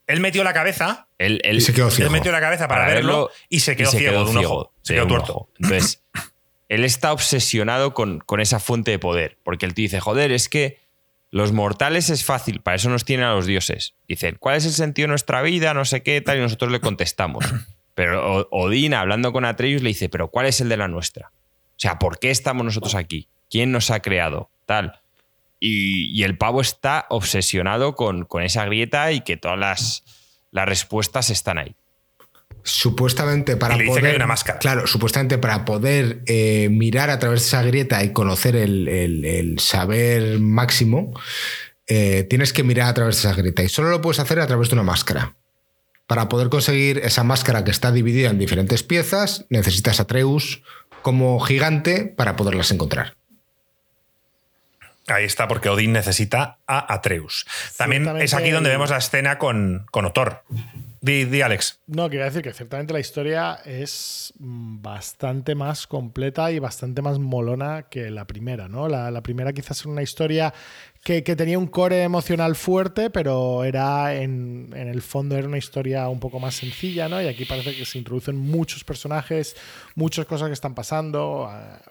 [0.06, 1.08] Él metió la cabeza.
[1.16, 1.62] Él, él,
[2.10, 4.74] metió la cabeza para, verlo, y se quedó, ciego, de un ojo.
[4.82, 5.48] Se quedó tuerto.
[5.58, 6.02] Entonces,
[6.68, 9.38] él está obsesionado con, con, esa fuente de poder.
[9.42, 10.78] Porque él te dice, joder, es que
[11.30, 13.94] los mortales es fácil, para eso nos tienen a los dioses.
[14.06, 15.74] Dicen, ¿cuál es el sentido de nuestra vida?
[15.74, 17.44] No sé qué, tal, y nosotros le contestamos.
[17.94, 21.30] Pero Odín, hablando con Atreus, le dice, ¿pero cuál es el de la nuestra?
[21.30, 23.28] O sea, ¿por qué estamos nosotros aquí?
[23.48, 24.50] ¿Quién nos ha creado?
[24.66, 25.00] Tal.
[25.60, 30.02] Y, y el pavo está obsesionado con, con, esa grieta y que todas las,
[30.50, 31.76] las respuestas están ahí
[32.64, 34.16] supuestamente para poder.
[34.16, 34.58] una máscara.
[34.58, 40.40] Claro, supuestamente para poder eh, mirar a través de esa grieta y conocer el, saber
[40.40, 41.12] máximo,
[41.86, 43.62] eh, tienes que mirar a través de esa grieta.
[43.62, 45.34] Y solo lo puedes hacer a través de una máscara.
[46.06, 50.62] Para poder conseguir esa máscara que está dividida en diferentes piezas, necesitas a Atreus
[51.02, 53.14] como gigante para poderlas encontrar.
[55.06, 57.46] Ahí está, porque Odín necesita a Atreus.
[57.76, 60.44] También es aquí donde vemos la escena con, con Otor.
[61.04, 61.80] Di, Alex.
[61.86, 67.90] No, quería decir que ciertamente la historia es bastante más completa y bastante más molona
[67.90, 68.88] que la primera, ¿no?
[68.88, 70.54] La, primera quizás era una historia
[71.02, 76.08] que, tenía un core emocional fuerte, pero era en, en, el fondo era una historia
[76.08, 77.20] un poco más sencilla, ¿no?
[77.20, 79.56] Y aquí parece que se introducen muchos personajes,
[79.96, 81.44] muchas cosas que están pasando.
[81.44, 81.82] A,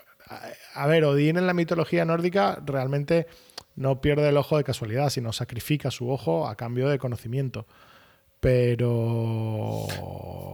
[0.73, 3.27] a ver, Odín en la mitología nórdica realmente
[3.75, 7.67] no pierde el ojo de casualidad, sino sacrifica su ojo a cambio de conocimiento.
[8.43, 9.87] Pero.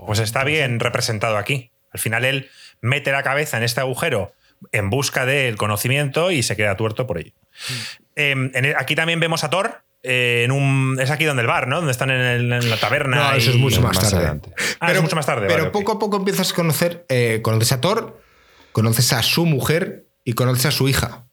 [0.06, 1.72] Pues está bien representado aquí.
[1.91, 2.49] Al final él
[2.82, 4.32] mete la cabeza en este agujero
[4.72, 7.32] en busca del conocimiento y se queda tuerto por ello.
[7.36, 7.74] Mm.
[8.16, 9.82] Em, e, aquí también vemos a Thor.
[10.03, 11.78] Eh, en un, es aquí donde el bar, ¿no?
[11.78, 13.32] Donde están en, la taberna.
[13.32, 14.40] No, eso es mucho más, tarde.
[14.80, 15.48] Ah, pero, es mucho más tarde.
[15.48, 17.06] Pero poco a poco empiezas a conocer.
[17.10, 18.22] Eh, conoces a Thor,
[18.72, 21.26] conoces a su mujer y conoces a su hija.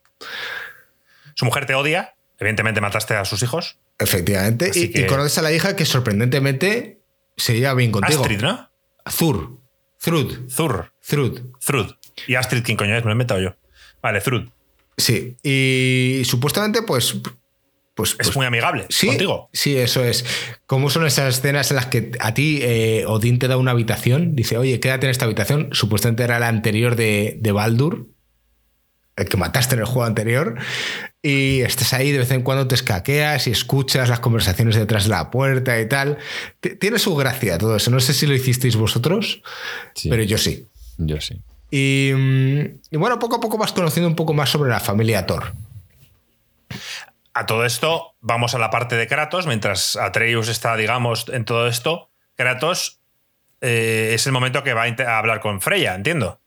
[1.34, 2.14] Su mujer te odia.
[2.38, 3.78] Evidentemente mataste a sus hijos.
[3.98, 4.70] Efectivamente.
[4.74, 7.00] Y, conoces a la hija que sorprendentemente
[7.36, 8.22] se lleva bien contigo.
[8.22, 8.70] Astrid, ¿no?
[9.08, 9.58] Zur.
[9.98, 10.50] Thrud.
[10.50, 10.92] Zur.
[11.06, 11.40] Thrud.
[11.64, 11.92] Thrud.
[12.26, 13.02] ¿Y Astrid quién coño es?
[13.02, 13.56] Me lo he inventado yo.
[14.02, 14.48] Vale, Thrud.
[14.96, 15.36] Sí.
[15.42, 17.16] Y supuestamente, pues.
[17.94, 19.48] Pues, es pues muy amigable sí, contigo.
[19.54, 20.26] Sí, eso es.
[20.66, 24.36] ¿Cómo son esas escenas en las que a ti eh, Odín te da una habitación?
[24.36, 25.70] Dice, oye, quédate en esta habitación.
[25.72, 28.06] Supuestamente era la anterior de, de Baldur,
[29.16, 30.58] el que mataste en el juego anterior
[31.28, 35.10] y estás ahí, de vez en cuando te escaqueas y escuchas las conversaciones detrás de
[35.10, 36.18] la puerta y tal.
[36.78, 37.90] Tiene su gracia todo eso.
[37.90, 39.42] No sé si lo hicisteis vosotros,
[40.08, 40.68] pero yo sí.
[40.98, 41.34] Yo sí.
[41.72, 45.52] Mm, y, bueno, poco a poco vas conociendo un poco más sobre la familia Thor.
[47.34, 49.48] A todo esto, vamos a la parte de Kratos.
[49.48, 53.00] Mientras Atreus está, digamos, en todo esto, Kratos
[53.62, 56.38] eh, es el momento que va a hablar con Freya, entiendo.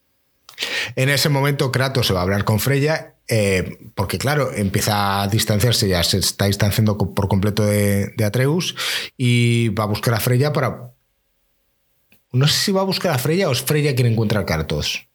[0.95, 5.27] En ese momento Kratos se va a hablar con Freya eh, porque claro, empieza a
[5.27, 8.75] distanciarse, ya se está distanciando por completo de, Atreus
[9.17, 10.91] y va a buscar a Freya para...
[12.31, 15.07] No sé si va a buscar a Freya o es Freya quien encuentra a Kratos.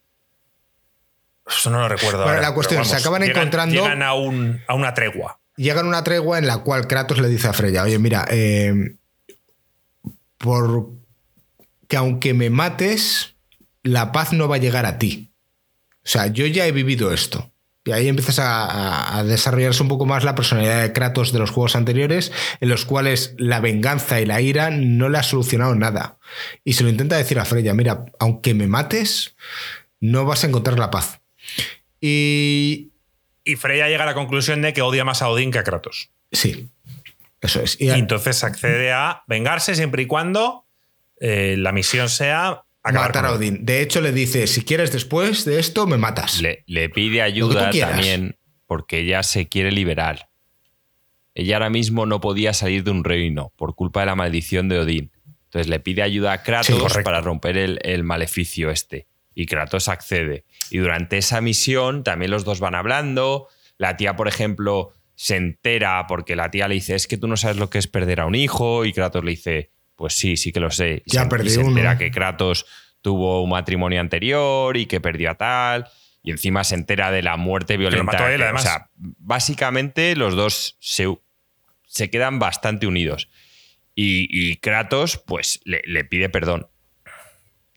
[1.46, 2.22] Eso no lo recuerdo.
[2.22, 3.74] Bueno, la cuestión, se acaban encontrando...
[3.74, 5.40] Llegan a, una tregua.
[5.56, 8.96] Llegan a una tregua en la cual Kratos le dice a Freya, oye, mira, eh,
[10.38, 10.90] por
[11.88, 13.34] que aunque me mates,
[13.82, 15.32] la paz no va a llegar a ti.
[16.04, 17.53] O sea, yo ya he vivido esto.
[17.84, 21.76] Y ahí empiezas a, desarrollarse un poco más la personalidad de Kratos de los juegos
[21.76, 26.18] anteriores, en los cuales la venganza y la ira no le ha solucionado nada.
[26.64, 29.36] Y se lo intenta decir a Freya, mira, aunque me mates,
[30.00, 31.20] no vas a encontrar la paz.
[32.00, 32.90] Y...
[33.46, 36.08] Y Freya llega a la conclusión de que odia más a Odín que a Kratos.
[36.32, 36.70] Sí,
[37.42, 37.78] eso es.
[37.78, 40.64] Y, entonces accede a vengarse siempre y cuando
[41.20, 43.64] eh, la misión sea matar a Odín.
[43.64, 46.42] De hecho, le dice: si quieres después de esto, me matas.
[46.42, 48.36] Le, pide ayuda también
[48.66, 50.28] porque ella se quiere liberar.
[51.34, 54.78] Ella ahora mismo no podía salir de un reino por culpa de la maldición de
[54.78, 55.10] Odín.
[55.46, 59.06] Entonces le pide ayuda a Kratos para romper el, maleficio este.
[59.34, 60.44] Y Kratos accede.
[60.70, 63.48] Y durante esa misión también los dos van hablando.
[63.78, 67.36] La tía, por ejemplo, se entera porque la tía le dice, es que tú no
[67.36, 68.84] sabes lo que es perder a un hijo.
[68.84, 71.02] Y Kratos le dice, pues sí, sí que lo sé.
[71.06, 72.66] Y Ya se, y perdí se entera que Kratos
[73.02, 75.86] tuvo un matrimonio anterior y que perdió a tal.
[76.22, 78.04] Y encima se entera de la muerte violenta.
[78.04, 78.62] mató a él, además.
[78.62, 81.06] O sea, básicamente los dos se,
[81.86, 83.28] se quedan bastante unidos.
[83.94, 86.66] Y, y Kratos, pues, le, le pide perdón.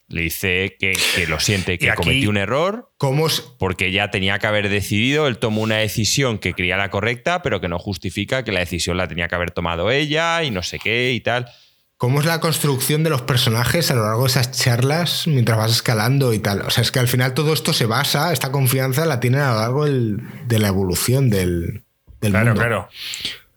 [0.09, 4.09] Le dice que, que lo siente, que aquí- cometió un error ¿Cómo es, porque ya
[4.09, 7.77] tenía que haber decidido, él tomó una decisión que creía la correcta, pero que no
[7.77, 11.19] justifica que la decisión la tenía que haber tomado ella y no sé qué y
[11.19, 11.51] tal.
[11.97, 15.71] ¿Cómo es la construcción de los personajes a lo largo de esas charlas mientras vas
[15.71, 16.61] escalando y tal?
[16.61, 19.53] O sea, es que al final todo esto se basa, esta confianza la tienen a
[19.53, 21.83] lo largo del- de la evolución del,
[22.21, 22.59] del Claro, mundo.
[22.61, 22.89] claro.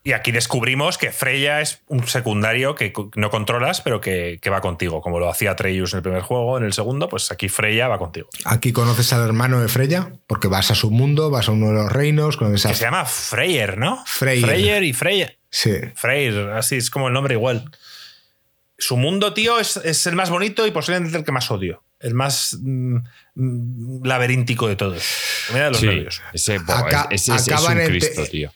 [0.02, 4.62] Y aquí descubrimos que Freya es un secundario que no controlas, pero que, que va
[4.62, 5.02] contigo.
[5.02, 7.98] Como lo hacía Atreus en el primer juego, en el segundo, pues aquí Freya va
[7.98, 8.30] contigo.
[8.46, 11.74] Aquí conoces al hermano de Freya, porque vas a su mundo, vas a uno de
[11.74, 12.68] los reinos, conoces a...
[12.70, 14.02] Que se llama Freyr, ¿no?
[14.06, 14.46] Freyr.
[14.46, 15.34] Freyr y Freya.
[15.50, 15.74] Sí.
[15.94, 17.70] Freyr, así es como el nombre igual.
[18.80, 21.84] Su mundo, tío, es, es el más bonito y posiblemente el que más odio.
[22.00, 22.96] El más mm,
[23.34, 25.04] mm, laberíntico de todos.
[25.52, 26.20] Me da los Sí, nervios.
[26.32, 28.52] ese, bo, Aca- ese- ese es acaban un en Cristo, tío.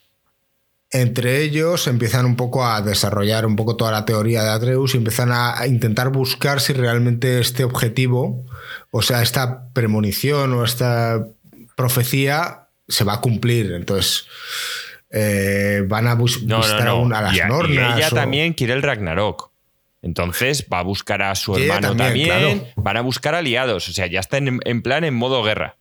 [0.91, 4.99] Entre ellos empiezan un poco a desarrollar un poco toda la teoría de Atreus y
[4.99, 8.47] empiezan a intentar buscar si realmente este objetivo,
[8.93, 11.27] o sea, esta premonición o esta
[11.77, 13.73] profecía se va a cumplir.
[13.73, 14.27] Entonces
[15.11, 17.01] eh, van a bus- No, a no.
[17.01, 17.99] un- a las y, a- y nornas.
[17.99, 19.51] ella o- tambiy quiere el Ragnarok.
[20.05, 22.59] Entonces va a buscar a su hermano también, también.
[22.61, 22.73] claro.
[22.77, 23.89] Van a buscar aliados.
[23.89, 25.77] O sea, ya está en, en plan en modo guerra.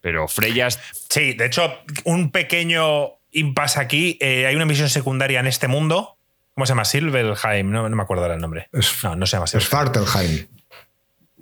[0.00, 0.78] Pero Freya es-
[1.08, 1.72] Sí, de hecho,
[2.04, 4.18] un pequeño impasse aquí.
[4.20, 6.18] eh, hay una misión secundaria en este mundo.
[6.54, 6.84] ¿Cómo se llama?
[6.84, 7.70] Silverheim.
[7.70, 8.68] No, no me acuerdo ahora el nombre.
[8.72, 9.70] Es- no, no se llama Es Silverheim.
[9.70, 10.46] Fartelheim.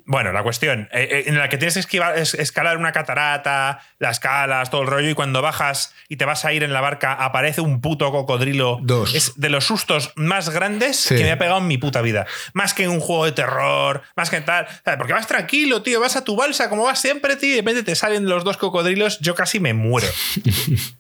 [0.05, 3.81] Bueno, la cuestión, eh, eh, en la que tienes que esquivar- es- escalar una catarata,
[4.01, 6.81] las escalas, todo el rollo, y cuando bajas y te vas a ir en la
[6.81, 8.79] barca, aparece un puto cocodrilo.
[8.83, 9.15] Dos.
[9.15, 11.15] Es de los sustos más grandes Sí.
[11.15, 12.27] que me ha pegado en mi puta vida.
[12.53, 14.67] Más que en un juego de terror, más que en tal.
[14.99, 17.83] Porque vas tranquilo, tío, vas a tu balsa como vas siempre, tío, y de repente
[17.85, 20.09] te salen los dos cocodrilos, yo casi me muero.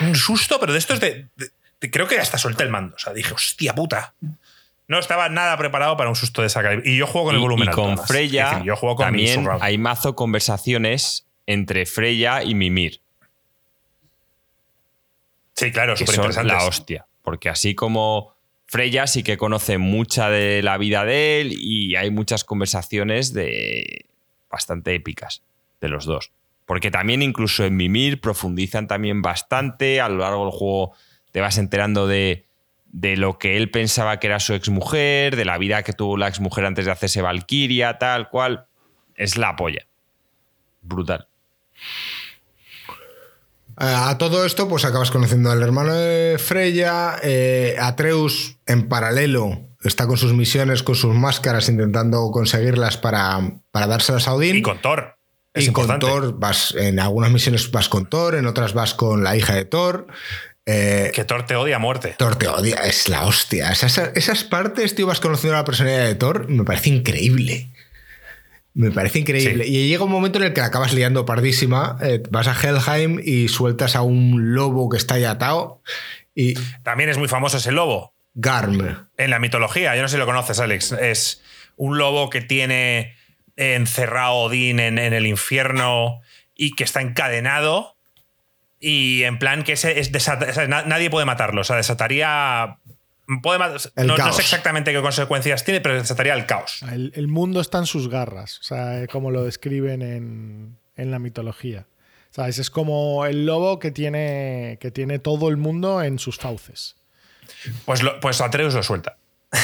[0.00, 1.50] un susto, pero de estos de, de-
[1.80, 2.96] de- Creo que hasta solté el mando.
[2.96, 4.14] O sea, dije, hostia puta.
[4.88, 6.62] No estaba nada preparado para un susto de esa.
[6.82, 7.98] Y yo juego con el volumen y alto, con.
[7.98, 13.02] Freya decir, yo juego con también hay mazo conversaciones entre Freya y Mimir.
[15.54, 16.52] Sí, claro, súper son interesantes.
[16.52, 17.06] la hostia.
[17.22, 18.34] Porque así como
[18.66, 24.06] Freya sí que conoce mucha de la vida de él y hay muchas conversaciones de
[24.50, 25.42] bastante épicas
[25.82, 26.32] de los dos.
[26.64, 30.00] Porque también incluso en Mimir profundizan también bastante.
[30.00, 30.92] A lo largo del juego
[31.30, 32.47] te vas enterando de,
[32.90, 36.28] de lo que él pensaba que era su exmujer, de la vida que tuvo la
[36.28, 38.66] exmujer antes de hacerse Valkyria, tal cual.
[39.14, 39.86] Es la polla.
[40.80, 41.28] Brutal.
[43.76, 47.16] A todo esto, pues acabas conociendo al hermano de Freya.
[47.22, 53.38] eh, Atreus, en paralelo, está con sus misiones, con sus máscaras, intentando conseguirlas para,
[53.70, 54.56] para dárselas a Odín.
[54.56, 55.16] Y con Thor.
[55.54, 55.98] Es Y con.
[56.00, 59.64] Thor, vas, en algunas misiones vas con Thor, en otras vas con la hija de
[59.64, 60.08] Thor.
[60.70, 62.14] Eh, Que Thor te odia a muerte.
[62.18, 63.70] Thor te odia, es la hostia.
[63.70, 67.70] Esas, esas partes, tío, vas conociendo a la personalidad de Thor, me parece increíble.
[68.74, 69.64] Me parece increíble.
[69.64, 69.70] Sí.
[69.74, 71.96] Y llega un momento en el que la acabas liando pardísima.
[72.02, 75.82] eh, vas a Helheim y sueltas a un lobo que está ahí atado.
[76.34, 76.54] Y
[76.84, 78.14] También es muy famoso ese lobo.
[78.34, 79.08] Garm.
[79.16, 80.92] En la mitología, yo no sé si lo conoces, Alex.
[80.92, 81.42] Es
[81.76, 83.16] un lobo que tiene
[83.56, 86.20] encerrado Odín en, en el infierno
[86.54, 87.96] y que está encadenado.
[88.80, 90.10] Y en plan que ese es
[90.68, 91.60] nadie puede matarlo.
[91.62, 92.78] O sea, desataría.
[93.42, 96.82] Puede no, sé exactamente qué consecuencias tiene, pero desataría el caos.
[96.90, 101.10] El, el mundo está en sus garras, o sea, eh, como lo describen en, en
[101.10, 101.86] la mitología.
[102.30, 102.58] ¿Sabes?
[102.58, 106.96] Es como el lobo que tiene, que tiene todo el mundo en sus fauces.
[107.84, 109.18] Pues, lo- pues Atreus lo suelta.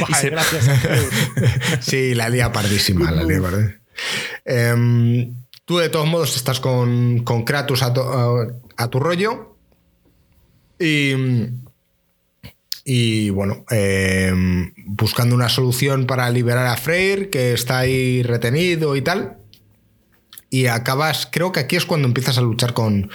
[0.00, 1.04] Vale, se- gracias a Zeus.
[1.80, 3.80] Sí, la lía pardísima, la lía pardísima.
[4.44, 5.34] Em,
[5.70, 9.54] tú, de todos modos, estás con, con Kratos a, to- a- a tu rollo.
[10.80, 11.14] Y.
[12.84, 19.02] Y bueno, em, buscando una solución para liberar a Freyr, que está ahí retenido y
[19.02, 19.38] tal.
[20.48, 23.08] Y acabas, creo que aquí es cuando empiezas a luchar con.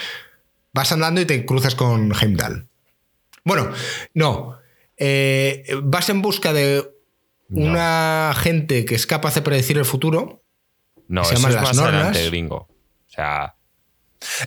[0.72, 2.70] Vas andando y te cruzas con Heimdall.
[3.44, 3.70] Bueno,
[4.14, 4.58] no.
[4.96, 6.90] Eh, vas en busca de
[7.50, 10.42] una gente que es capaz de predecir el futuro.
[11.08, 12.56] No, Se eso es las más adelante, gringo.
[12.58, 13.56] O sea,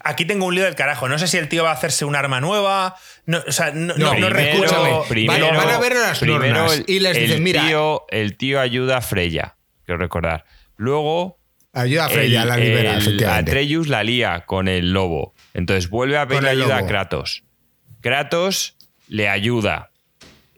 [0.02, 1.08] Aquí tengo un lío del carajo.
[1.08, 2.96] No sé si el tío va a hacerse un arma nueva.
[3.26, 5.04] No, o sea, no, no, no primero- recuerdo.
[5.08, 8.36] primero, van a ver a las primero el, y les el dicen, mira- tío, el
[8.36, 9.56] tío ayuda a Freya.
[9.84, 10.44] quiero recordar.
[10.76, 11.38] Luego.
[11.74, 13.50] Ayuda a Freya, el- la libera, el efectivamente.
[13.52, 15.34] Atreus la lía con el lobo.
[15.54, 16.88] Entonces vuelve a pedir Con el ayuda a lobo.
[16.88, 17.44] Kratos.
[18.00, 18.76] Kratos
[19.06, 19.90] le ayuda.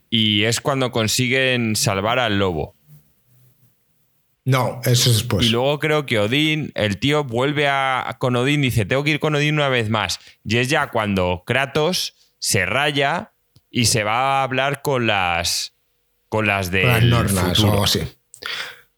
[0.08, 2.74] Y es cuando consiguen salvar al lobo.
[4.50, 5.46] No, eso es después.
[5.46, 9.20] Y luego creo que Odín, el tío vuelve a, con Odín, dice, tengo que ir
[9.20, 10.18] con Odín una vez más.
[10.44, 13.32] Y es ya cuando Kratos se raya
[13.70, 15.74] y se va a hablar con las
[16.28, 18.00] con las Con las nornas o algo así.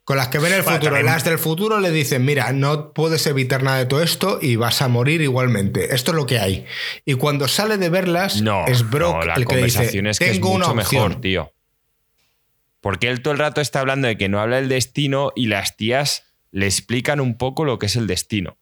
[0.04, 0.94] Con las que ven el Bueno, futuro.
[0.96, 4.56] también- Las del futuro le dicen, mira, no puedes evitar nada de todo esto y
[4.56, 5.94] vas a morir igualmente.
[5.94, 6.66] Esto es lo que hay.
[7.04, 10.06] Y cuando sale de verlas, No, es Brock no, la el que le dice, conversación
[10.08, 11.02] es que es tengo una mucho opción.
[11.08, 11.52] mejor, tío.
[12.82, 15.78] Porque él todo el rato está hablando de que no habla del destino y las
[15.78, 18.59] tías le explican un poco lo que es el destino.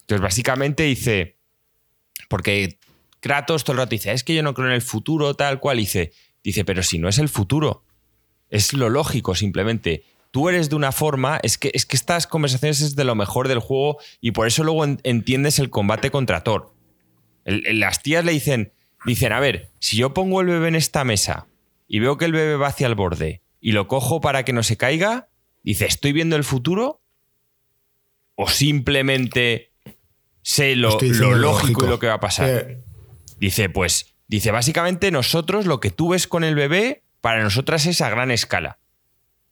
[0.00, 1.36] Entonces, básicamente dice,
[2.28, 2.78] porque
[3.20, 5.76] Kratos todo el rato dice, es que yo no creo en el futuro, tal cual,
[5.78, 6.12] dice,
[6.44, 7.84] dice, pero si no es el futuro,
[8.48, 10.04] es lo lógico simplemente.
[10.30, 13.48] Tú eres de una forma, es que, es que estas conversaciones es de lo mejor
[13.48, 16.72] del juego y por eso luego en- entiendes el combate contra Thor.
[17.44, 18.72] Las tías le dicen,
[19.04, 21.46] dicen, a ver, si yo pongo el bebé en esta mesa
[21.88, 24.62] y veo que el bebé va hacia el borde y lo cojo para que no
[24.62, 25.28] se caiga,
[25.62, 27.00] dice, ¿estoy viendo el futuro?
[28.34, 29.72] ¿O simplemente
[30.42, 32.48] sé lo, lo lógico, y lo que va a pasar?
[32.48, 32.82] Eh,
[33.38, 38.00] Dice, pues, dice, básicamente nosotros lo que tú ves con el bebé, para nosotras es
[38.00, 38.78] a gran escala.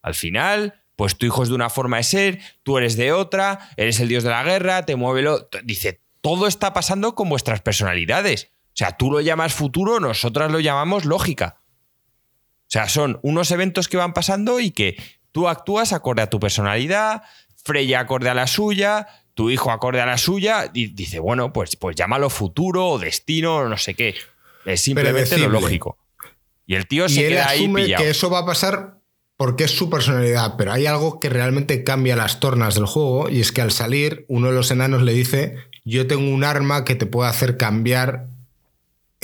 [0.01, 3.70] Al final, pues tu hijo es de una forma de ser, tú eres de otra,
[3.77, 5.48] eres el dios de la guerra, te mueve lo...
[5.65, 8.51] Dice, todo está pasando con vuestras personalidades.
[8.69, 11.61] O sea, tú lo llamas futuro, nosotras lo llamamos lógica.
[12.74, 14.96] O sea, son unos eventos que van pasando y que
[15.30, 17.22] tú actúas acorde a tu personalidad,
[17.62, 21.76] Freya acorde a la suya, tu hijo acorde a la suya, y dice, bueno, pues,
[21.76, 24.16] pues llámalo futuro o destino o no sé qué.
[24.64, 25.98] Es simplemente lo lógico.
[26.66, 28.02] Y el tío y se él queda ahí asume pillado.
[28.02, 28.98] que eso va a pasar
[29.36, 33.40] porque es su personalidad, pero hay algo que realmente cambia las tornas del juego y
[33.40, 36.96] es que al salir uno de los enanos le dice, yo tengo un arma que
[36.96, 38.34] te puede hacer cambiar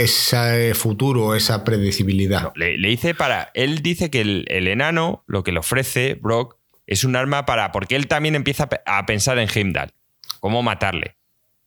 [0.02, 2.52] ese futuro, esa predecibilidad.
[2.54, 3.50] Le, le dice para.
[3.54, 6.56] Él dice que el, el enano lo que le ofrece, Brock,
[6.86, 7.72] es un arma para.
[7.72, 9.92] Porque él también empieza a pe- a pensar en Heimdall.
[10.40, 11.16] Cómo matarle.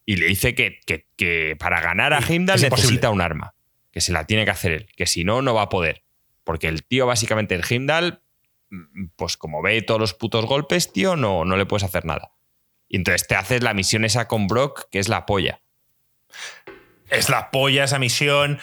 [0.06, 2.88] Y le dice que, que- que para ganar a Heimdall es imposible.
[2.92, 3.54] necesita un arma.
[3.92, 4.88] Que se la tiene que hacer él.
[4.96, 6.04] Que si no, no va a poder.
[6.44, 8.22] Porque el tío, básicamente, el Heimdall,
[8.70, 12.32] mm, pues como ve todos los putos golpes, tío, no, no le puedes hacer nada.
[12.90, 15.62] Y entonces te haces la misión esa con Brock, que es la polla.
[17.14, 18.60] Es la polla esa misión.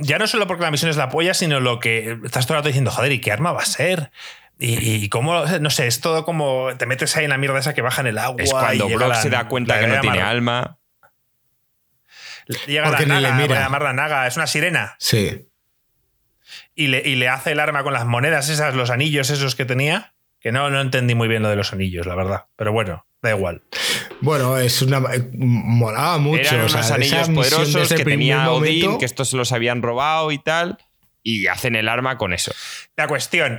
[0.00, 2.58] Ya no solo porque la misión es la polla, sino lo que estás todo el
[2.60, 4.10] rato diciendo, joder, ¿y qué arma va a ser?
[4.58, 7.74] Y, y cómo, no sé, es todo como te metes ahí en la mierda esa
[7.74, 8.42] que baja en el agua.
[8.42, 10.78] Es cuando y Brock la- se da cuenta la que no Naga tiene Mar- alma.
[12.66, 13.48] Llega Porque la ni le naga, mira.
[13.48, 14.96] voy a llamarla naga, es una sirena.
[14.98, 15.48] Sí.
[16.74, 19.64] Y le, y le hace el arma con las monedas esas, los anillos esos que
[19.64, 20.11] tenía.
[20.42, 22.46] Que no, no entendí muy bien lo de los anillos, la verdad.
[22.56, 23.62] Pero bueno, da igual.
[24.20, 24.98] Bueno, es una.
[25.14, 26.40] eh, Molaba mucho.
[26.42, 29.52] Eran o sea, unos esa anillos poderosos que tenía Odín, momento- que estos se los
[29.52, 30.78] habían robado y tal,
[31.22, 32.52] y hacen el arma con eso.
[32.96, 33.58] La cuestión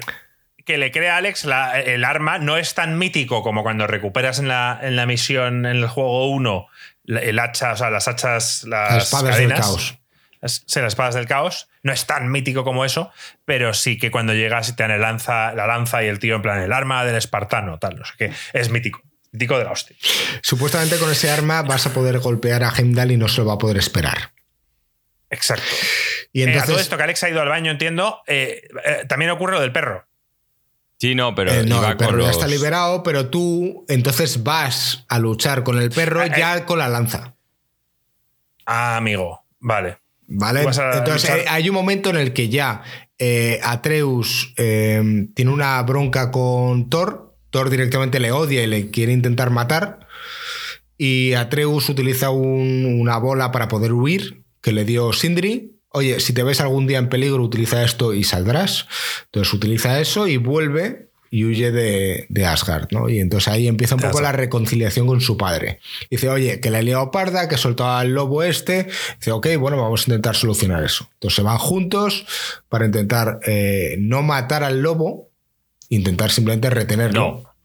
[0.65, 4.47] que le crea Alex la- el arma no es tan mítico como cuando recuperas en
[4.47, 6.67] la, en la misión en el juego 1
[7.05, 9.59] la- el hacha, o sea, las hachas, las, Las espadas del cadenas.
[9.67, 9.97] caos.
[10.43, 11.69] Las espadas del caos.
[11.81, 13.11] No es tan mítico como eso,
[13.45, 16.35] pero sí que cuando llegas y te dan el lanza, la lanza y el tío
[16.35, 18.33] en plan el arma del espartano, tal, no sé qué.
[18.53, 19.01] Es mítico.
[19.31, 19.95] Mítico de la hostia.
[20.43, 23.53] Supuestamente con ese arma vas a poder golpear a Heimdall y no se lo va
[23.53, 24.31] a poder esperar.
[25.29, 25.65] Exacto.
[26.31, 26.83] Y Eh, a todo entonces.
[26.83, 30.05] esto que Alex ha ido al baño, entiendo, eh, eh, también ocurre lo del perro.
[30.99, 34.43] Sí, no, pero eh, no, iba el perro con ya está liberado, pero tú entonces
[34.43, 37.33] vas a luchar con el perro Eh, ya con la lanza.
[38.65, 39.43] Ah, amigo.
[39.59, 39.97] Vale.
[40.35, 40.63] ¿Vale?
[40.97, 42.81] Entonces luchar- eh, hay un momento en el que ya
[43.19, 47.35] eh, Atreus eh, tiene una bronca con Thor.
[47.51, 49.99] Thor directamente le odia y le quiere intentar matar.
[50.97, 55.71] Y Atreus utiliza un- una bola para poder huir que le dio Sindri.
[55.89, 58.87] Oye, si te ves algún día en peligro, utiliza esto y saldrás.
[59.25, 63.09] Entonces utiliza eso y vuelve y huye de, de Asgard, ¿no?
[63.09, 65.79] Y entonces ahí empieza un poco la reconciliación con su padre.
[66.11, 68.87] Dice, oye, que la he liado parda, que soltó al lobo este.
[69.17, 71.09] Dice, ok, bueno, vamos a intentar solucionar eso.
[71.13, 72.27] Entonces se van juntos
[72.69, 75.31] para intentar eh, no matar al lobo,
[75.89, 77.19] intentar simplemente retenerlo.
[77.19, 77.55] No.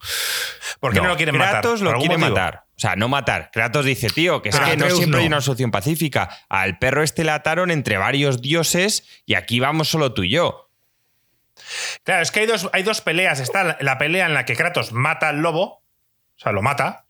[0.81, 1.61] ¿Por qué no, lo quieren matar?
[1.61, 2.37] Kratos ¿Por lo quiere motivo?
[2.37, 2.65] matar.
[2.75, 3.51] O sea, no matar.
[3.53, 5.37] Kratos dice, tío, que es que no siempre hay no.
[5.37, 6.31] una solución pacífica.
[6.49, 10.68] Al perro este le ataron entre varios dioses y aquí vamos solo tú y yo.
[12.05, 13.41] Claro, es que hay dos, hay dos peleas.
[13.41, 17.05] Está la, pelea en la que Kratos mata al lobo, o sea, lo mata.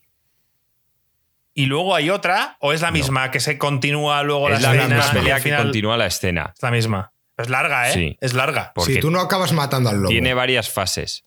[1.55, 4.77] Y luego hay otra, o es la misma que se continúa luego es la la
[4.83, 6.53] escena misma pelea que final- continúa la escena.
[6.55, 7.13] Es la misma.
[7.37, 7.93] Es larga, ¿eh?
[7.95, 8.17] Sí.
[8.21, 8.73] Es larga.
[8.75, 10.09] Porque Si tú no acabas matando al lobo.
[10.09, 11.25] tiene varias fases.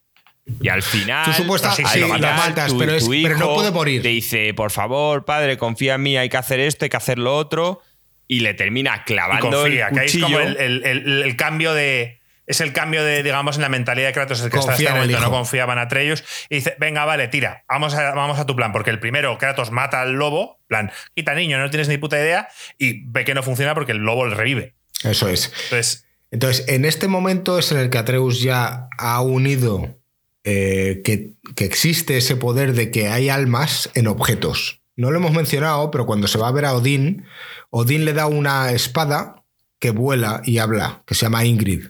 [0.62, 1.26] Y al final.
[1.26, 4.02] Tú supuesta- sí, lo matas, tu- pero es- tu pero no puede morir.
[4.02, 7.20] Te dice, por favor, padre, confía en mí, hay que hacer esto, hay que hacer
[7.20, 7.82] lo otro.
[8.28, 10.28] Y le termina Y clavando confía, el que es cuchillo.
[10.28, 12.21] como el, el- el- el cambio de.
[12.48, 15.10] Es el cambio de, digamos, en la mentalidad de Kratos, el que Confía este en
[15.10, 16.24] el no confiaban a Atreus.
[16.50, 18.72] Y dice: Venga, vale, tira, vamos a, vamos a tu plan.
[18.72, 22.50] Porque el primero, Kratos mata al lobo, plan, quita niño, no tienes ni puta idea.
[22.78, 24.74] Y ve que no funciona porque el lobo le revive.
[25.04, 25.52] Eso es.
[25.66, 29.98] Entonces, Entonces, en este momento es en el que Atreus ya ha unido
[30.44, 34.82] eh, que, que existe ese poder de que hay almas en objetos.
[34.96, 37.26] No lo hemos mencionado, pero cuando se va a ver a Odín,
[37.70, 39.44] Odín le da una espada
[39.80, 41.88] que vuela y habla, que se llama Ingrid.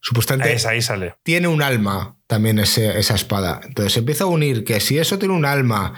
[0.00, 1.14] Supuestamente es, ahí sale.
[1.22, 3.60] tiene un alma también ese- esa espada.
[3.64, 5.94] Entonces se empieza a unir que si eso tiene un alma,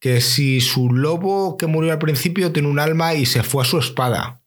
[0.00, 3.66] que si su lobo que murió al principio tiene un alma y se fue a
[3.66, 4.40] su espada,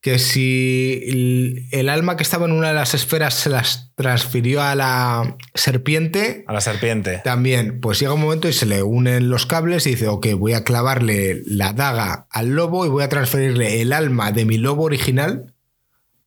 [0.00, 4.60] que si el, el alma que estaba en una de las esferas se las transfirió
[4.62, 7.20] a la serpiente, A la serpiente.
[7.24, 10.52] también, pues llega un momento y se le unen los cables y dice, ok, voy
[10.54, 14.82] a clavarle la daga al lobo y voy a transferirle el alma de mi lobo
[14.84, 15.54] original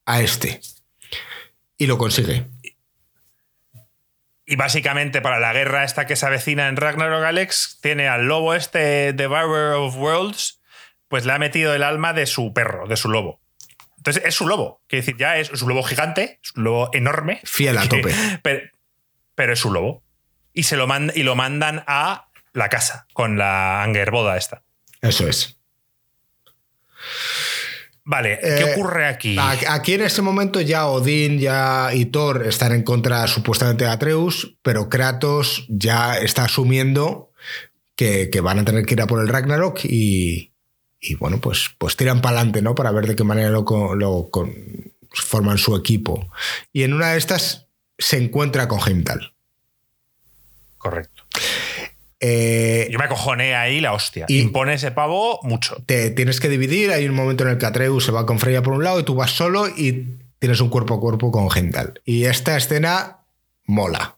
[0.06, 0.62] a este.
[1.78, 2.48] Y lo consigue.
[4.46, 8.54] Y básicamente para la guerra esta que se avecina en Ragnarok Alex, tiene al lobo
[8.54, 10.62] este Devourer of Worlds,
[11.10, 13.42] pues le ha metido el alma de su perro, de su lobo.
[13.98, 17.42] Entonces es su lobo, quiere decir, ya es, un lobo gigante, es un lobo enorme.
[17.44, 18.14] Fiel a tope.
[18.42, 18.70] Pero,
[19.36, 20.02] pero es su lobo.
[20.54, 24.64] Y, se lo mand- y lo mandan a la casa con la Angerboda esta.
[25.02, 25.60] Eso es.
[28.10, 29.36] Vale, ¿qué Eh, ocurre aquí?
[29.68, 34.56] Aquí en ese momento ya Odín ya y Thor están en contra supuestamente de Atreus,
[34.62, 37.34] pero Kratos ya está asumiendo
[37.98, 40.54] que, que van a tener que ir a por el Ragnarok y,
[41.02, 42.76] y bueno, pues, pues tiran para adelante, ¿no?
[42.76, 43.66] Para ver de qué manera lo,
[43.96, 44.54] lo con-
[45.12, 46.32] forman su equipo.
[46.72, 47.68] Y en una de estas
[47.98, 49.34] se encuentra con Heimdall.
[50.78, 51.17] Correcto.
[52.20, 54.26] Eh, Yo me acojoné ahí la hostia.
[54.28, 55.78] Y- Impone ese pavo mucho.
[55.86, 56.92] te tienes que dividir.
[56.92, 59.04] Hay un momento en el que Atreus se va con Freya por un lado y
[59.04, 62.02] tú vas solo y tienes un cuerpo a cuerpo con Heimdall.
[62.06, 63.18] Y esta escena
[63.66, 64.16] mola.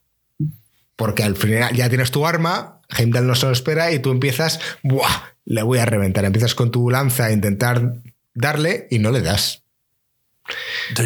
[0.95, 4.59] Porque al final ya tienes tu arma, Heimdall no se lo espera y tú empiezas,
[4.83, 5.07] ¡buah!
[5.45, 6.25] Le voy a reventar.
[6.25, 7.93] Empiezas con tu lanza a intentar
[8.33, 9.63] darle y no le das.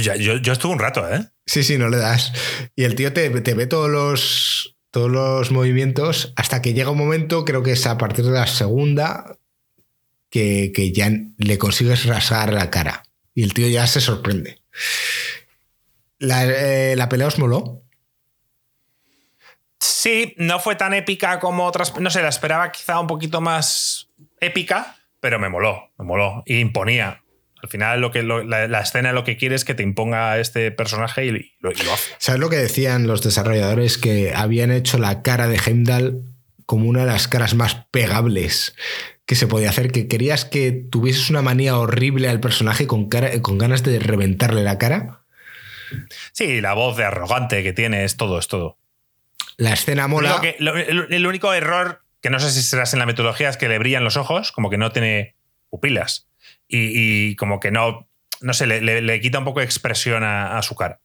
[0.01, 1.25] Ya- yo, yo estuve un rato, ¿eh?
[1.45, 2.31] Sí, sí, no le das.
[2.75, 6.99] Y el tío te, te ve todos los, todos los movimientos hasta que llega un
[6.99, 9.39] momento, creo que es a partir de la segunda,
[10.29, 11.09] que, que ya
[11.39, 13.01] le consigues rasgar la cara.
[13.33, 14.61] Y el tío ya se sorprende.
[16.19, 17.81] La, eh, la pelea os moló.
[19.79, 21.99] Sí, no fue tan épica como otras.
[21.99, 24.11] No sé, la esperaba quizá un poquito más
[24.41, 26.43] épica, pero me moló, me moló.
[26.45, 27.22] Y imponía.
[27.63, 30.37] Al final, lo que, lo- la, la escena lo que quiere es que te imponga
[30.37, 32.11] este personaje y, lo, y lo hace.
[32.19, 33.97] ¿Sabes lo que decían los desarrolladores?
[33.97, 36.23] Que habían hecho la cara de Heimdall
[36.65, 38.75] como una de las caras más pegables
[39.25, 43.41] que se podía hacer, que querías que tuvieses una manía horrible al personaje con, cara,
[43.41, 45.21] con ganas de reventarle la cara.
[46.33, 48.77] Sí, la voz de arrogante que tiene es todo, es todo.
[49.57, 50.31] La escena mola.
[50.37, 53.47] único que- lo- el, el único error, que no sé si serás en la metodología,
[53.49, 55.35] es que le brillan los ojos, como que no tiene
[55.69, 56.27] pupilas.
[56.75, 58.07] Y, y como que no,
[58.41, 60.99] no sé, le, le- le quita un poco de expresión a, a su cara.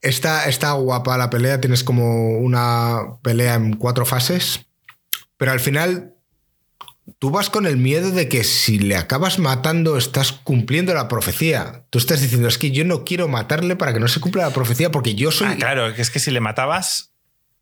[0.00, 4.66] Está, está guapa la pelea, tienes como una pelea en cuatro fases,
[5.36, 6.14] pero al final
[7.18, 11.84] tú vas con el miedo de que si le acabas matando estás cumpliendo la profecía.
[11.90, 14.52] Tú estás diciendo, es que yo no quiero matarle para que no se cumpla la
[14.54, 15.48] profecía porque yo soy...
[15.48, 17.12] Ah, claro, que es que si le matabas,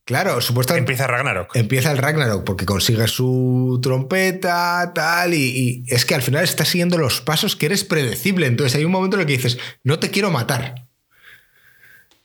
[0.07, 1.55] Claro, supuestamente empieza Ragnarok.
[1.57, 6.69] empieza el Ragnarok porque consigue su trompeta, tal, y, y es que al final estás
[6.69, 8.47] siguiendo los pasos que eres predecible.
[8.47, 10.87] Entonces hay un momento en el que dices, no te quiero matar.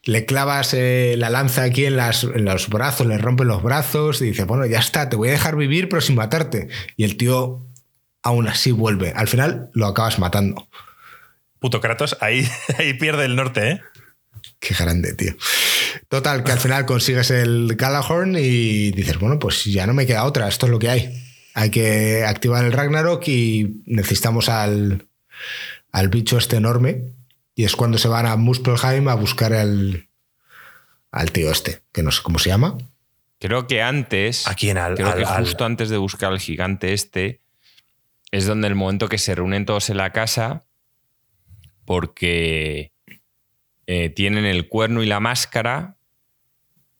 [0.04, 4.22] Le clavas eh, la lanza aquí en, las- en los brazos, le rompen los brazos
[4.22, 6.70] y dices, bueno, ya está, te voy a dejar vivir pero sin matarte.
[6.98, 7.66] Y el tío
[8.24, 9.12] aún así vuelve.
[9.16, 10.68] Al final lo acabas matando.
[11.60, 12.48] Puto Kratos, ahí,
[12.78, 13.82] ahí pierde el norte, ¿eh?
[14.60, 15.34] Qué grande, tío.
[16.08, 20.26] Total, que al final consigues el Galahorn y dices, bueno, pues ya no me queda
[20.26, 21.24] otra, esto es lo que hay.
[21.54, 25.06] Hay que activar el Ragnarok y necesitamos al,
[25.92, 27.04] al bicho este enorme.
[27.56, 30.08] Y es cuando se van a Muspelheim a buscar al,
[31.12, 32.78] al tío este, que no sé cómo se llama.
[33.40, 34.48] Creo que antes.
[34.48, 34.78] ¿A quién?
[34.78, 37.42] Al- creo al- que al- justo antes de buscar al gigante este.
[38.32, 40.64] Es donde el momento que se reúnen todos en la casa.
[41.86, 42.91] Porque
[43.94, 45.98] eh, tienen el cuerno y la máscara.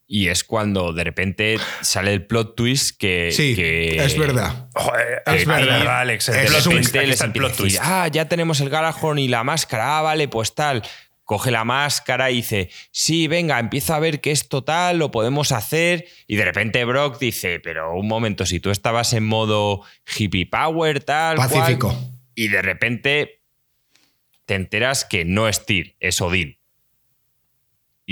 [0.08, 3.32] Y es cuando de repente sale el plot twist que.
[3.32, 4.68] Sí, que- es verdad.
[4.76, 6.00] Joder, Es verdad.
[6.02, 7.80] Alex, Es repente les el plot decir, twist.
[7.82, 10.82] ah, ya tenemos el Galahorn y la máscara, ah, vale, pues tal.
[11.24, 15.54] coge la máscara y dice, sí, venga, empieza a ver que es total, lo podemos
[15.54, 16.06] hacer.
[16.28, 19.82] Y de repente Brock dice, pero un momento, si tú estabas en modo
[20.18, 21.38] hippie power, tal.
[21.38, 21.96] cual", Pacífico.
[22.36, 23.42] y de repente
[24.46, 26.58] te enteras que no es Tyr, es Odín.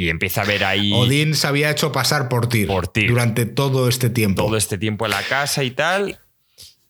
[0.02, 3.10] Y empieza a ver ahí Odín se había hecho pasar por Tyr, Por Tyr.
[3.10, 4.46] durante todo este tiempo.
[4.46, 6.20] todo este tiempo en la casa y tal.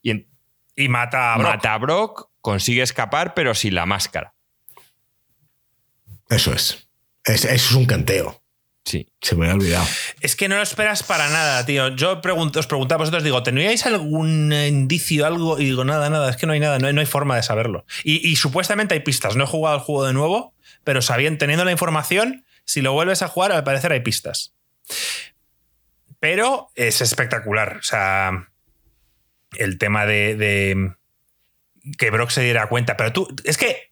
[0.03, 0.27] Y en-
[0.75, 1.49] Y mata a Brock.
[1.49, 4.35] mata a Brock, consigue escapar, pero sin la máscara.
[6.29, 6.87] Eso es.
[7.25, 7.45] es.
[7.45, 8.43] Eso es un canteo.
[8.85, 9.07] Sí.
[9.21, 9.85] Se me había olvidado.
[10.21, 11.89] Es que no lo esperas para nada, tío.
[11.95, 15.59] Yo pregunto, os preguntaba a vosotros, digo, ¿teníais algún indicio, algo?
[15.59, 17.41] Y digo, nada, nada, es que no hay nada, no hay, no hay forma de
[17.43, 17.85] saberlo.
[18.03, 19.35] Y, y supuestamente hay pistas.
[19.35, 20.53] No he jugado el juego de nuevo,
[20.83, 24.53] pero sabiendo, teniendo la información, si lo vuelves a jugar, al parecer hay pistas.
[26.19, 27.77] Pero es espectacular.
[27.77, 28.47] O sea,
[29.57, 30.93] el tema de,
[31.97, 32.95] que Brock se diera cuenta.
[32.95, 33.88] Pero tú, es que,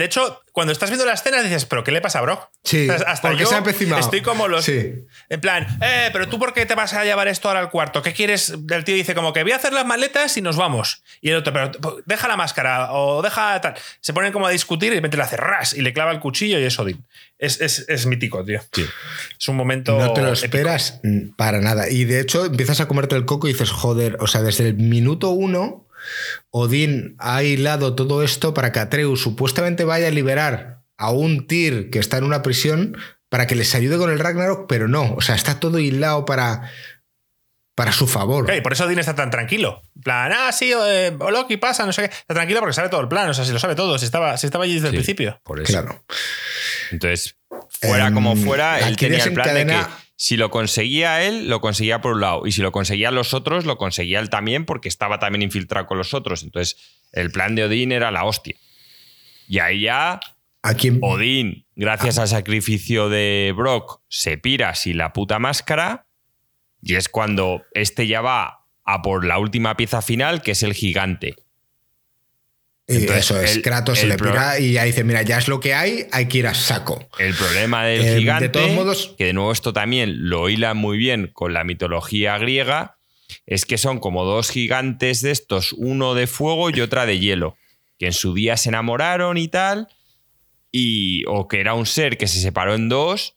[0.00, 2.48] de hecho, cuando estás viendo la escena dices, ¿pero qué le pasa a Brock?
[2.64, 4.64] Sí, O sea, hasta yo se estoy como los.
[4.64, 4.94] Sí.
[5.28, 8.00] En plan, eh, pero tú por qué te vas a llevar esto ahora al cuarto?
[8.00, 8.48] ¿Qué quieres?
[8.48, 11.02] El tío dice como que voy a hacer las maletas y nos vamos.
[11.20, 13.74] Y el otro, pero deja la máscara o deja tal.
[14.00, 16.20] Se ponen como a discutir y de repente le hace ras y le clava el
[16.20, 17.04] cuchillo y es Odín.
[17.38, 18.62] Es, es, es mítico, tío.
[19.38, 19.98] Es un momento.
[19.98, 21.02] No te lo esperas
[21.36, 21.90] para nada.
[21.90, 24.76] Y de hecho empiezas a comerte el coco y dices, joder, o sea, desde el
[24.76, 25.86] minuto uno,
[26.50, 31.90] Odín ha hilado todo esto para que Atreus supuestamente vaya a liberar a un Tyr
[31.90, 32.96] que está en una prisión
[33.28, 35.14] para que les ayude con el Ragnarok, pero no.
[35.14, 36.70] O sea, está todo hilado para,
[37.74, 38.44] para su favor.
[38.44, 39.82] Ok, por eso Odín está tan tranquilo.
[39.96, 42.14] En plan, ah, sí, eh, o Loki pasa, no sé qué.
[42.14, 44.36] Está tranquilo porque sabe todo el plan, o sea, si lo sabe todo, si estaba,
[44.36, 45.40] si estaba allí desde el principio.
[45.44, 45.72] Por eso.
[45.72, 46.04] Claro.
[46.90, 47.36] Entonces,
[47.68, 49.80] fuera Em, como fuera, él tenía el plan de que
[50.20, 52.46] si lo conseguía él, lo conseguía por un lado.
[52.46, 55.96] Y si lo conseguían los otros, lo conseguía él también porque estaba también infiltrado con
[55.96, 56.42] los otros.
[56.42, 56.76] Entonces,
[57.12, 58.54] el plan de Odín era la hostia.
[59.48, 60.20] Y ahí ya
[60.60, 66.06] Aquí Odín, gracias al sacrificio de Brock, se pira sin la puta máscara.
[66.82, 70.74] Y es cuando este ya va a por la última pieza final, que es el
[70.74, 71.36] gigante.
[72.90, 75.38] Y entonces, eso es, el- Kratos se el le pira y ya dice, mira, ya
[75.38, 77.08] es lo que hay, hay que ir a saco.
[77.18, 80.76] El problema del Eh, de gigante, todos modos- que de nuevo esto también lo hilan
[80.76, 82.96] muy bien con la mitología griega,
[83.46, 87.56] es que son como dos gigantes de estos, uno de fuego y otra de hielo,
[87.98, 89.88] que en su día se enamoraron y tal,
[90.72, 93.36] y, o que era un ser que se separó en dos,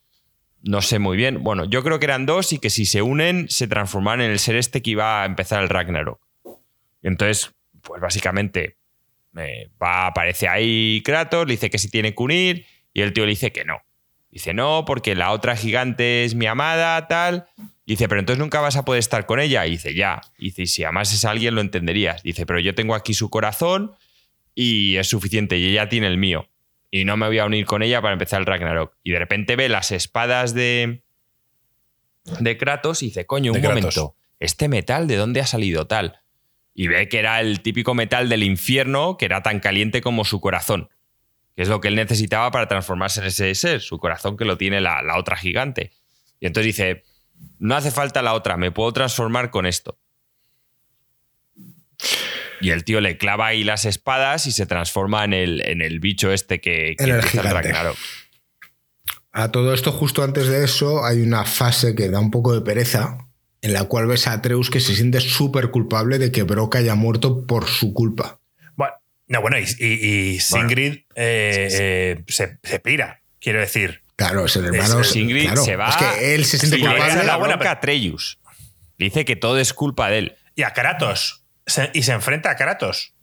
[0.61, 1.43] no sé muy bien.
[1.43, 4.39] Bueno, yo creo que eran dos y que si se unen se transforman en el
[4.39, 6.19] ser este que iba a empezar el Ragnarok.
[7.01, 7.51] Entonces,
[7.81, 8.77] pues básicamente
[9.37, 13.25] eh, va, aparece ahí Kratos, le dice que se tiene que unir y el tío
[13.25, 13.81] le dice que no.
[14.29, 17.47] Dice no, porque la otra gigante es mi amada, tal.
[17.85, 19.67] Dice, pero entonces nunca vas a poder estar con ella.
[19.67, 20.21] Y dice, ya.
[20.39, 22.23] Dice, y si amases a alguien lo entenderías.
[22.23, 23.91] Dice, pero yo tengo aquí su corazón
[24.55, 26.49] y es suficiente y ella tiene el mío.
[26.89, 28.95] Y no me voy a unir con ella para empezar el Ragnarok.
[29.03, 31.03] Y de repente ve las espadas de,
[32.39, 36.22] de Kratos y dice, coño, un momento, ¿este metal de dónde ha salido tal?
[36.73, 40.41] Y ve que era el típico metal del infierno que era tan caliente como su
[40.41, 40.89] corazón.
[41.55, 44.57] Que es lo que él necesitaba para transformarse en ese ser, su corazón que lo
[44.57, 45.91] tiene la, la otra gigante.
[46.39, 47.03] Y entonces dice,
[47.59, 49.99] no hace falta la otra, me puedo transformar con esto.
[52.59, 55.99] Y el tío le clava ahí las espadas y se transforma en el, en el
[55.99, 57.73] bicho este que, que En el gigante.
[59.31, 62.61] A todo esto, justo antes de eso, hay una fase que da un poco de
[62.61, 63.17] pereza,
[63.63, 66.93] en la cual ves a Atreus que se siente súper culpable de que Brock haya
[66.95, 68.39] muerto por su culpa.
[68.75, 68.93] Bueno,
[69.27, 74.01] no, bueno, y, y- y Singrid eh, eh, se, se pira, quiero decir.
[74.15, 74.99] Claro, es el hermano.
[75.01, 75.89] Es- Ingrid claro, se va.
[75.89, 77.23] Es que él se siente echa culpable.
[77.23, 78.37] la buena, a Treyus.
[78.99, 80.35] Dice que todo es culpa de él.
[80.55, 81.43] Y a Kratos.
[81.65, 83.13] Se- y se enfrenta a Kratos.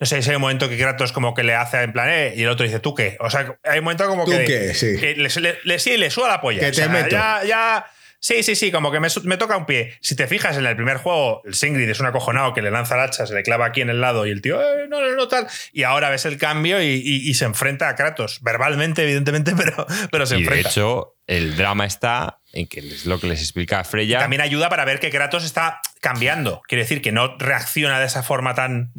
[0.00, 2.32] No sé si hay un momento que Kratos como que le hace en plan, eh,
[2.36, 3.16] y el otro dice, ¿tú qué?
[3.20, 4.44] O sea, hay un momento como ¿Tú que.
[4.44, 4.74] qué?
[4.74, 4.96] Sí.
[4.98, 6.60] que le, le- le- sí, le suda la polla.
[6.60, 7.10] Que O te sea, meto.
[7.10, 7.86] Ya, ya.
[8.24, 9.98] Sí, sí, sí, como que me, toca un pie.
[10.00, 12.94] Si te fijas en el primer juego, el Singrid es un acojonado que le lanza
[12.94, 15.10] el hacha, se le clava aquí en el lado y el tío, eh, no, no,
[15.16, 15.48] no, tal.
[15.72, 18.38] Y ahora ves el cambio y, y- y se enfrenta a Kratos.
[18.40, 20.68] Verbalmente, evidentemente, pero, pero se y de enfrenta.
[20.68, 24.20] hecho, el drama está en que es lo que les explica Freya.
[24.20, 26.62] También ayuda para ver que Kratos está cambiando.
[26.68, 28.92] Quiere decir que no reacciona de esa forma tan.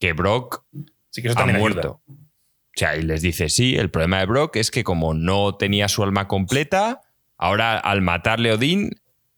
[0.00, 0.64] que Brock
[1.10, 2.00] Sí, que eso ha muerto.
[2.08, 5.90] O sea, y les dice, sí, el problema de Brock es que como no tenía
[5.90, 7.02] su alma completa,
[7.42, 8.90] ahora al matarle a Odín,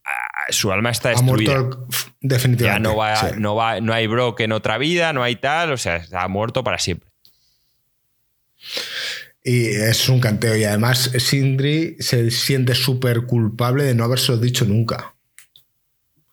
[0.05, 0.11] ah,
[0.51, 1.87] su alma está Ha muerto destruida.
[2.21, 2.87] definitivamente.
[2.87, 3.27] Ya no, va, sí.
[3.39, 6.63] no, va, no hay Brock en otra vida, no hay tal, o sea, está muerto
[6.63, 7.09] para siempre.
[9.43, 10.57] Y es un canteo.
[10.57, 15.15] Y además, Sindri se siente súper culpable de no haberse dicho nunca.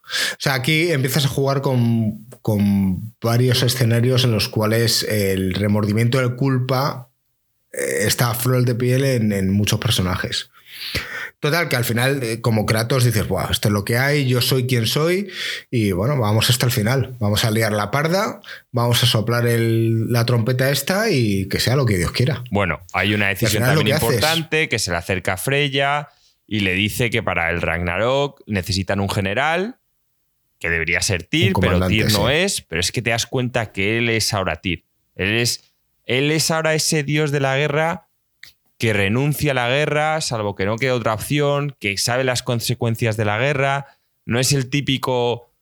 [0.03, 6.19] O sea, aquí empiezas a jugar con, con varios escenarios en los cuales el remordimiento
[6.19, 7.09] de culpa
[7.71, 10.49] eh, está a flor de piel en, en muchos personajes.
[11.41, 14.41] Total, que al final, eh, como Kratos, dices, Buah, esto es lo que hay, yo
[14.41, 15.27] soy quien soy,
[15.71, 17.15] y bueno, vamos hasta el final.
[17.19, 18.39] Vamos a liar la parda,
[18.71, 22.43] vamos a soplar el- la trompeta esta y que sea lo que Dios quiera.
[22.51, 26.09] Bueno, hay una decisión también que haces- importante que se le acerca a Freya
[26.45, 29.77] y le dice que para el Ragnarok necesitan un general,
[30.59, 32.33] que debería ser Tyr, pero Tyr no sí.
[32.35, 34.83] es, pero es que te das cuenta que él es ahora Tyr.
[35.15, 35.73] Él es,
[36.05, 38.09] él es ahora ese dios de la guerra
[38.81, 43.15] que renuncia a la guerra, salvo que no quede otra opción, que sabe las consecuencias
[43.15, 43.85] de la guerra,
[44.25, 45.53] no es el típico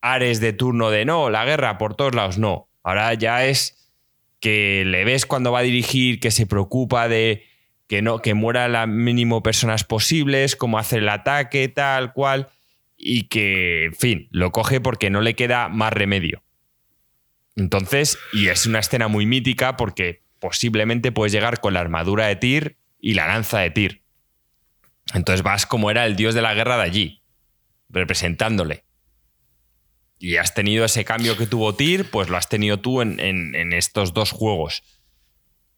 [0.00, 2.68] Ares de turno de no, la guerra por todos lados, no.
[2.84, 3.90] Ahora ya es
[4.38, 7.42] que le ves cuando va a dirigir, que se preocupa de
[7.88, 12.50] que no, que muera la mínimo personas posibles, cómo hace el ataque, tal cual,
[12.96, 16.44] y que, en fin, lo coge porque no le queda más remedio.
[17.56, 22.36] Entonces, y es una escena muy mítica porque posiblemente puedes llegar con la armadura de
[22.36, 24.02] Tyr y la lanza de Tyr.
[25.14, 27.22] Entonces vas como era el dios de la guerra de allí,
[27.88, 28.84] representándole.
[30.18, 33.72] Y has tenido ese cambio que tuvo Tyr, pues lo has tenido tú en, en-
[33.72, 34.82] estos dos juegos.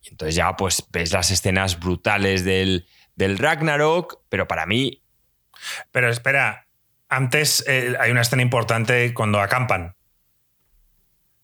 [0.03, 5.03] Y entonces ya pues ves las escenas brutales del, del Ragnarok, pero para mí,
[5.93, 6.67] Pero espera,
[7.09, 9.95] antes eh, hay una escena importante cuando acampan.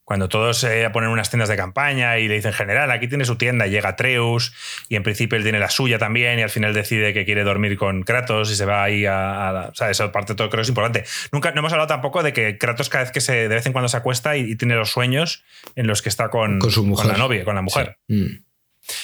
[0.09, 3.36] Cuando todos se ponen unas tiendas de campaña y le dicen, general, aquí tiene su
[3.36, 4.55] tienda, y llega Treus,
[4.89, 7.76] y en principio él tiene la suya también, y al final decide que quiere dormir
[7.76, 9.48] con Kratos y se va ahí a.
[9.48, 11.05] a la- o sea, esa parte de todo creo que es importante.
[11.30, 13.72] Nunca, no hemos hablado tampoco de que Kratos cada vez que se, de vez en
[13.72, 15.44] cuando se acuesta y, y tiene los sueños
[15.76, 17.06] en los que está con, Con su mujer.
[17.12, 17.98] la novia, con la mujer.
[18.09, 18.44] Mm.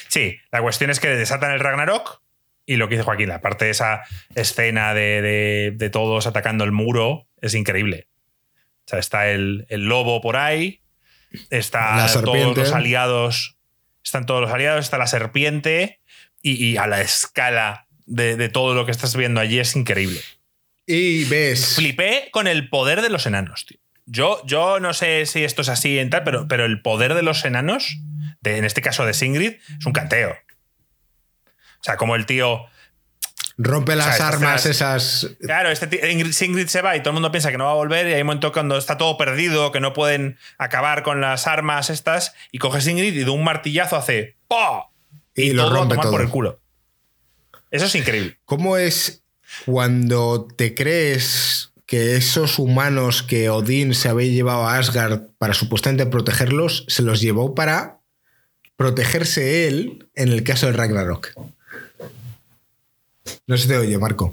[0.09, 2.23] Sí, la cuestión es que desatan el Ragnarok
[2.65, 4.05] y lo que dice Joaquín, la parte de esa
[4.35, 8.09] escena de, de- de todos atacando el muro es increíble.
[8.87, 10.81] O sea, está el, el lobo por ahí,
[11.51, 13.57] está todos los aliados,
[14.05, 16.01] están todos los aliados, está la serpiente
[16.43, 20.21] y, y a la escala de, de todo lo que estás viendo allí es increíble.
[20.87, 21.77] Y ves.
[21.77, 23.79] Flipé con el poder de los enanos, tío.
[24.07, 27.23] Yo, yo no sé si esto es así en tal, pero, pero el poder de
[27.23, 27.97] los enanos,
[28.43, 30.33] de, en este caso de Singrid, es un canteo.
[30.33, 32.67] O sea, como el tío.
[33.57, 35.29] Rompe las armas esas.
[35.41, 37.75] Claro, este Ingrid- Singrid se va y todo el mundo piensa que no va a
[37.75, 38.09] volver.
[38.09, 41.89] Y hay un momento cuando está todo perdido, que no pueden acabar con las armas
[41.91, 42.35] estas.
[42.51, 44.35] Y coge Singrid y de un martillazo hace.
[44.49, 44.91] ¡Po!
[45.37, 46.23] Y lo todo a rompe tomar por todo.
[46.23, 46.61] el culo.
[47.71, 48.39] Eso es increíble.
[48.45, 49.23] ¿Cómo es
[49.67, 56.07] cuando te crees que esos humanos que Odín se había llevado a Asgard para supuestamente
[56.07, 57.99] protegerlos, se los llevó para
[58.77, 61.33] protegerse él en el caso del Ragnarok?
[63.47, 64.33] No se te oye, Marco.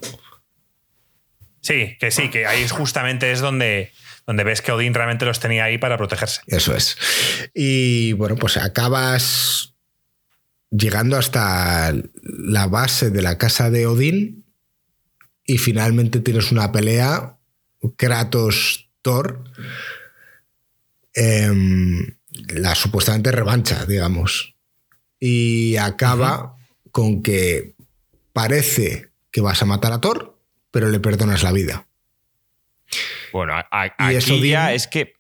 [1.61, 3.91] Sí, que sí, que ahí justamente es donde,
[4.25, 6.41] donde ves que Odín realmente los tenía ahí para protegerse.
[6.47, 6.97] Eso es.
[7.53, 9.75] Y bueno, pues acabas
[10.71, 11.93] llegando hasta
[12.23, 14.45] la base de la casa de Odín
[15.45, 17.37] y finalmente tienes una pelea
[17.97, 19.43] Kratos-Thor.
[21.13, 22.15] em,
[22.47, 24.55] la supuestamente revancha, digamos.
[25.19, 26.55] Y acaba
[26.91, 27.75] con que
[28.33, 30.37] parece que vas a matar a Thor,
[30.71, 31.87] pero le perdonas la vida.
[33.31, 35.13] bueno, a- a- Y eso aquí ya es que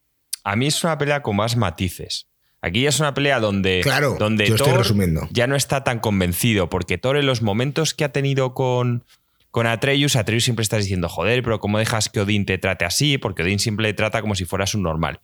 [0.43, 2.27] a mí es una pelea con más matices.
[2.61, 5.27] Aquí ya es una pelea donde, Claro, donde yo estoy Thor resumiendo.
[5.31, 9.05] ya no está tan convencido, porque Thor en los momentos que ha tenido con,
[9.49, 13.17] con Atreus, Atreus siempre está diciendo, joder, pero ¿cómo dejas que Odín te trate así?
[13.17, 15.21] Porque Odín siempre le trata como si fueras un normal.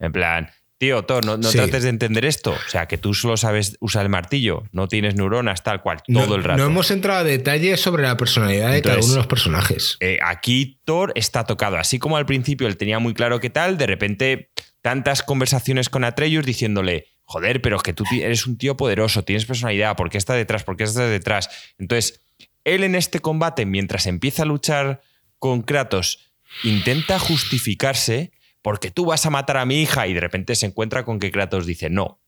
[0.00, 1.58] En plan, tío, Thor, no, no Sí.
[1.58, 2.52] trates de entender esto.
[2.52, 6.24] O sea, que tú solo sabes usar el martillo, no tienes neuronas, tal cual, No-
[6.24, 6.58] todo el rato.
[6.62, 9.96] No hemos entrado a detalles sobre la personalidad de cada uno de los personajes.
[10.00, 11.76] Eh, aquí Thor está tocado.
[11.76, 14.50] Así como al principio él tenía muy claro qué tal, de repente
[14.80, 19.44] tantas conversaciones con Atreus diciéndole, joder, pero es que tú eres un tío poderoso, tienes
[19.46, 20.62] personalidad, ¿por qué está detrás?
[20.64, 21.50] ¿Por qué estás detrás?
[21.78, 22.22] Entonces,
[22.64, 25.00] él en este combate, mientras empieza a luchar
[25.38, 26.30] con Kratos,
[26.62, 28.30] intenta justificarse
[28.68, 31.30] porque tú vas a matar a mi hija y de repente se encuentra con que
[31.30, 32.20] Kratos dice, no,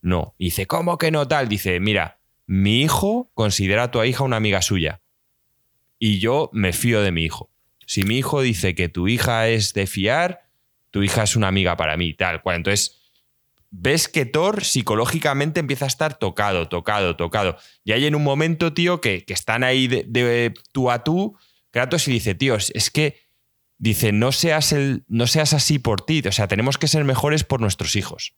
[0.00, 0.36] no.
[0.38, 1.48] Y dice, ¿cómo que no tal?
[1.48, 5.00] Dice, mira, mi hijo considera a tu hija una amiga suya
[5.98, 7.50] y yo me fío de mi hijo.
[7.84, 10.46] Si mi hijo dice que tu hija es de fiar,
[10.92, 12.58] tu hija es una amiga para mí, tal cual.
[12.58, 13.10] Entonces,
[13.72, 17.56] ves que Thor psicológicamente empieza a estar tocado, tocado, tocado.
[17.82, 21.36] Y hay en un momento, tío, que, que están ahí de, tú a tú,
[21.72, 23.27] Kratos y dice, tío, es que,
[23.78, 27.44] dice, no seas, el, no seas así por ti, o sea, tenemos que ser mejores
[27.44, 28.34] por nuestros hijos.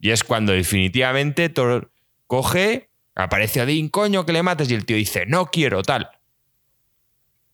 [0.00, 1.52] Y es cuando definitivamente
[2.26, 6.10] coge, aparece Odín, coño, que le mates, y el tío dice, no quiero, tal.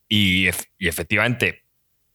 [0.08, 0.48] Y,
[0.78, 1.64] y efectivamente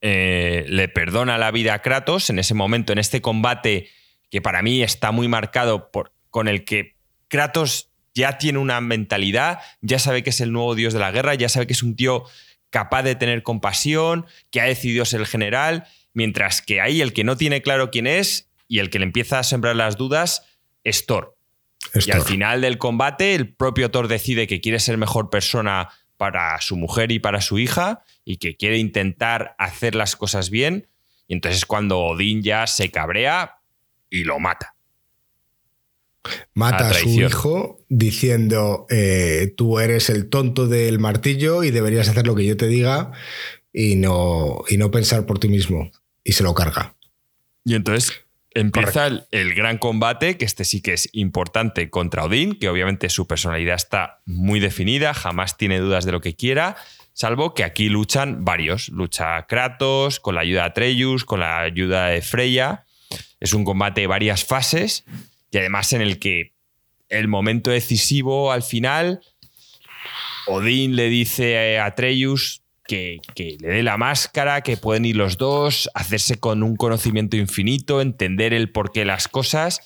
[0.01, 3.89] eh, le perdona la vida a Kratos en ese momento, en este combate
[4.29, 6.95] que para mí está muy marcado por, con el que
[7.27, 11.33] Kratos ya tiene una mentalidad, ya sabe que es el nuevo dios de la guerra,
[11.35, 12.25] ya sabe que es un tío
[12.69, 17.23] capaz de tener compasión, que ha decidido ser el general, mientras que ahí el que
[17.23, 20.45] no tiene claro quién es y el que le empieza a sembrar las dudas
[20.83, 21.37] es Thor.
[21.93, 25.89] Es y al final del combate, el propio Thor decide que quiere ser mejor persona
[26.17, 30.89] para su mujer y para su hija y que quiere intentar hacer las cosas bien.
[31.27, 33.61] Y entonces es cuando Odín ya se cabrea
[34.09, 34.75] y lo mata.
[36.53, 42.09] Mata A a, su hijo diciendo, eh, tú eres el tonto del martillo y deberías
[42.09, 43.11] hacer lo que yo te diga
[43.71, 45.91] y no, y no pensar por ti mismo.
[46.23, 46.95] Y se lo carga.
[47.63, 52.59] Y entonces empieza el, el gran combate, que este sí que es importante contra Odín,
[52.59, 56.75] que obviamente su personalidad está muy definida, jamás tiene dudas de lo que quiera,
[57.13, 58.89] salvo que aquí luchan varios.
[58.89, 62.85] Lucha Kratos, con la ayuda de Atreus, con la ayuda de Freya.
[63.39, 65.05] Es un combate de varias fases
[65.51, 66.53] y además en el que
[67.09, 69.21] el momento decisivo al final,
[70.47, 75.37] Odín le dice a Atreus que, que le dé la máscara, que pueden ir los
[75.37, 79.81] dos, hacerse con un conocimiento infinito, entender el porqué de las cosas.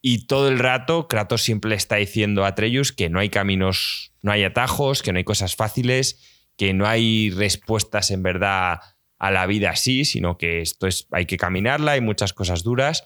[0.00, 4.32] Y todo el rato Kratos siempre está diciendo a Atreus que no hay caminos, no
[4.32, 6.20] hay atajos, que no hay cosas fáciles,
[6.56, 8.80] que no hay respuestas en verdad
[9.18, 13.04] a la vida así, sino que esto es, hay que caminarla, hay muchas cosas duras.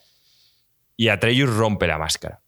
[0.99, 2.43] Y Atreus rompe la máscara.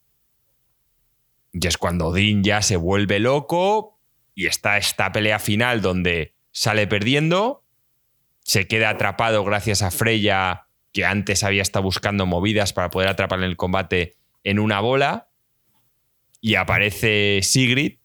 [1.53, 3.99] Y es cuando Odín ya se vuelve loco
[4.35, 7.65] y está esta pelea final donde sale perdiendo,
[8.43, 13.47] se queda atrapado gracias a Freya, que antes había estado buscando movidas para poder atraparle
[13.47, 15.29] en el combate en una bola,
[16.41, 17.99] y aparece Sigrid,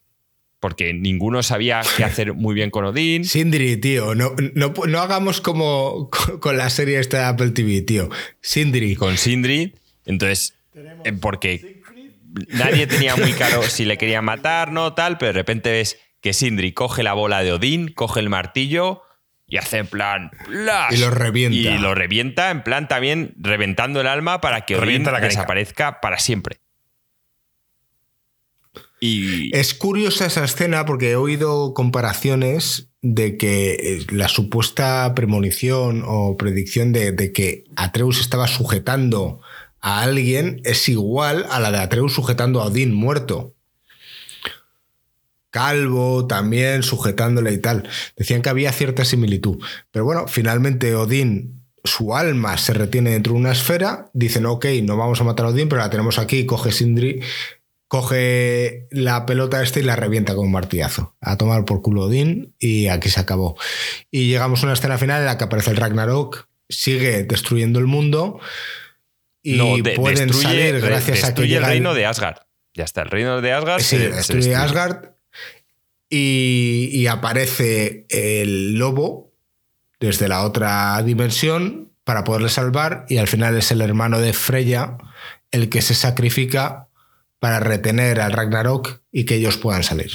[0.60, 3.26] porque ninguno sabía qué hacer muy bien con Odín.
[3.26, 7.82] Sindri, tío, no, no, no hagamos como con con la serie esta de Apple TV,
[7.82, 8.10] tío.
[8.42, 8.96] Sindri.
[8.96, 9.74] con Sindri.
[10.06, 10.56] Entonces,
[11.04, 11.82] eh, porque
[12.50, 16.34] nadie tenía muy claro si le querían matar, no, tal, pero de repente ves que
[16.34, 19.04] Sindri coge la bola de Odín, coge el martillo
[19.48, 20.32] y hace en plan.
[20.90, 21.58] Y lo revienta.
[21.58, 26.02] Y lo revienta, en plan también reventando el alma para que Odín Revienta la desaparezca
[26.02, 26.58] para siempre.
[29.00, 29.56] Y.
[29.56, 36.38] Es curiosa esa escena porque he oído comparaciones de que eh, la supuesta premonición o
[36.38, 39.42] predicción de, de que Atreus estaba sujetando
[39.86, 43.54] a alguien es igual a la de Atreus sujetando a Odín muerto.
[45.52, 47.88] Calvo también sujetándole y tal.
[48.18, 49.64] Decían que había cierta similitud.
[49.92, 54.10] Pero bueno, finalmente Odín, su alma se retiene dentro de una esfera.
[54.14, 56.48] Dicen, ok, no vamos a matar a Odín, pero la tenemos aquí.
[56.48, 57.22] Coge Sindri,
[57.88, 61.16] coge la pelota esta y la revienta con un martillazo.
[61.22, 63.56] A tomar por culo Odín y aquí se acabó.
[64.10, 67.86] Y llegamos a una escena final en la que aparece el Ragnarok, sigue destruyendo el
[67.86, 68.40] mundo
[69.46, 72.38] y no, de- pueden destruye, salir gracias a que destruye el llega reino de Asgard.
[72.74, 74.56] Ya está, el reino de Asgard Sí, se- se destruye destruye.
[74.56, 75.06] Asgard
[76.10, 79.34] y, y aparece el lobo
[80.00, 84.98] desde la otra dimensión para poderle salvar y al final es el hermano de Freya
[85.52, 86.90] el que se sacrifica
[87.40, 90.12] para retener al Ragnarok y que ellos puedan salir.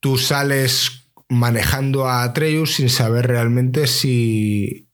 [0.00, 4.87] Tú sales manejando a Atreus sin saber realmente si,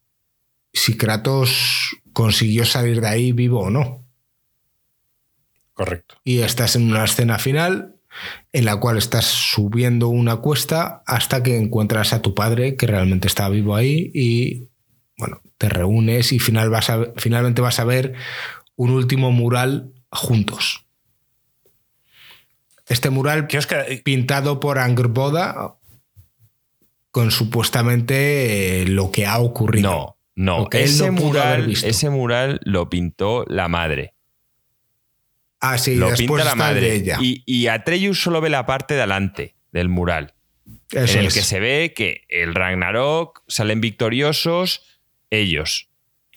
[0.74, 4.04] si Kratos consiguió salir de ahí vivo o no
[5.72, 6.16] Correcto.
[6.24, 7.96] y estás en una escena final
[8.52, 13.26] en la cual estás subiendo una cuesta hasta que encuentras a tu padre que realmente
[13.26, 14.68] está vivo ahí y
[15.18, 18.14] bueno, te reúnes y final vas a- finalmente vas a ver
[18.76, 20.84] un último mural juntos.
[22.86, 25.76] Este mural ¿Qué os queda- pintado por Angerboda
[27.10, 29.90] con supuestamente eh, lo que ha ocurrido.
[29.90, 30.68] No, no.
[30.70, 34.14] Ese no mural, ese mural lo pintó la madre.
[35.60, 36.94] Ah, sí, lo después pinta la está el de madre.
[36.96, 37.18] ella.
[37.20, 40.34] Y, y Atreus solo ve la parte de adelante del mural.
[40.90, 41.34] Eso en el es.
[41.34, 44.82] que se ve que el Ragnarok salen victoriosos
[45.30, 45.88] ellos.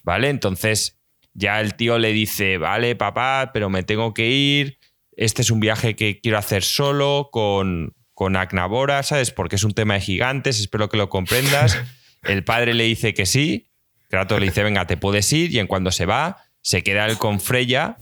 [0.03, 0.30] ¿Vale?
[0.30, 0.98] Entonces
[1.34, 4.80] ya el tío le dice, vale, papá, pero me tengo que ir.
[5.15, 9.32] Este es un viaje que quiero hacer solo con, con Aknabora, ¿sabes?
[9.32, 11.78] Porque es un tema de gigantes, espero que lo comprendas.
[12.24, 13.66] El padre le dice que sí.
[14.09, 15.53] Kratos le dice, venga, te puedes ir.
[15.53, 17.97] Y en cuando se va, se queda él con Freya.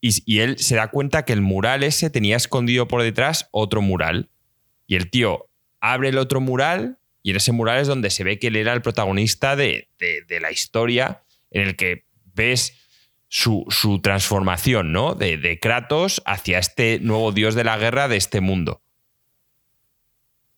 [0.00, 4.30] Y, él se da cuenta que el mural ese tenía escondido por detrás otro mural.
[4.86, 5.48] Y el tío
[5.80, 8.72] abre el otro mural y en ese mural es donde se ve que él era
[8.72, 12.04] el protagonista de, de- la historia en el que
[12.34, 12.74] ves
[13.28, 15.14] su, su transformación, ¿no?
[15.14, 18.82] De, Kratos hacia este nuevo dios de la guerra de este mundo.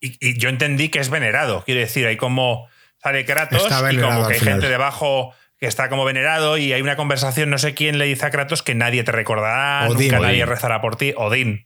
[0.00, 1.64] Y, y yo entendí que es venerado.
[1.64, 2.68] Quiere decir, hay como
[3.02, 6.96] sale Kratos y como que hay gente debajo que está como venerado y hay una
[6.96, 10.46] conversación, no sé quién le dice a Kratos que nadie te recordará, Odín, nunca nadie
[10.46, 11.64] rezará por ti, Odín.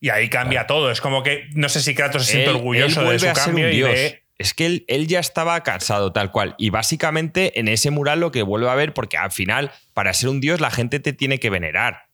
[0.00, 0.90] Y ahí cambia todo.
[0.90, 3.34] Es como que no sé si Kratos se siente Él- orgulloso él de su a
[3.34, 3.90] ser un cambio y dios.
[3.90, 4.22] de.
[4.38, 6.56] Es que él, él ya estaba cansado, tal cual.
[6.58, 10.30] Y básicamente en ese mural lo que vuelve a ver, porque al final, para ser
[10.30, 12.06] un dios, la gente te tiene que venerar.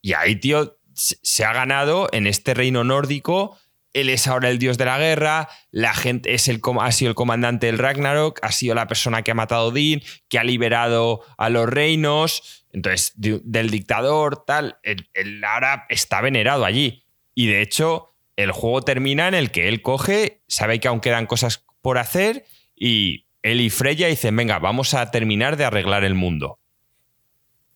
[0.00, 3.58] Y ahí, tío, se ha ganado en este reino nórdico.
[4.00, 5.48] Él es ahora el dios de la guerra.
[5.70, 8.38] La gente es el, ha sido el comandante del Ragnarok.
[8.42, 12.66] Ha sido la persona que ha matado a Odín, que ha liberado a los reinos.
[12.72, 14.78] Entonces, de- del dictador, tal.
[14.82, 17.04] Él, él ahora está venerado allí.
[17.34, 21.26] Y de hecho, el juego termina en el que él coge, sabe que aún quedan
[21.26, 22.44] cosas por hacer.
[22.74, 26.60] Y él y Freya dicen: Venga, vamos a terminar de arreglar el mundo.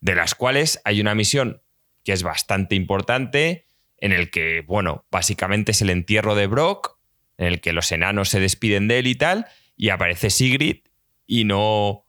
[0.00, 1.62] De las cuales hay una misión
[2.04, 3.66] que es bastante importante,
[4.00, 6.98] en el que, bueno, básicamente es el entierro de Brock,
[7.38, 9.46] en el que los enanos se despiden de él y tal,
[9.76, 10.78] y aparece Sigrid
[11.26, 12.04] y no,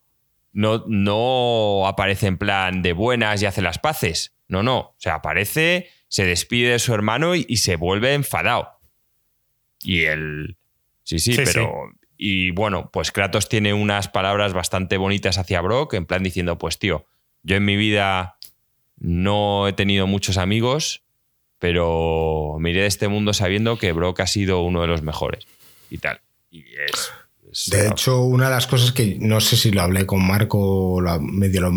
[0.54, 4.36] no, no aparece en plan de buenas y hace las paces.
[4.48, 4.78] No, no.
[4.80, 8.82] O sea, aparece, se despide de su hermano y, y se vuelve enfadado.
[9.82, 10.58] Y él.
[11.04, 11.92] Sí, sí, Sí, pero.
[12.18, 16.78] Y bueno, pues Kratos tiene unas palabras bastante bonitas hacia Brock, en plan diciendo: Pues
[16.78, 17.08] tío,
[17.42, 18.38] yo en mi vida
[18.98, 21.04] no he tenido muchos amigos,
[21.62, 25.46] pero miré de este mundo sabiendo que Brock ha sido uno de los mejores.
[25.92, 26.20] Y tal.
[26.50, 27.12] Y es.
[27.52, 30.58] es- De hecho, una de las cosas que no sé si lo hablé con Marco,
[30.96, 31.72] o medio lo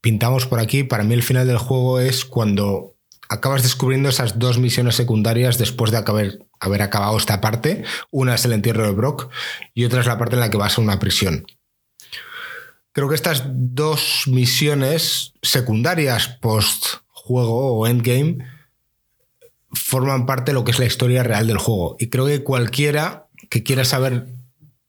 [0.00, 2.94] pintamos por aquí, para mí el final del juego es cuando
[3.28, 7.82] acabas descubriendo esas dos misiones secundarias después de acabar, haber acabado esta parte.
[8.12, 9.30] Una es el entierro de Brock
[9.74, 11.44] y otra es la parte en la que vas a una prisión.
[12.92, 18.38] Creo que estas dos misiones secundarias post juego o endgame
[19.74, 21.96] forman parte de lo que es la historia real del juego.
[21.98, 24.26] Y creo que cualquiera que quiera saber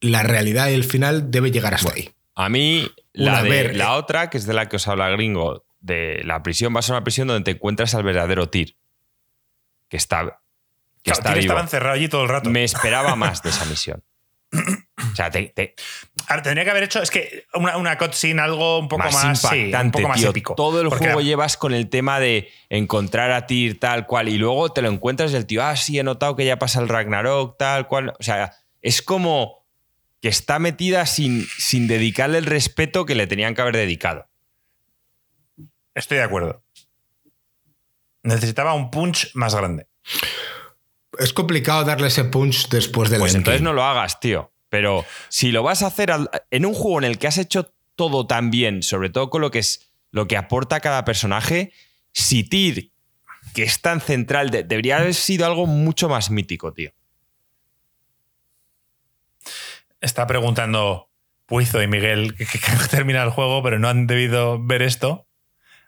[0.00, 2.10] la realidad y el final debe llegar hasta ahí.
[2.34, 3.98] A mí, la, de- ver, la eh.
[3.98, 6.94] otra, que es de la que os habla Gringo, de la prisión, va a ser
[6.94, 8.76] una prisión donde te encuentras al verdadero Tyr.
[9.88, 10.24] Que está,
[11.02, 11.40] que Claro, está vivo.
[11.42, 12.50] estaba encerrado allí todo el rato.
[12.50, 14.02] Me esperaba más de esa misión.
[14.52, 15.74] O sea, te- te-
[16.28, 19.40] Ahora, tendría que haber hecho, es que una, una cutscene, algo un poco más, más,
[19.40, 20.30] sí, impactante, un poco más tío.
[20.30, 20.54] épico.
[20.54, 24.70] Todo el juego llevas con el tema de encontrar a Tyr tal cual y luego
[24.72, 27.56] te lo encuentras y el tío, ah, sí, he notado que ya pasa el Ragnarok
[27.58, 28.14] tal cual.
[28.18, 29.64] O sea, es como
[30.20, 34.28] que está metida sin, sin dedicarle el respeto que le tenían que haber dedicado.
[35.94, 36.62] Estoy de acuerdo.
[38.22, 39.86] Necesitaba un punch más grande.
[41.18, 43.56] Es complicado darle ese punch después del Pues endgame.
[43.56, 44.52] entonces no lo hagas, tío.
[44.68, 46.12] Pero si lo vas a hacer
[46.50, 49.50] en un juego en el que has hecho todo tan bien, sobre todo con lo
[49.50, 51.72] que es lo que aporta cada personaje,
[52.12, 52.42] si
[53.54, 56.90] que es tan central, de- debería haber sido algo mucho más mítico, tío.
[60.00, 61.10] Está preguntando
[61.46, 65.26] Puizo y Miguel que, que, que termina el juego, pero no han debido ver esto.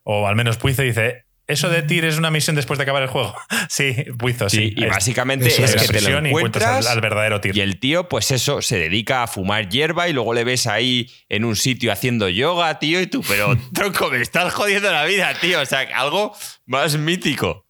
[0.05, 3.09] O al menos Puizo dice: ¿Eso de Tyr es una misión después de acabar el
[3.09, 3.35] juego?
[3.69, 4.57] sí, Puizo, sí.
[4.69, 5.75] Sí, y Es- básicamente es es.
[5.87, 7.57] que te lo encuentras al, al verdadero Tyr.
[7.57, 11.11] y el tío, pues eso, se dedica a fumar hierba y luego le ves ahí
[11.31, 15.33] en un sitio haciendo yoga, tío, y tú, pero tronco, me estás jodiendo la vida,
[15.41, 15.61] tío.
[15.61, 17.65] O sea, algo más mítico.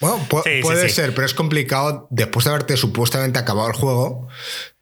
[0.00, 0.94] Bueno, pu- Sí, sí, puede sí.
[0.96, 4.28] ser, pero es complicado después de haberte supuestamente acabado el juego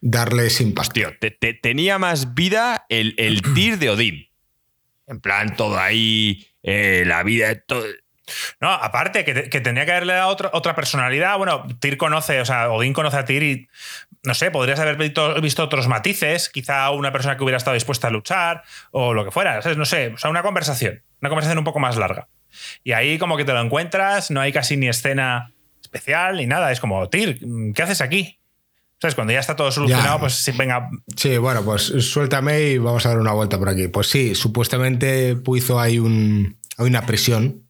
[0.00, 0.48] darle.
[0.94, 4.28] Tío, te- te- tenía más vida el, el tir de Odín.
[5.06, 7.84] En plan, todo ahí, eh, la vida, todo.
[8.60, 11.36] No, aparte, que, que tendría que haberle dado otra, otra personalidad.
[11.36, 13.68] Bueno, Tyr conoce, o sea, Odín conoce a Tyr y,
[14.22, 16.48] no sé, podrías haber visto, otros matices.
[16.48, 19.60] Quizá una persona que hubiera estado dispuesta a luchar o lo que fuera.
[19.76, 21.02] No sé, o sea, una conversación.
[21.20, 22.28] Una conversación un poco más larga.
[22.84, 26.72] Y ahí como que te lo encuentras, no hay casi ni escena especial ni nada.
[26.72, 27.38] Es como, Tyr,
[27.74, 28.39] ¿qué haces aquí?
[29.00, 29.14] ¿Sabes?
[29.14, 30.20] Cuando ya está todo solucionado, Ya.
[30.20, 33.88] pues sí, venga, Sí, bueno, pues suéltame y vamos a dar una vuelta por aquí.
[33.88, 37.62] Pues sí, supuestamente Puizo hay, un, hay una prisión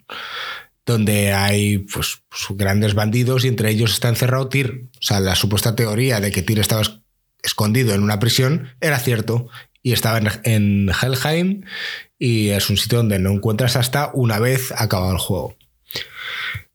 [0.84, 4.88] donde hay pues, pues, grandes bandidos y entre ellos está encerrado Tyr.
[4.94, 6.98] O sea, la supuesta teoría de que Tyr estaba es-
[7.44, 9.48] escondido en una prisión era cierto
[9.82, 11.62] y estaba en, en Helheim
[12.18, 15.56] y es un sitio donde no encuentras hasta una vez acabado el juego.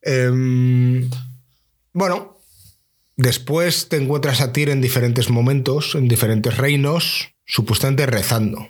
[0.01, 1.09] Em,
[1.93, 2.34] bueno,
[3.17, 8.69] después te encuentras a Tyr en diferentes momentos, en diferentes reinos, supuestamente rezando.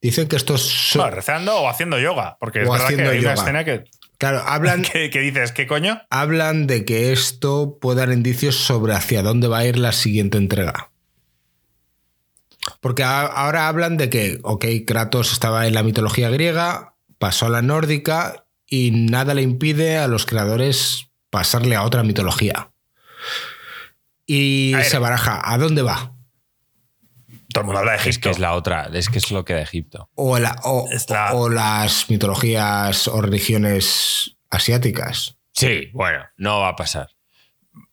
[0.00, 2.36] Dicen que estos son- bueno, rezando o haciendo yoga.
[2.38, 3.34] Porque es O verdad que hay una yoga.
[3.34, 3.84] escena que,
[4.18, 6.00] Claro, hablan, que, que dices, ¿qué coño?
[6.10, 10.38] hablan de que esto puede dar indicios sobre hacia dónde va a ir la siguiente
[10.38, 10.90] entrega.
[12.80, 17.50] Porque a- ahora hablan de que, ok, Kratos estaba en la mitología griega, pasó a
[17.50, 22.70] la nórdica y nada le impide a los creadores pasarle a otra mitología.
[24.30, 26.12] Y A se baraja, ¿a dónde va?
[27.52, 28.30] Todo el mundo habla de Es que Egipto.
[28.30, 30.10] es la otra, es que es lo que de Egipto.
[30.14, 35.38] O, la- o- Es la- o las mitologías o religiones asiáticas.
[35.54, 37.08] Sí, bueno, no va a pasar.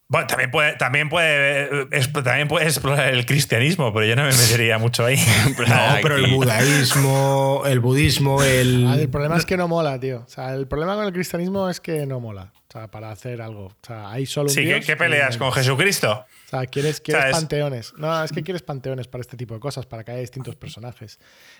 [0.07, 4.29] Bueno, también puede, también puede, es- también puede explorar el cristianismo, pero yo no me
[4.33, 5.15] metería mucho ahí.
[5.67, 9.09] No, pero el budaísmo, el budismo, Ah, el el.
[9.09, 10.23] problema es que no mola, tío.
[10.25, 12.51] O sea, el problema con el cristianismo es que no mola.
[12.75, 13.67] Sea, para hacer algo.
[13.67, 16.25] O sea, hay solo un Sí, ¿qué, Dios qué peleas y- con Jesucristo?
[16.45, 17.93] O sea, quieres, quieres O sea, es- panteones.
[17.97, 21.17] No, es que quieres panteones para este tipo de cosas, para que haya distintos personajes.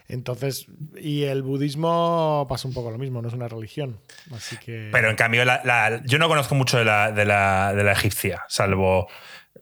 [0.10, 0.66] Entonces,
[1.00, 4.02] y el budismo pasa un poco lo mismo, no es una religión.
[4.36, 4.90] Así que.
[4.92, 7.94] Pero en cambio, la- la- yo no conozco mucho de la, de la, de la
[7.94, 9.08] egipcia, salvo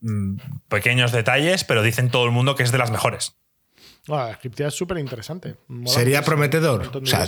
[0.01, 0.38] mm,
[0.69, 3.35] pequeños detalles, pero dicen todo el mundo que es de las mejores.
[4.07, 5.55] Bueno, la egipcia es súper interesante.
[5.85, 6.89] ¿Sería prometedor?
[6.97, 7.27] O sea.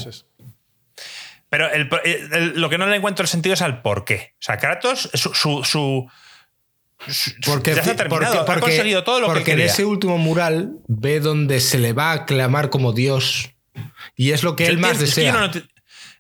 [1.58, 1.90] Pero el-
[2.34, 4.34] el- lo que no le encuentro el sentido es al por qué.
[4.34, 5.34] O sea, Kratos, su.
[5.64, 6.10] su,
[7.46, 9.72] Porque, ya está terminado, ha conseguido todo lo que porque en quería.
[9.72, 13.52] ese último mural ve donde se le va a aclamar como Dios.
[14.16, 15.32] Y es lo que Yo él más que desea.
[15.34, 15.52] no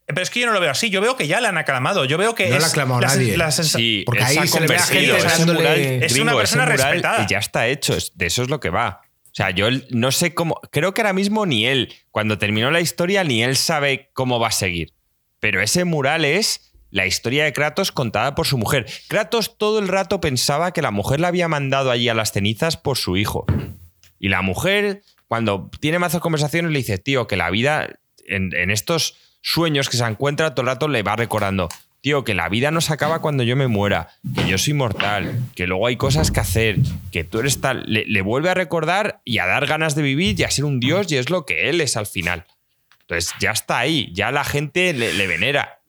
[0.07, 0.89] pero es que yo no lo veo así.
[0.91, 2.05] Yo veo que ya le han aclamado.
[2.05, 2.47] Yo veo que.
[2.49, 3.35] No es le ha aclamado la nadie.
[3.37, 6.11] la Sí, Porque ahí ha se le ve a convertido, gente ese dándole- mural, Es
[6.13, 7.27] una gringo, persona respetada.
[7.27, 9.01] Ya está hecho, de eso es lo que va.
[9.03, 10.61] O sea, yo no sé cómo.
[10.71, 14.49] Creo que ahora mismo ni él, cuando terminó la historia, ni él sabe cómo va
[14.49, 14.93] a seguir.
[15.45, 18.87] Pero ese mural es la historia de Kratos contada por su mujer.
[19.07, 22.77] Kratos todo el rato pensaba que la mujer la había mandado allí a las cenizas
[22.77, 23.45] por su hijo.
[24.19, 29.17] Y la mujer, cuando tiene mazos conversaciones, le dice, tío, que la vida, en, estos
[29.43, 31.69] sueños que se encuentra todo el rato, le va recordando,
[32.01, 35.43] tío, que la vida no se acaba cuando yo me muera, que yo soy mortal,
[35.53, 36.77] que luego hay cosas que hacer,
[37.11, 37.83] que tú eres tal.
[37.85, 40.79] Le, le vuelve a recordar y a dar ganas de vivir y a ser un
[40.79, 42.47] dios, y es lo que él es al final.
[43.07, 45.79] Entonces ya está ahí, ya la gente le, le venera.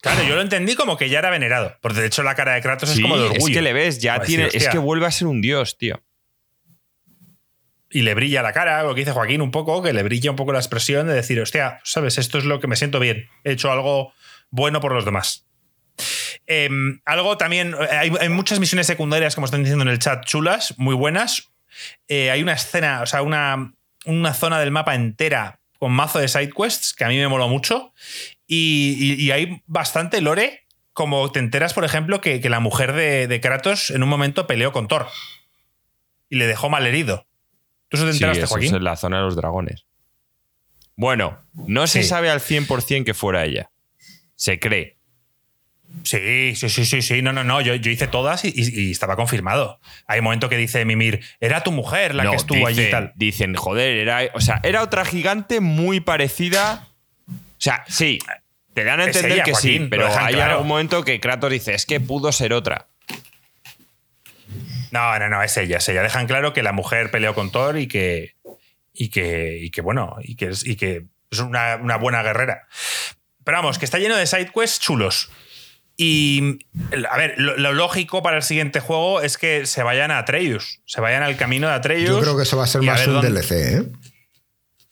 [0.00, 1.76] Claro, yo lo entendí como que ya era venerado.
[1.82, 3.46] Porque de hecho la cara de Kratos Sí, es como de orgullo.
[3.46, 6.02] es que le ves, ya tiene, es que vuelve a ser un dios, tío.
[7.90, 10.36] Y le brilla la cara, lo que dice Joaquín un poco, que le brilla un
[10.36, 13.28] poco la expresión de decir, hostia, sabes, esto es lo que me siento bien.
[13.44, 14.14] He hecho algo
[14.50, 15.46] bueno por los demás.
[16.46, 20.74] Em, algo también, hay, hay muchas misiones secundarias, como están diciendo en el chat, chulas,
[20.78, 21.50] muy buenas.
[22.08, 23.74] Eh, hay una escena, o sea, una,
[24.06, 27.92] una zona del mapa entera con mazo de sidequests que a mí me moló mucho.
[28.46, 32.92] Y, y- y hay bastante lore, como te enteras, por ejemplo, que, que la mujer
[32.92, 35.06] de, de Kratos en un momento peleó con Thor
[36.28, 37.26] y le dejó mal herido.
[37.88, 38.68] ¿Tú eso te Sí, enteraste, eso Joaquín?
[38.68, 39.86] es en la zona de los dragones.
[40.96, 42.08] Bueno, no se Sí.
[42.08, 43.70] sabe al 100% que fuera ella.
[44.34, 44.98] Se cree.
[46.04, 47.22] Sí, sí, sí, sí, sí.
[47.22, 47.60] No, no, no.
[47.60, 49.80] Yo, yo hice todas y, y- estaba confirmado.
[50.06, 52.84] Hay un momento que dice Mimir, era tu mujer la No, que estuvo allí y
[52.84, 53.12] dicen, tal.
[53.16, 56.88] Dicen, joder, era, o sea, era otra gigante muy parecida.
[57.28, 58.18] O sea, sí,
[58.72, 60.52] te dan a entender ella, que sí, Joaquín, pero hay claro.
[60.52, 62.86] algún momento que Kratos dice, es que pudo ser otra.
[64.90, 66.02] No, no, no, es ella, es ella.
[66.02, 68.34] Dejan claro que la mujer peleó con Thor y que.
[68.92, 72.66] Y que, y que bueno, y que es, y que es una, una buena guerrera.
[73.44, 75.30] Pero vamos, que está lleno de sidequests chulos.
[76.02, 76.60] Y,
[77.10, 80.80] a ver, lo, lo lógico para el siguiente juego es que se vayan a Atreus.
[80.86, 82.08] Se vayan al camino de Atreus.
[82.08, 83.82] Yo creo que eso va a ser más un dónde- DLC, ¿eh?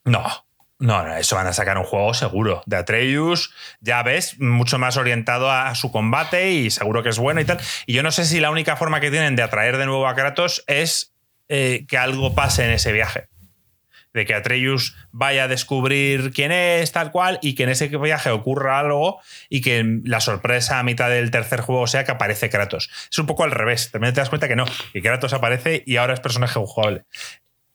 [0.05, 0.22] No,
[0.78, 2.62] no, no, eso van a sacar un juego seguro.
[2.66, 7.18] De Atreus, ya ves, mucho más orientado a, a su combate y seguro que es
[7.18, 7.59] bueno y tal.
[7.86, 10.14] Y yo no sé si la única forma que tienen de atraer de nuevo a
[10.14, 11.12] Kratos es
[11.48, 13.28] eh, que algo pase en ese viaje.
[14.14, 18.30] De que Atreus vaya a descubrir quién es, tal cual, y que en ese viaje
[18.30, 19.20] ocurra algo
[19.51, 22.89] y que la sorpresa a mitad del tercer juego sea que aparece Kratos.
[23.10, 23.90] Es un poco al revés.
[23.90, 27.05] También te das cuenta que no, que Kratos aparece y ahora es personaje jugable.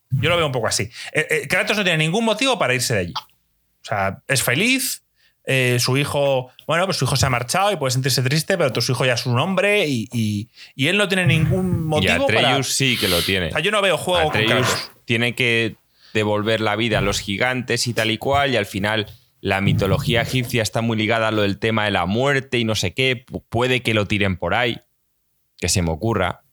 [0.10, 0.90] Yo lo veo un poco así.
[1.12, 3.14] Eh, eh, Kratos no tiene ningún motivo para irse de allí.
[3.16, 5.02] O sea, es feliz.
[5.46, 8.80] eh, su hijo, bueno, pues su hijo se ha marchado y puede sentirse triste, pero
[8.82, 12.24] su hijo ya es un hombre y, y- y él no tiene ningún Y motivo
[12.24, 12.64] Atreus para.
[12.64, 13.48] sí que lo tiene.
[13.48, 14.92] O sea, yo no veo juego con Atreus Kratos.
[15.04, 15.76] tiene que
[16.14, 19.08] devolver la vida a los gigantes y tal y cual, y al final
[19.42, 22.76] la mitología egipcia está muy ligada a lo del tema de la muerte y no
[22.76, 23.26] sé qué.
[23.26, 24.80] Pu- Puede que lo tiren por ahí,
[25.58, 26.44] que se me ocurra.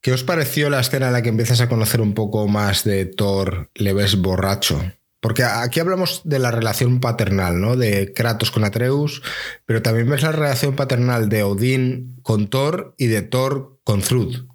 [0.00, 3.04] ¿Qué os pareció la escena en la que empiezas a conocer un poco más de
[3.04, 4.82] Thor, le ves borracho?
[5.20, 7.76] Porque aquí hablamos de la relación paternal, ¿no?
[7.76, 9.20] De Kratos con Atreus,
[9.66, 14.46] pero también ves la relación paternal de Odín con Thor y de Thor con Thrud.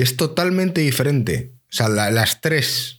[0.00, 1.52] Y es totalmente diferente.
[1.64, 2.96] O sea, la- las tres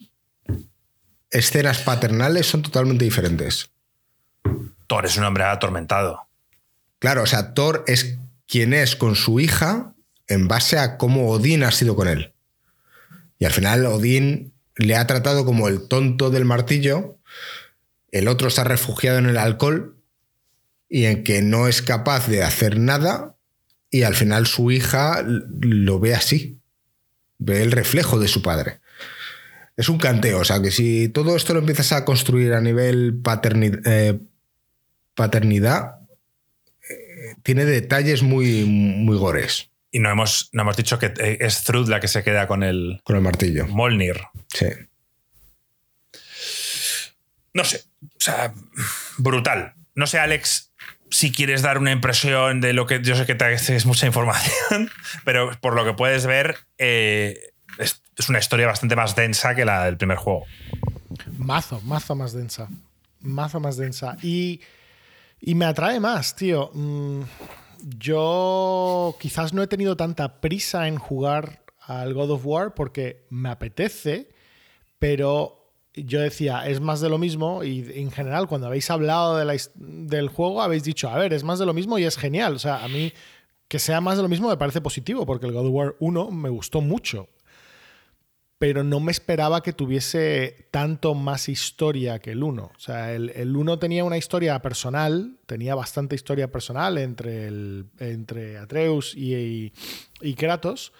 [1.31, 3.71] escenas paternales son totalmente diferentes.
[4.85, 6.27] Thor es un hombre atormentado.
[6.99, 9.95] Claro, o sea, Thor es quien es con su hija
[10.27, 12.33] en base a cómo Odín ha sido con él.
[13.39, 17.17] Y al final Odín le ha tratado como el tonto del martillo,
[18.11, 19.97] el otro está refugiado en el alcohol
[20.87, 23.37] y en que no es capaz de hacer nada
[23.89, 26.60] y al final su hija lo ve así,
[27.41, 28.79] ve el reflejo de su padre.
[29.75, 33.19] Es un canteo, o sea que si todo esto lo empiezas a construir a nivel
[33.85, 34.19] eh,
[35.15, 35.95] paternidad,
[36.89, 39.69] eh, tiene detalles muy, muy gores.
[39.91, 43.01] Y no hemos, no hemos dicho que es Thrud la que se queda con el,
[43.03, 43.67] con el martillo.
[43.67, 44.21] Molnir.
[44.47, 44.67] Sí.
[47.53, 47.83] No sé.
[48.03, 48.53] O sea,
[49.17, 49.73] brutal.
[49.95, 50.70] No sé, Alex,
[51.11, 54.89] si quieres dar una impresión de lo que yo sé que te es mucha información,
[55.25, 59.85] pero por lo que puedes ver, eh, es, una historia bastante más densa que la
[59.85, 60.45] del primer juego.
[61.37, 62.69] Mazo, mazo más densa.
[63.19, 64.15] Mazo más densa.
[64.21, 64.61] Y,
[65.39, 66.71] y me atrae más, tío.
[66.73, 67.23] Mm,
[67.97, 73.49] yo quizás no he tenido tanta prisa en jugar al God of War porque me
[73.49, 74.29] apetece,
[74.99, 75.60] pero
[75.93, 79.37] yo decía, es más de lo mismo y en general cuando habéis hablado
[79.75, 82.55] del juego habéis dicho, a ver, es más de lo mismo y es genial.
[82.55, 83.11] O sea, a mí
[83.67, 86.31] que sea más de lo mismo me parece positivo porque el God of War 1
[86.31, 87.27] me gustó mucho.
[88.57, 92.63] Pero no me esperaba que tuviese tanto más historia que el 1.
[92.63, 98.59] O sea, el, 1 tenía una historia personal, tenía bastante historia personal entre, el, entre
[98.59, 99.73] Atreus y,
[100.21, 100.93] y Kratos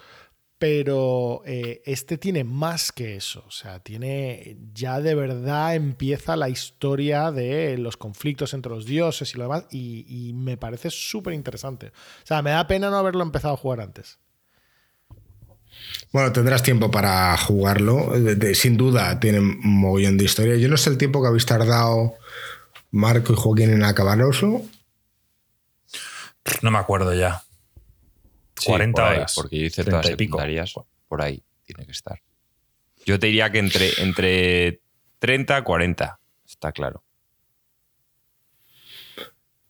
[0.62, 6.50] pero eh, este tiene más que eso, o sea, tiene, ya de verdad empieza la
[6.50, 11.88] historia de los conflictos entre los dioses y lo demás, y, me parece súper interesante.
[11.88, 14.20] O sea, me da pena no haberlo empezado a jugar antes.
[16.14, 18.14] Bueno, tendrás tiempo para jugarlo,
[18.54, 20.58] sin duda tiene un mogollón de historia.
[20.58, 22.14] Yo no sé el tiempo que habéis tardado
[22.92, 24.30] Marco y Joaquín en acabarlo.
[26.62, 27.42] No me acuerdo ya.
[28.66, 29.34] 40 horas.
[29.36, 30.74] porque yo hice todas las secundarias,
[31.08, 32.22] por ahí tiene que estar.
[33.06, 34.82] Yo te diría que entre, entre
[35.20, 37.04] 30 y 40, está claro.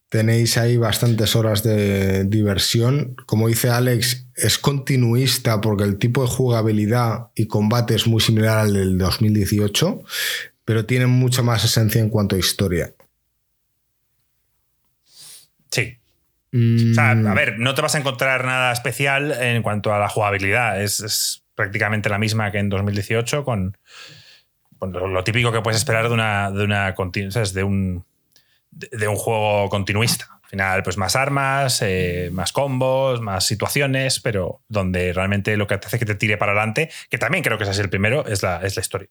[0.10, 3.16] Tenéis ahí bastantes horas de diversión.
[3.26, 8.58] Como dice Alex, es continuista porque el tipo de jugabilidad y combate es muy similar
[8.58, 10.04] al del 2018,
[10.66, 12.94] pero tiene mucha más esencia en cuanto a historia.
[15.70, 15.98] Sí,
[16.54, 17.34] o sea, a mm.
[17.34, 20.82] ver, no te vas a encontrar nada especial en cuanto a la jugabilidad.
[20.82, 23.78] Es, prácticamente la misma que en 2018, con,
[24.82, 28.04] lo, típico que puedes esperar de una, de una de un,
[28.72, 30.28] de, un juego continuista.
[30.44, 35.78] Al final, pues más armas, eh, más combos, más situaciones, pero donde realmente lo que
[35.78, 38.26] te hace que te tire para adelante, que también creo que ese es el primero,
[38.26, 39.08] es la, es la historia.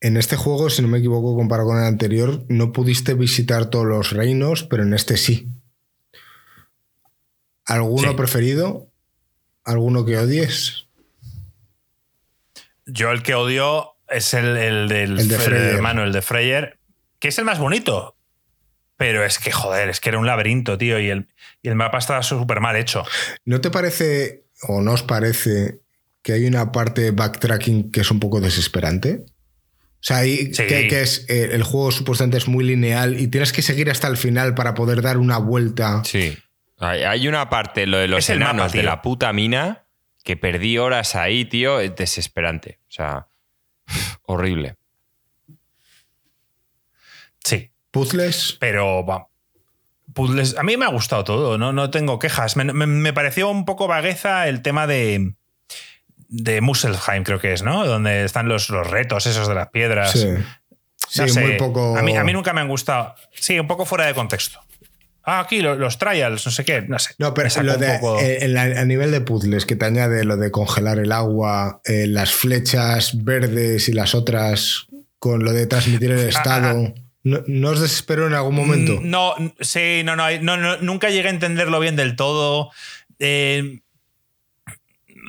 [0.00, 3.86] En este juego, si no me equivoco, comparado con el anterior, no pudiste visitar todos
[3.86, 5.48] los reinos, pero en este sí.
[7.66, 8.88] ¿Alguno preferido?
[9.64, 10.86] ¿Alguno que odies?
[12.86, 14.54] Yo el que odio es el,
[14.88, 16.78] del el de hermano, el de Freyer,
[17.18, 18.16] que es el más bonito.
[18.96, 21.28] Pero es que, joder, es que era un laberinto, tío, y el,
[21.62, 23.04] y el mapa estaba súper mal hecho.
[23.44, 25.80] ¿No te parece, o no os parece,
[26.22, 29.24] que hay una parte de backtracking que es un poco desesperante?
[30.02, 33.88] O sea, que, es, eh, el juego supuestamente es muy lineal y tienes que seguir
[33.88, 36.02] hasta el final para poder dar una vuelta.
[36.04, 36.36] Sí.
[36.82, 39.84] Hay una parte, lo de los enanos de la puta mina,
[40.24, 42.80] que perdí horas ahí, tío, es desesperante.
[42.88, 43.28] O sea,
[44.26, 44.76] horrible.
[47.44, 47.70] Sí.
[47.92, 48.56] Puzzles.
[48.58, 49.28] Pero va.
[50.12, 50.58] Puzzles.
[50.58, 52.56] A mí me ha gustado todo, no, no tengo quejas.
[52.56, 55.34] Me, pareció un poco vagueza el tema de.
[56.28, 57.86] de Musselheim, creo que es, ¿no?
[57.86, 60.10] Donde están los, los retos esos de las piedras.
[61.08, 61.22] Sí.
[61.40, 61.96] muy poco.
[61.96, 63.14] A mí, a mí nunca me han gustado.
[63.32, 64.60] Sí, un poco fuera de contexto.
[65.24, 67.14] Ah, aquí los, trials, no sé qué, no sé.
[67.18, 67.48] No, pero
[68.20, 72.32] eh, a nivel de puzzles, que te añade lo de congelar el agua, eh, las
[72.32, 74.86] flechas verdes y las otras
[75.20, 76.86] con lo de transmitir el ah, estado.
[76.86, 77.00] Ah, ah.
[77.24, 79.00] ¿No, os desesperó en algún momento?
[79.00, 82.70] Mm, no, sí, no, no, nunca llegué a entenderlo bien del todo.
[83.20, 83.78] Eh,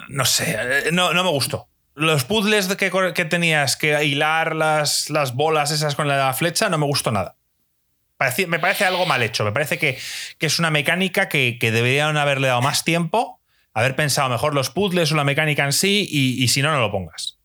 [0.10, 0.58] no sé,
[0.92, 1.68] no, no me gustó.
[1.94, 6.80] Los puzzles que, que tenías que hilar las, las bolas esas con la flecha no
[6.80, 7.36] me gustó nada
[8.48, 9.44] me parece algo mal hecho.
[9.44, 9.98] Me parece que,
[10.40, 13.40] es una mecánica que, deberían haberle dado más tiempo,
[13.74, 16.92] haber pensado mejor los puzzles o la mecánica en sí, y, si no, no lo
[16.92, 17.40] pongas.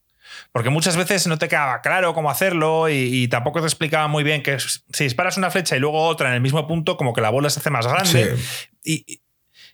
[0.52, 4.42] Porque muchas veces no te quedaba claro cómo hacerlo y, tampoco te explicaba muy bien
[4.42, 7.30] que si disparas una flecha y luego otra en el mismo punto, como que la
[7.30, 8.36] bola se hace más grande.
[8.84, 9.20] Y,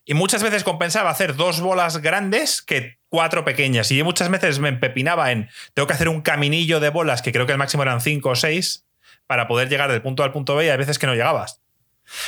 [0.04, 3.92] y, muchas veces compensaba hacer dos bolas grandes que cuatro pequeñas.
[3.92, 7.46] Y muchas veces me empepinaba en tengo que hacer un caminillo de bolas, que creo
[7.46, 8.83] que el máximo eran cinco o seis,
[9.26, 11.60] para poder llegar del punto A al punto B y hay veces que no llegabas.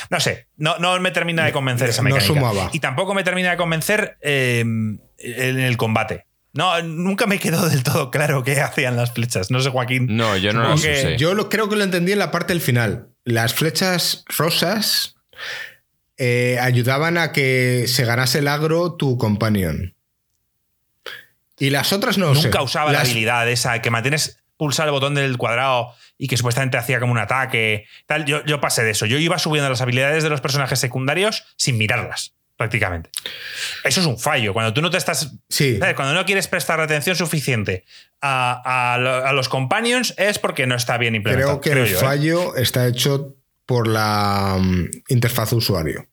[0.09, 2.69] No sé, no, no me termina de convencer esa mecánica.
[2.73, 6.25] Y tampoco me termina de convencer em, en el combate.
[6.53, 9.51] No, nunca me quedó del todo claro qué hacían las flechas.
[9.51, 10.17] No sé, Joaquín.
[10.17, 11.15] No, yo no lo sé.
[11.17, 13.09] Yo creo que lo entendí en la parte del final.
[13.25, 15.17] Las flechas rosas
[16.17, 19.93] eh, ayudaban a que se ganase el agro tu companion.
[21.59, 22.63] Y las otras no Nunca sé.
[22.63, 26.77] usaba la Las- habilidad esa que mantienes pulsar el botón del cuadrado y que supuestamente
[26.77, 27.85] hacía como un ataque.
[28.05, 28.25] Tal.
[28.25, 29.05] Yo, yo pasé de eso.
[29.05, 33.09] Yo iba subiendo las habilidades de los personajes secundarios sin mirarlas, prácticamente.
[33.83, 34.53] Eso es un fallo.
[34.53, 35.31] Cuando tú no te estás.
[35.49, 35.95] Sí, ¿sabes?
[35.95, 37.85] Cuando no quieres prestar atención suficiente
[38.21, 41.61] a, a lo- a los companions es porque no está bien implementado.
[41.61, 42.01] creo que el yo, ¿eh?
[42.01, 43.35] fallo está hecho
[43.65, 46.07] por la mm, interfaz usuario.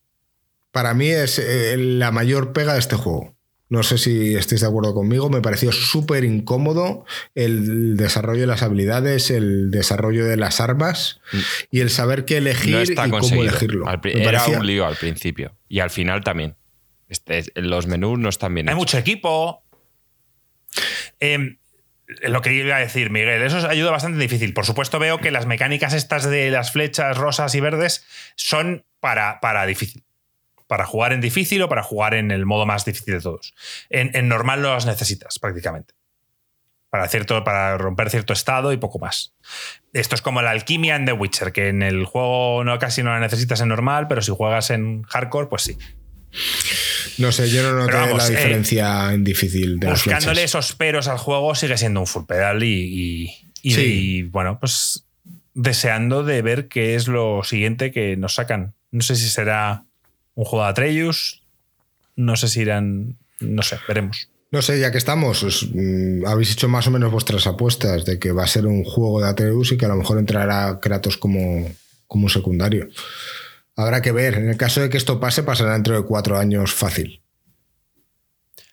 [0.71, 3.34] Para mí es eh, la mayor pega de este juego.
[3.75, 7.03] No sé si estáis de acuerdo conmigo, me pareció súper incómodo
[7.35, 11.19] el desarrollo de las habilidades, el desarrollo de las armas
[11.71, 13.85] y el saber qué elegir no está y cómo elegirlo.
[13.85, 15.57] Al Era parecía- un lío al principio.
[15.67, 16.55] Y al final también.
[17.09, 18.79] Este, los menús no están bien Hay hechos.
[18.79, 19.61] mucho equipo.
[21.19, 21.57] Eh,
[22.23, 24.53] lo que iba a decir, Miguel, eso es ayuda bastante difícil.
[24.53, 28.05] Por supuesto, veo que las mecánicas estas de las flechas rosas y verdes
[28.37, 30.04] son para, para difícil.
[30.67, 33.53] Para jugar en difícil o para jugar en el modo más difícil de todos.
[33.89, 35.93] En, en normal no las necesitas, prácticamente.
[36.89, 39.33] Para, cierto, para romper cierto estado y poco más.
[39.93, 43.11] Esto es como la alquimia en The Witcher, que en el juego no, casi no
[43.11, 45.77] la necesitas en normal, pero si juegas en hardcore, pues sí.
[47.17, 51.07] No sé, yo no noté vamos, la eh, diferencia en difícil de buscándole esos peros
[51.07, 53.29] al juego sigue siendo un full pedal y, y-
[53.61, 53.81] y- Sí.
[53.81, 55.05] y, bueno, pues
[55.53, 58.73] deseando de ver qué es lo siguiente que nos sacan.
[58.91, 59.84] No sé si será
[60.35, 61.43] un juego de Atreus,
[62.15, 64.29] no sé si irán, no sé, veremos.
[64.51, 68.19] No sé, ya que estamos, os, mm, habéis hecho más o menos vuestras apuestas de
[68.19, 71.17] que va a ser un juego de Atreus y que a lo mejor entrará Kratos
[71.17, 71.69] como,
[72.07, 72.87] como un secundario.
[73.75, 74.35] Habrá que ver.
[74.35, 77.21] En el caso de que esto pase, pasará dentro de cuatro años fácil.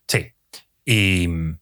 [0.06, 0.32] Sí.
[0.84, 1.59] Y mm,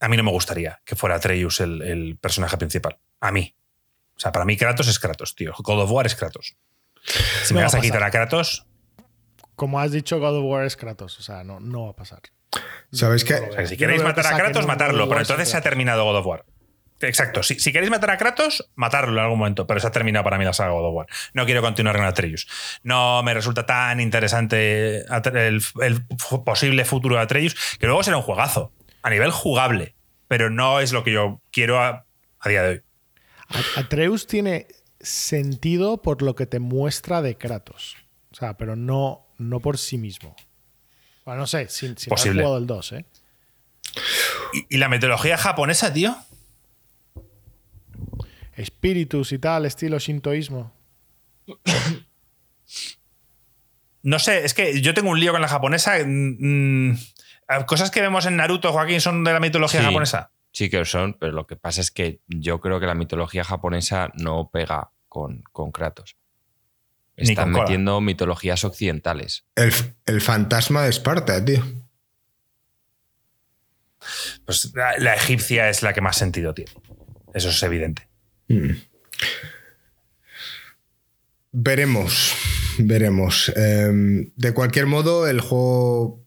[0.00, 2.98] a mí no me gustaría que fuera Atreus el, el personaje principal.
[3.20, 3.54] A mí.
[4.16, 5.54] O sea, para mí Kratos es Kratos, tío.
[5.58, 6.56] God of War es Kratos.
[7.44, 8.66] Si No me va vas a a quitar a Kratos,
[9.56, 11.18] Como has dicho, God of War es Kratos.
[11.18, 12.20] O sea, no, no va a pasar.
[12.92, 15.08] ¿Sabéis que O sea, si queréis no matar a Kratos, matarlo.
[15.08, 16.44] Pero entonces se ha terminado God of War.
[17.00, 17.42] Exacto.
[17.42, 19.66] Si, si queréis matar a Kratos, matarlo en algún momento.
[19.66, 21.06] Pero se ha terminado para mí la saga God of War.
[21.32, 22.46] No quiero continuar con Atreus.
[22.82, 25.04] No me resulta tan interesante
[25.34, 25.62] el,
[26.44, 28.72] posible futuro de Atreus, que luego será un juegazo.
[29.02, 29.94] A nivel jugable.
[30.28, 32.06] Pero no es lo que yo quiero a,
[32.40, 32.82] a día de hoy.
[33.76, 34.66] Atreus tiene
[35.00, 37.96] sentido por lo que te muestra de Kratos.
[38.32, 40.34] O sea, pero no, no por sí mismo.
[41.24, 42.42] Bueno, no sé, si, si no has Posible.
[42.42, 43.04] jugado el 2, ¿eh?
[44.52, 46.16] ¿Y, y la mitología japonesa, tío?
[48.56, 50.72] Espíritus y tal, estilo shintoísmo.
[54.02, 55.94] No sé, es que yo tengo un lío con la japonesa.
[56.04, 56.98] mm, mm,
[57.66, 59.86] cosas que vemos en Naruto, Joaquín, son de la mitología Sí.
[59.86, 60.30] japonesa.
[60.52, 63.42] Sí que lo son, pero lo que pasa es que yo creo que la mitología
[63.44, 66.16] japonesa no pega con, con Kratos.
[67.16, 69.44] Están metiendo mitologías occidentales.
[69.54, 69.72] el,
[70.06, 71.62] el fantasma de Esparta, tío.
[74.44, 76.72] Pues la, la egipcia es la que más sentido tiene.
[77.32, 78.08] Eso es evidente.
[78.48, 78.70] Mm.
[81.52, 82.34] Veremos,
[82.78, 83.52] veremos.
[83.54, 86.24] Em, de cualquier modo, el juego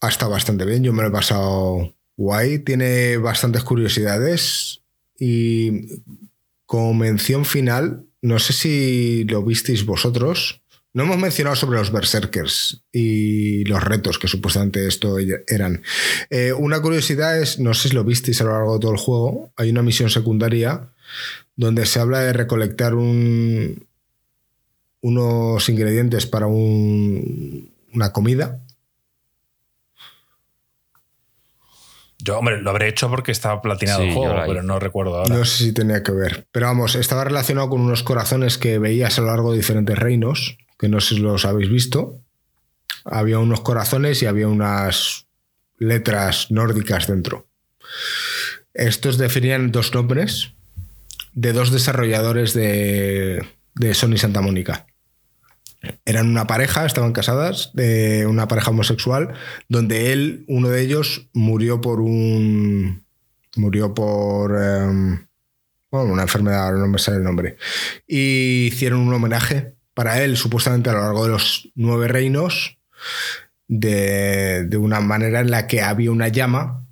[0.00, 0.82] ha estado bastante bien.
[0.82, 2.58] Yo me lo he pasado guay.
[2.58, 4.82] Tiene bastantes curiosidades.
[5.18, 6.02] Y
[6.66, 10.62] como mención final, no sé si lo visteis vosotros.
[10.94, 15.16] No hemos mencionado sobre los berserkers y los retos que supuestamente esto
[15.48, 15.82] eran.
[16.30, 18.98] Eh, una curiosidad es, no sé si lo visteis a lo largo de todo el
[18.98, 20.92] juego, hay una misión secundaria
[21.56, 23.86] donde se habla de recolectar un,
[25.00, 28.63] unos ingredientes para un- una comida.
[32.24, 35.36] Yo, hombre, lo habré hecho porque estaba platinado Sí, el juego, pero no recuerdo ahora.
[35.36, 36.46] No sé si tenía que ver.
[36.52, 40.56] Pero vamos, estaba relacionado con unos corazones que veías a lo largo de diferentes reinos,
[40.78, 42.18] que no sé si los habéis visto.
[43.04, 45.26] Había unos corazones y había unas
[45.76, 47.46] letras nórdicas dentro.
[48.72, 50.54] Estos definían dos nombres
[51.34, 54.86] de dos desarrolladores de, de Sony Santa Mónica.
[56.04, 59.34] Eran una pareja, estaban casadas, de una pareja homosexual,
[59.68, 63.04] donde él, uno de ellos, murió por un.
[63.56, 64.56] murió por.
[64.60, 65.26] em,
[65.90, 67.56] bueno, una enfermedad, no me sale el nombre.
[68.06, 72.78] Y hicieron un homenaje para él, supuestamente a lo largo de los nueve reinos,
[73.68, 76.84] de, de una manera en la que había una llama.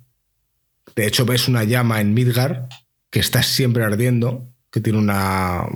[0.95, 2.69] De hecho, ves una llama en Midgar
[3.09, 5.67] que está siempre ardiendo, que tiene una,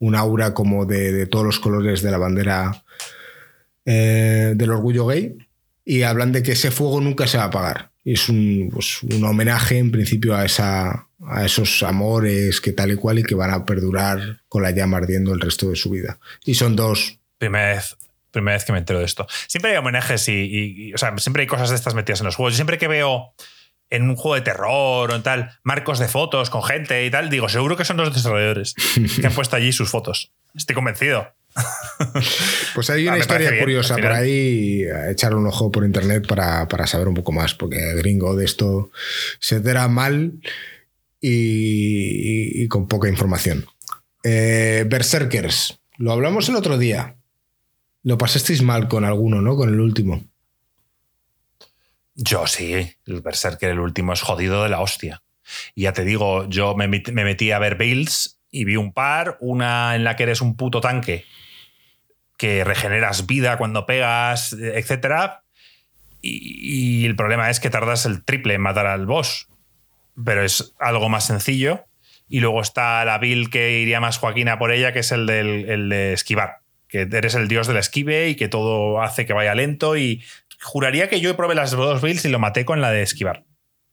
[0.00, 2.84] un aura como de, todos los colores de la bandera
[3.84, 5.38] eh, del orgullo gay.
[5.84, 7.90] Y hablan de que ese fuego nunca se va a apagar.
[8.04, 12.92] Y es un, pues, un homenaje, en principio, a, esa, a esos amores que tal
[12.92, 15.90] y cual y que van a perdurar con la llama ardiendo el resto de su
[15.90, 16.18] vida.
[16.44, 17.96] Y son dos Primera vez,
[18.30, 19.26] Primera vez que me entero de esto.
[19.48, 22.52] Siempre hay homenajes y, o sea, siempre hay cosas de estas metidas en los juegos.
[22.52, 23.32] Yo siempre que veo
[23.90, 27.28] en un juego de terror o en tal, marcos de fotos con gente y tal,
[27.28, 28.74] digo, seguro que son los desarrolladores
[29.20, 30.32] que han puesto allí sus fotos.
[30.54, 31.28] Estoy convencido.
[32.74, 36.66] Pues hay Ah, una historia bien, curiosa por ahí, echar un ojo por internet para,
[36.68, 38.90] para saber un poco más, porque gringo de esto
[39.40, 40.40] se entera mal
[41.20, 43.66] y, y con poca información.
[44.22, 47.16] Eh, Berserkers, lo hablamos el otro día.
[48.02, 49.56] Lo pasasteis mal con alguno, ¿no?
[49.56, 50.24] Con el último.
[52.22, 52.74] Yo sí,
[53.06, 55.22] el Berserker, el último, es jodido de la hostia.
[55.74, 58.92] Y ya te digo, yo me, met- me metí a ver builds y vi un
[58.92, 61.24] par, una en la que eres un puto tanque
[62.36, 65.40] que regeneras vida cuando pegas, etc.
[66.20, 69.48] Y, y el problema es que tardas el triple en matar al boss,
[70.22, 71.86] pero es algo más sencillo.
[72.28, 75.68] Y luego está la build que iría más Joaquina por ella, que es el, del,
[75.68, 76.59] el de esquivar,
[76.90, 80.22] que eres el dios del esquive y que todo hace que vaya lento y
[80.60, 83.44] juraría que yo probé las dos builds y lo maté con la de esquivar,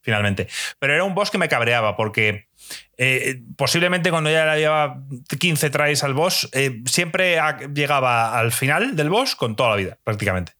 [0.02, 0.48] finalmente.
[0.78, 2.48] Pero era un boss que me cabreaba porque
[2.96, 5.02] eh, posiblemente cuando ya llevaba
[5.38, 7.38] 15 tries al boss, eh, siempre
[7.74, 10.52] llegaba al final del boss con toda la vida, prácticamente.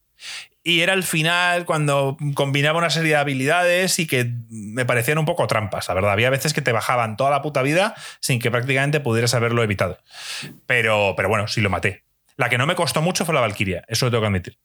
[0.65, 5.25] Y era el final cuando combinaba una serie de habilidades y que me parecían un
[5.25, 6.13] poco trampas, la verdad.
[6.13, 9.99] Había veces que te bajaban toda la puta vida sin que prácticamente pudieras haberlo evitado.
[10.67, 12.08] Pero, pero bueno, sí lo maté.
[12.39, 14.59] La que no me costó mucho fue la Valkyria, eso lo tengo que admitir.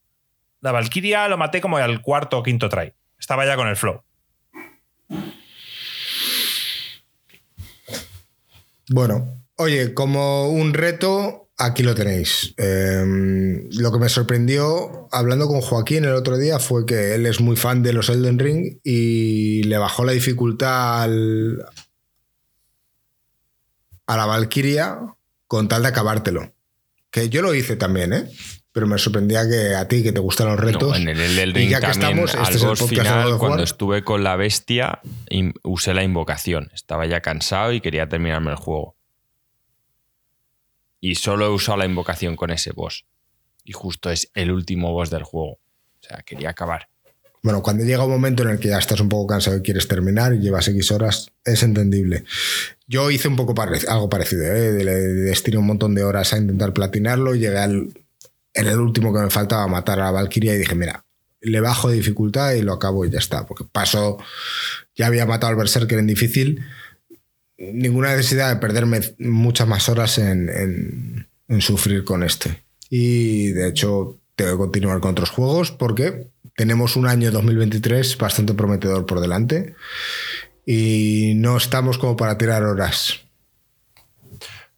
[0.62, 2.94] La Valkyria lo maté como al cuarto o quinto try.
[3.20, 4.04] Estaba ya con el flow.
[8.90, 12.54] Bueno, oye, como un reto, aquí lo tenéis.
[12.58, 17.42] Eh, lo que me sorprendió hablando con Joaquín el otro día fue que él es
[17.42, 21.66] muy fan de los Elden Ring y le bajó la dificultad al,
[24.06, 25.00] a la Valkyria
[25.48, 26.53] con tal de acabártelo.
[27.14, 28.28] Que yo lo hice también, ¿eh?
[28.72, 30.90] Pero me sorprendía que a ti, que te gustan los retos.
[30.90, 33.62] No, en el y Ring ya que estamos, al este es el podcast final, cuando
[33.62, 35.00] estuve con la bestia,
[35.62, 36.72] usé la invocación.
[36.74, 38.96] Estaba ya cansado y quería terminarme el juego.
[41.00, 43.06] Y solo he usado la invocación con ese boss.
[43.64, 45.52] Y justo es el último boss del juego.
[45.52, 46.90] O sea, quería acabar.
[47.44, 49.88] Bueno, cuando llega un momento en el que ya estás un poco cansado y quieres
[49.88, 52.24] terminar y llevas X horas, es entendible.
[52.94, 54.72] Yo hice un poco parec- algo parecido, ¿eh?
[54.72, 57.92] Destiné un montón de horas a intentar platinarlo, llegué al,
[58.54, 61.04] en el último que me faltaba matar a la Valkyria y dije, mira,
[61.42, 63.48] le bajo de dificultad y lo acabo y ya está.
[63.48, 64.20] Porque paso,
[64.96, 66.64] ya había matado al Berserker en difícil,
[67.58, 72.64] ninguna necesidad de perderme muchas más horas en, en- en sufrir con este.
[72.92, 78.54] Y de hecho, tengo que continuar con otros juegos porque tenemos un año 2023 bastante
[78.54, 79.74] prometedor por delante
[80.66, 83.22] y no estamos como para tirar horas.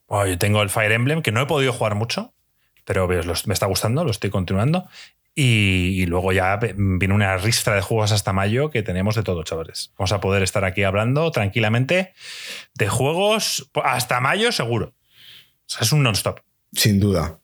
[0.07, 2.33] Bueno, yo tengo el Fire Emblem, que no he podido jugar mucho,
[2.85, 4.87] pero me está gustando, lo estoy continuando.
[5.37, 9.43] Y, y luego ya viene una ristra de juegos hasta mayo que tenemos de todo,
[9.43, 9.91] chavales.
[9.97, 12.13] Vamos a poder estar aquí hablando tranquilamente
[12.73, 14.93] de juegos hasta mayo seguro.
[14.95, 16.39] O sea, es un non-stop.
[16.71, 17.39] Sin duda.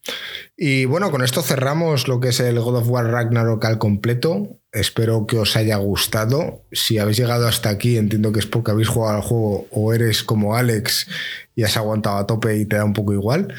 [0.58, 4.60] Y bueno, con esto cerramos lo que es el God of War Ragnarok al completo.
[4.72, 6.66] Espero que os haya gustado.
[6.72, 10.24] Si habéis llegado hasta aquí, entiendo que es porque habéis jugado al juego o eres
[10.24, 11.08] como Alex
[11.56, 13.54] y has aguantado a tope y te da un poco igual.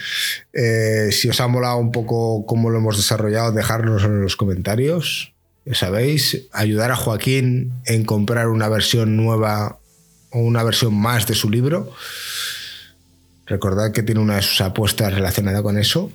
[0.52, 5.34] Eh, si os ha molado un poco cómo lo hemos desarrollado, dejadnos en los comentarios.
[5.64, 9.80] Ya sabéis, ayudar a Joaquín en comprar una versión nueva
[10.30, 11.92] o una versión más de su libro.
[13.46, 16.10] Recordad que tiene una de sus apuestas relacionada con eso.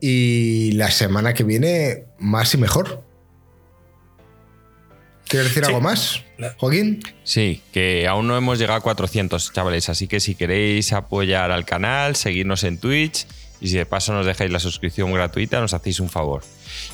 [0.00, 3.02] Y la semana que viene, más y mejor.
[5.28, 5.68] ¿Quieres decir Sí.
[5.70, 6.22] algo más,
[6.58, 7.00] Joaquín?
[7.24, 9.88] Sí, que aún no hemos llegado a 400, chavales.
[9.88, 13.26] Así que si queréis apoyar al canal, seguirnos en Twitch
[13.60, 16.44] y si de paso nos dejáis la suscripción gratuita, nos hacéis un favor.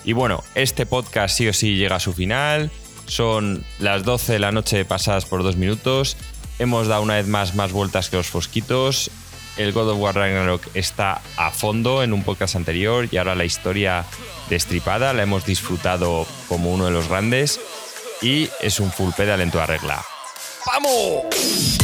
[0.05, 2.71] Y bueno, este podcast sí o sí llega a su final.
[3.07, 6.17] Son las 12 de la noche pasadas por dos minutos.
[6.59, 9.11] Hemos dado una vez más más vueltas que los fosquitos.
[9.57, 13.45] El God of War Ragnarok está a fondo en un podcast anterior y ahora la
[13.45, 14.05] historia
[14.49, 17.61] destripada la hemos disfrutado como uno de los grandes
[18.23, 20.03] y es un full pedal en toda regla.
[20.67, 21.79] ¡Vamos!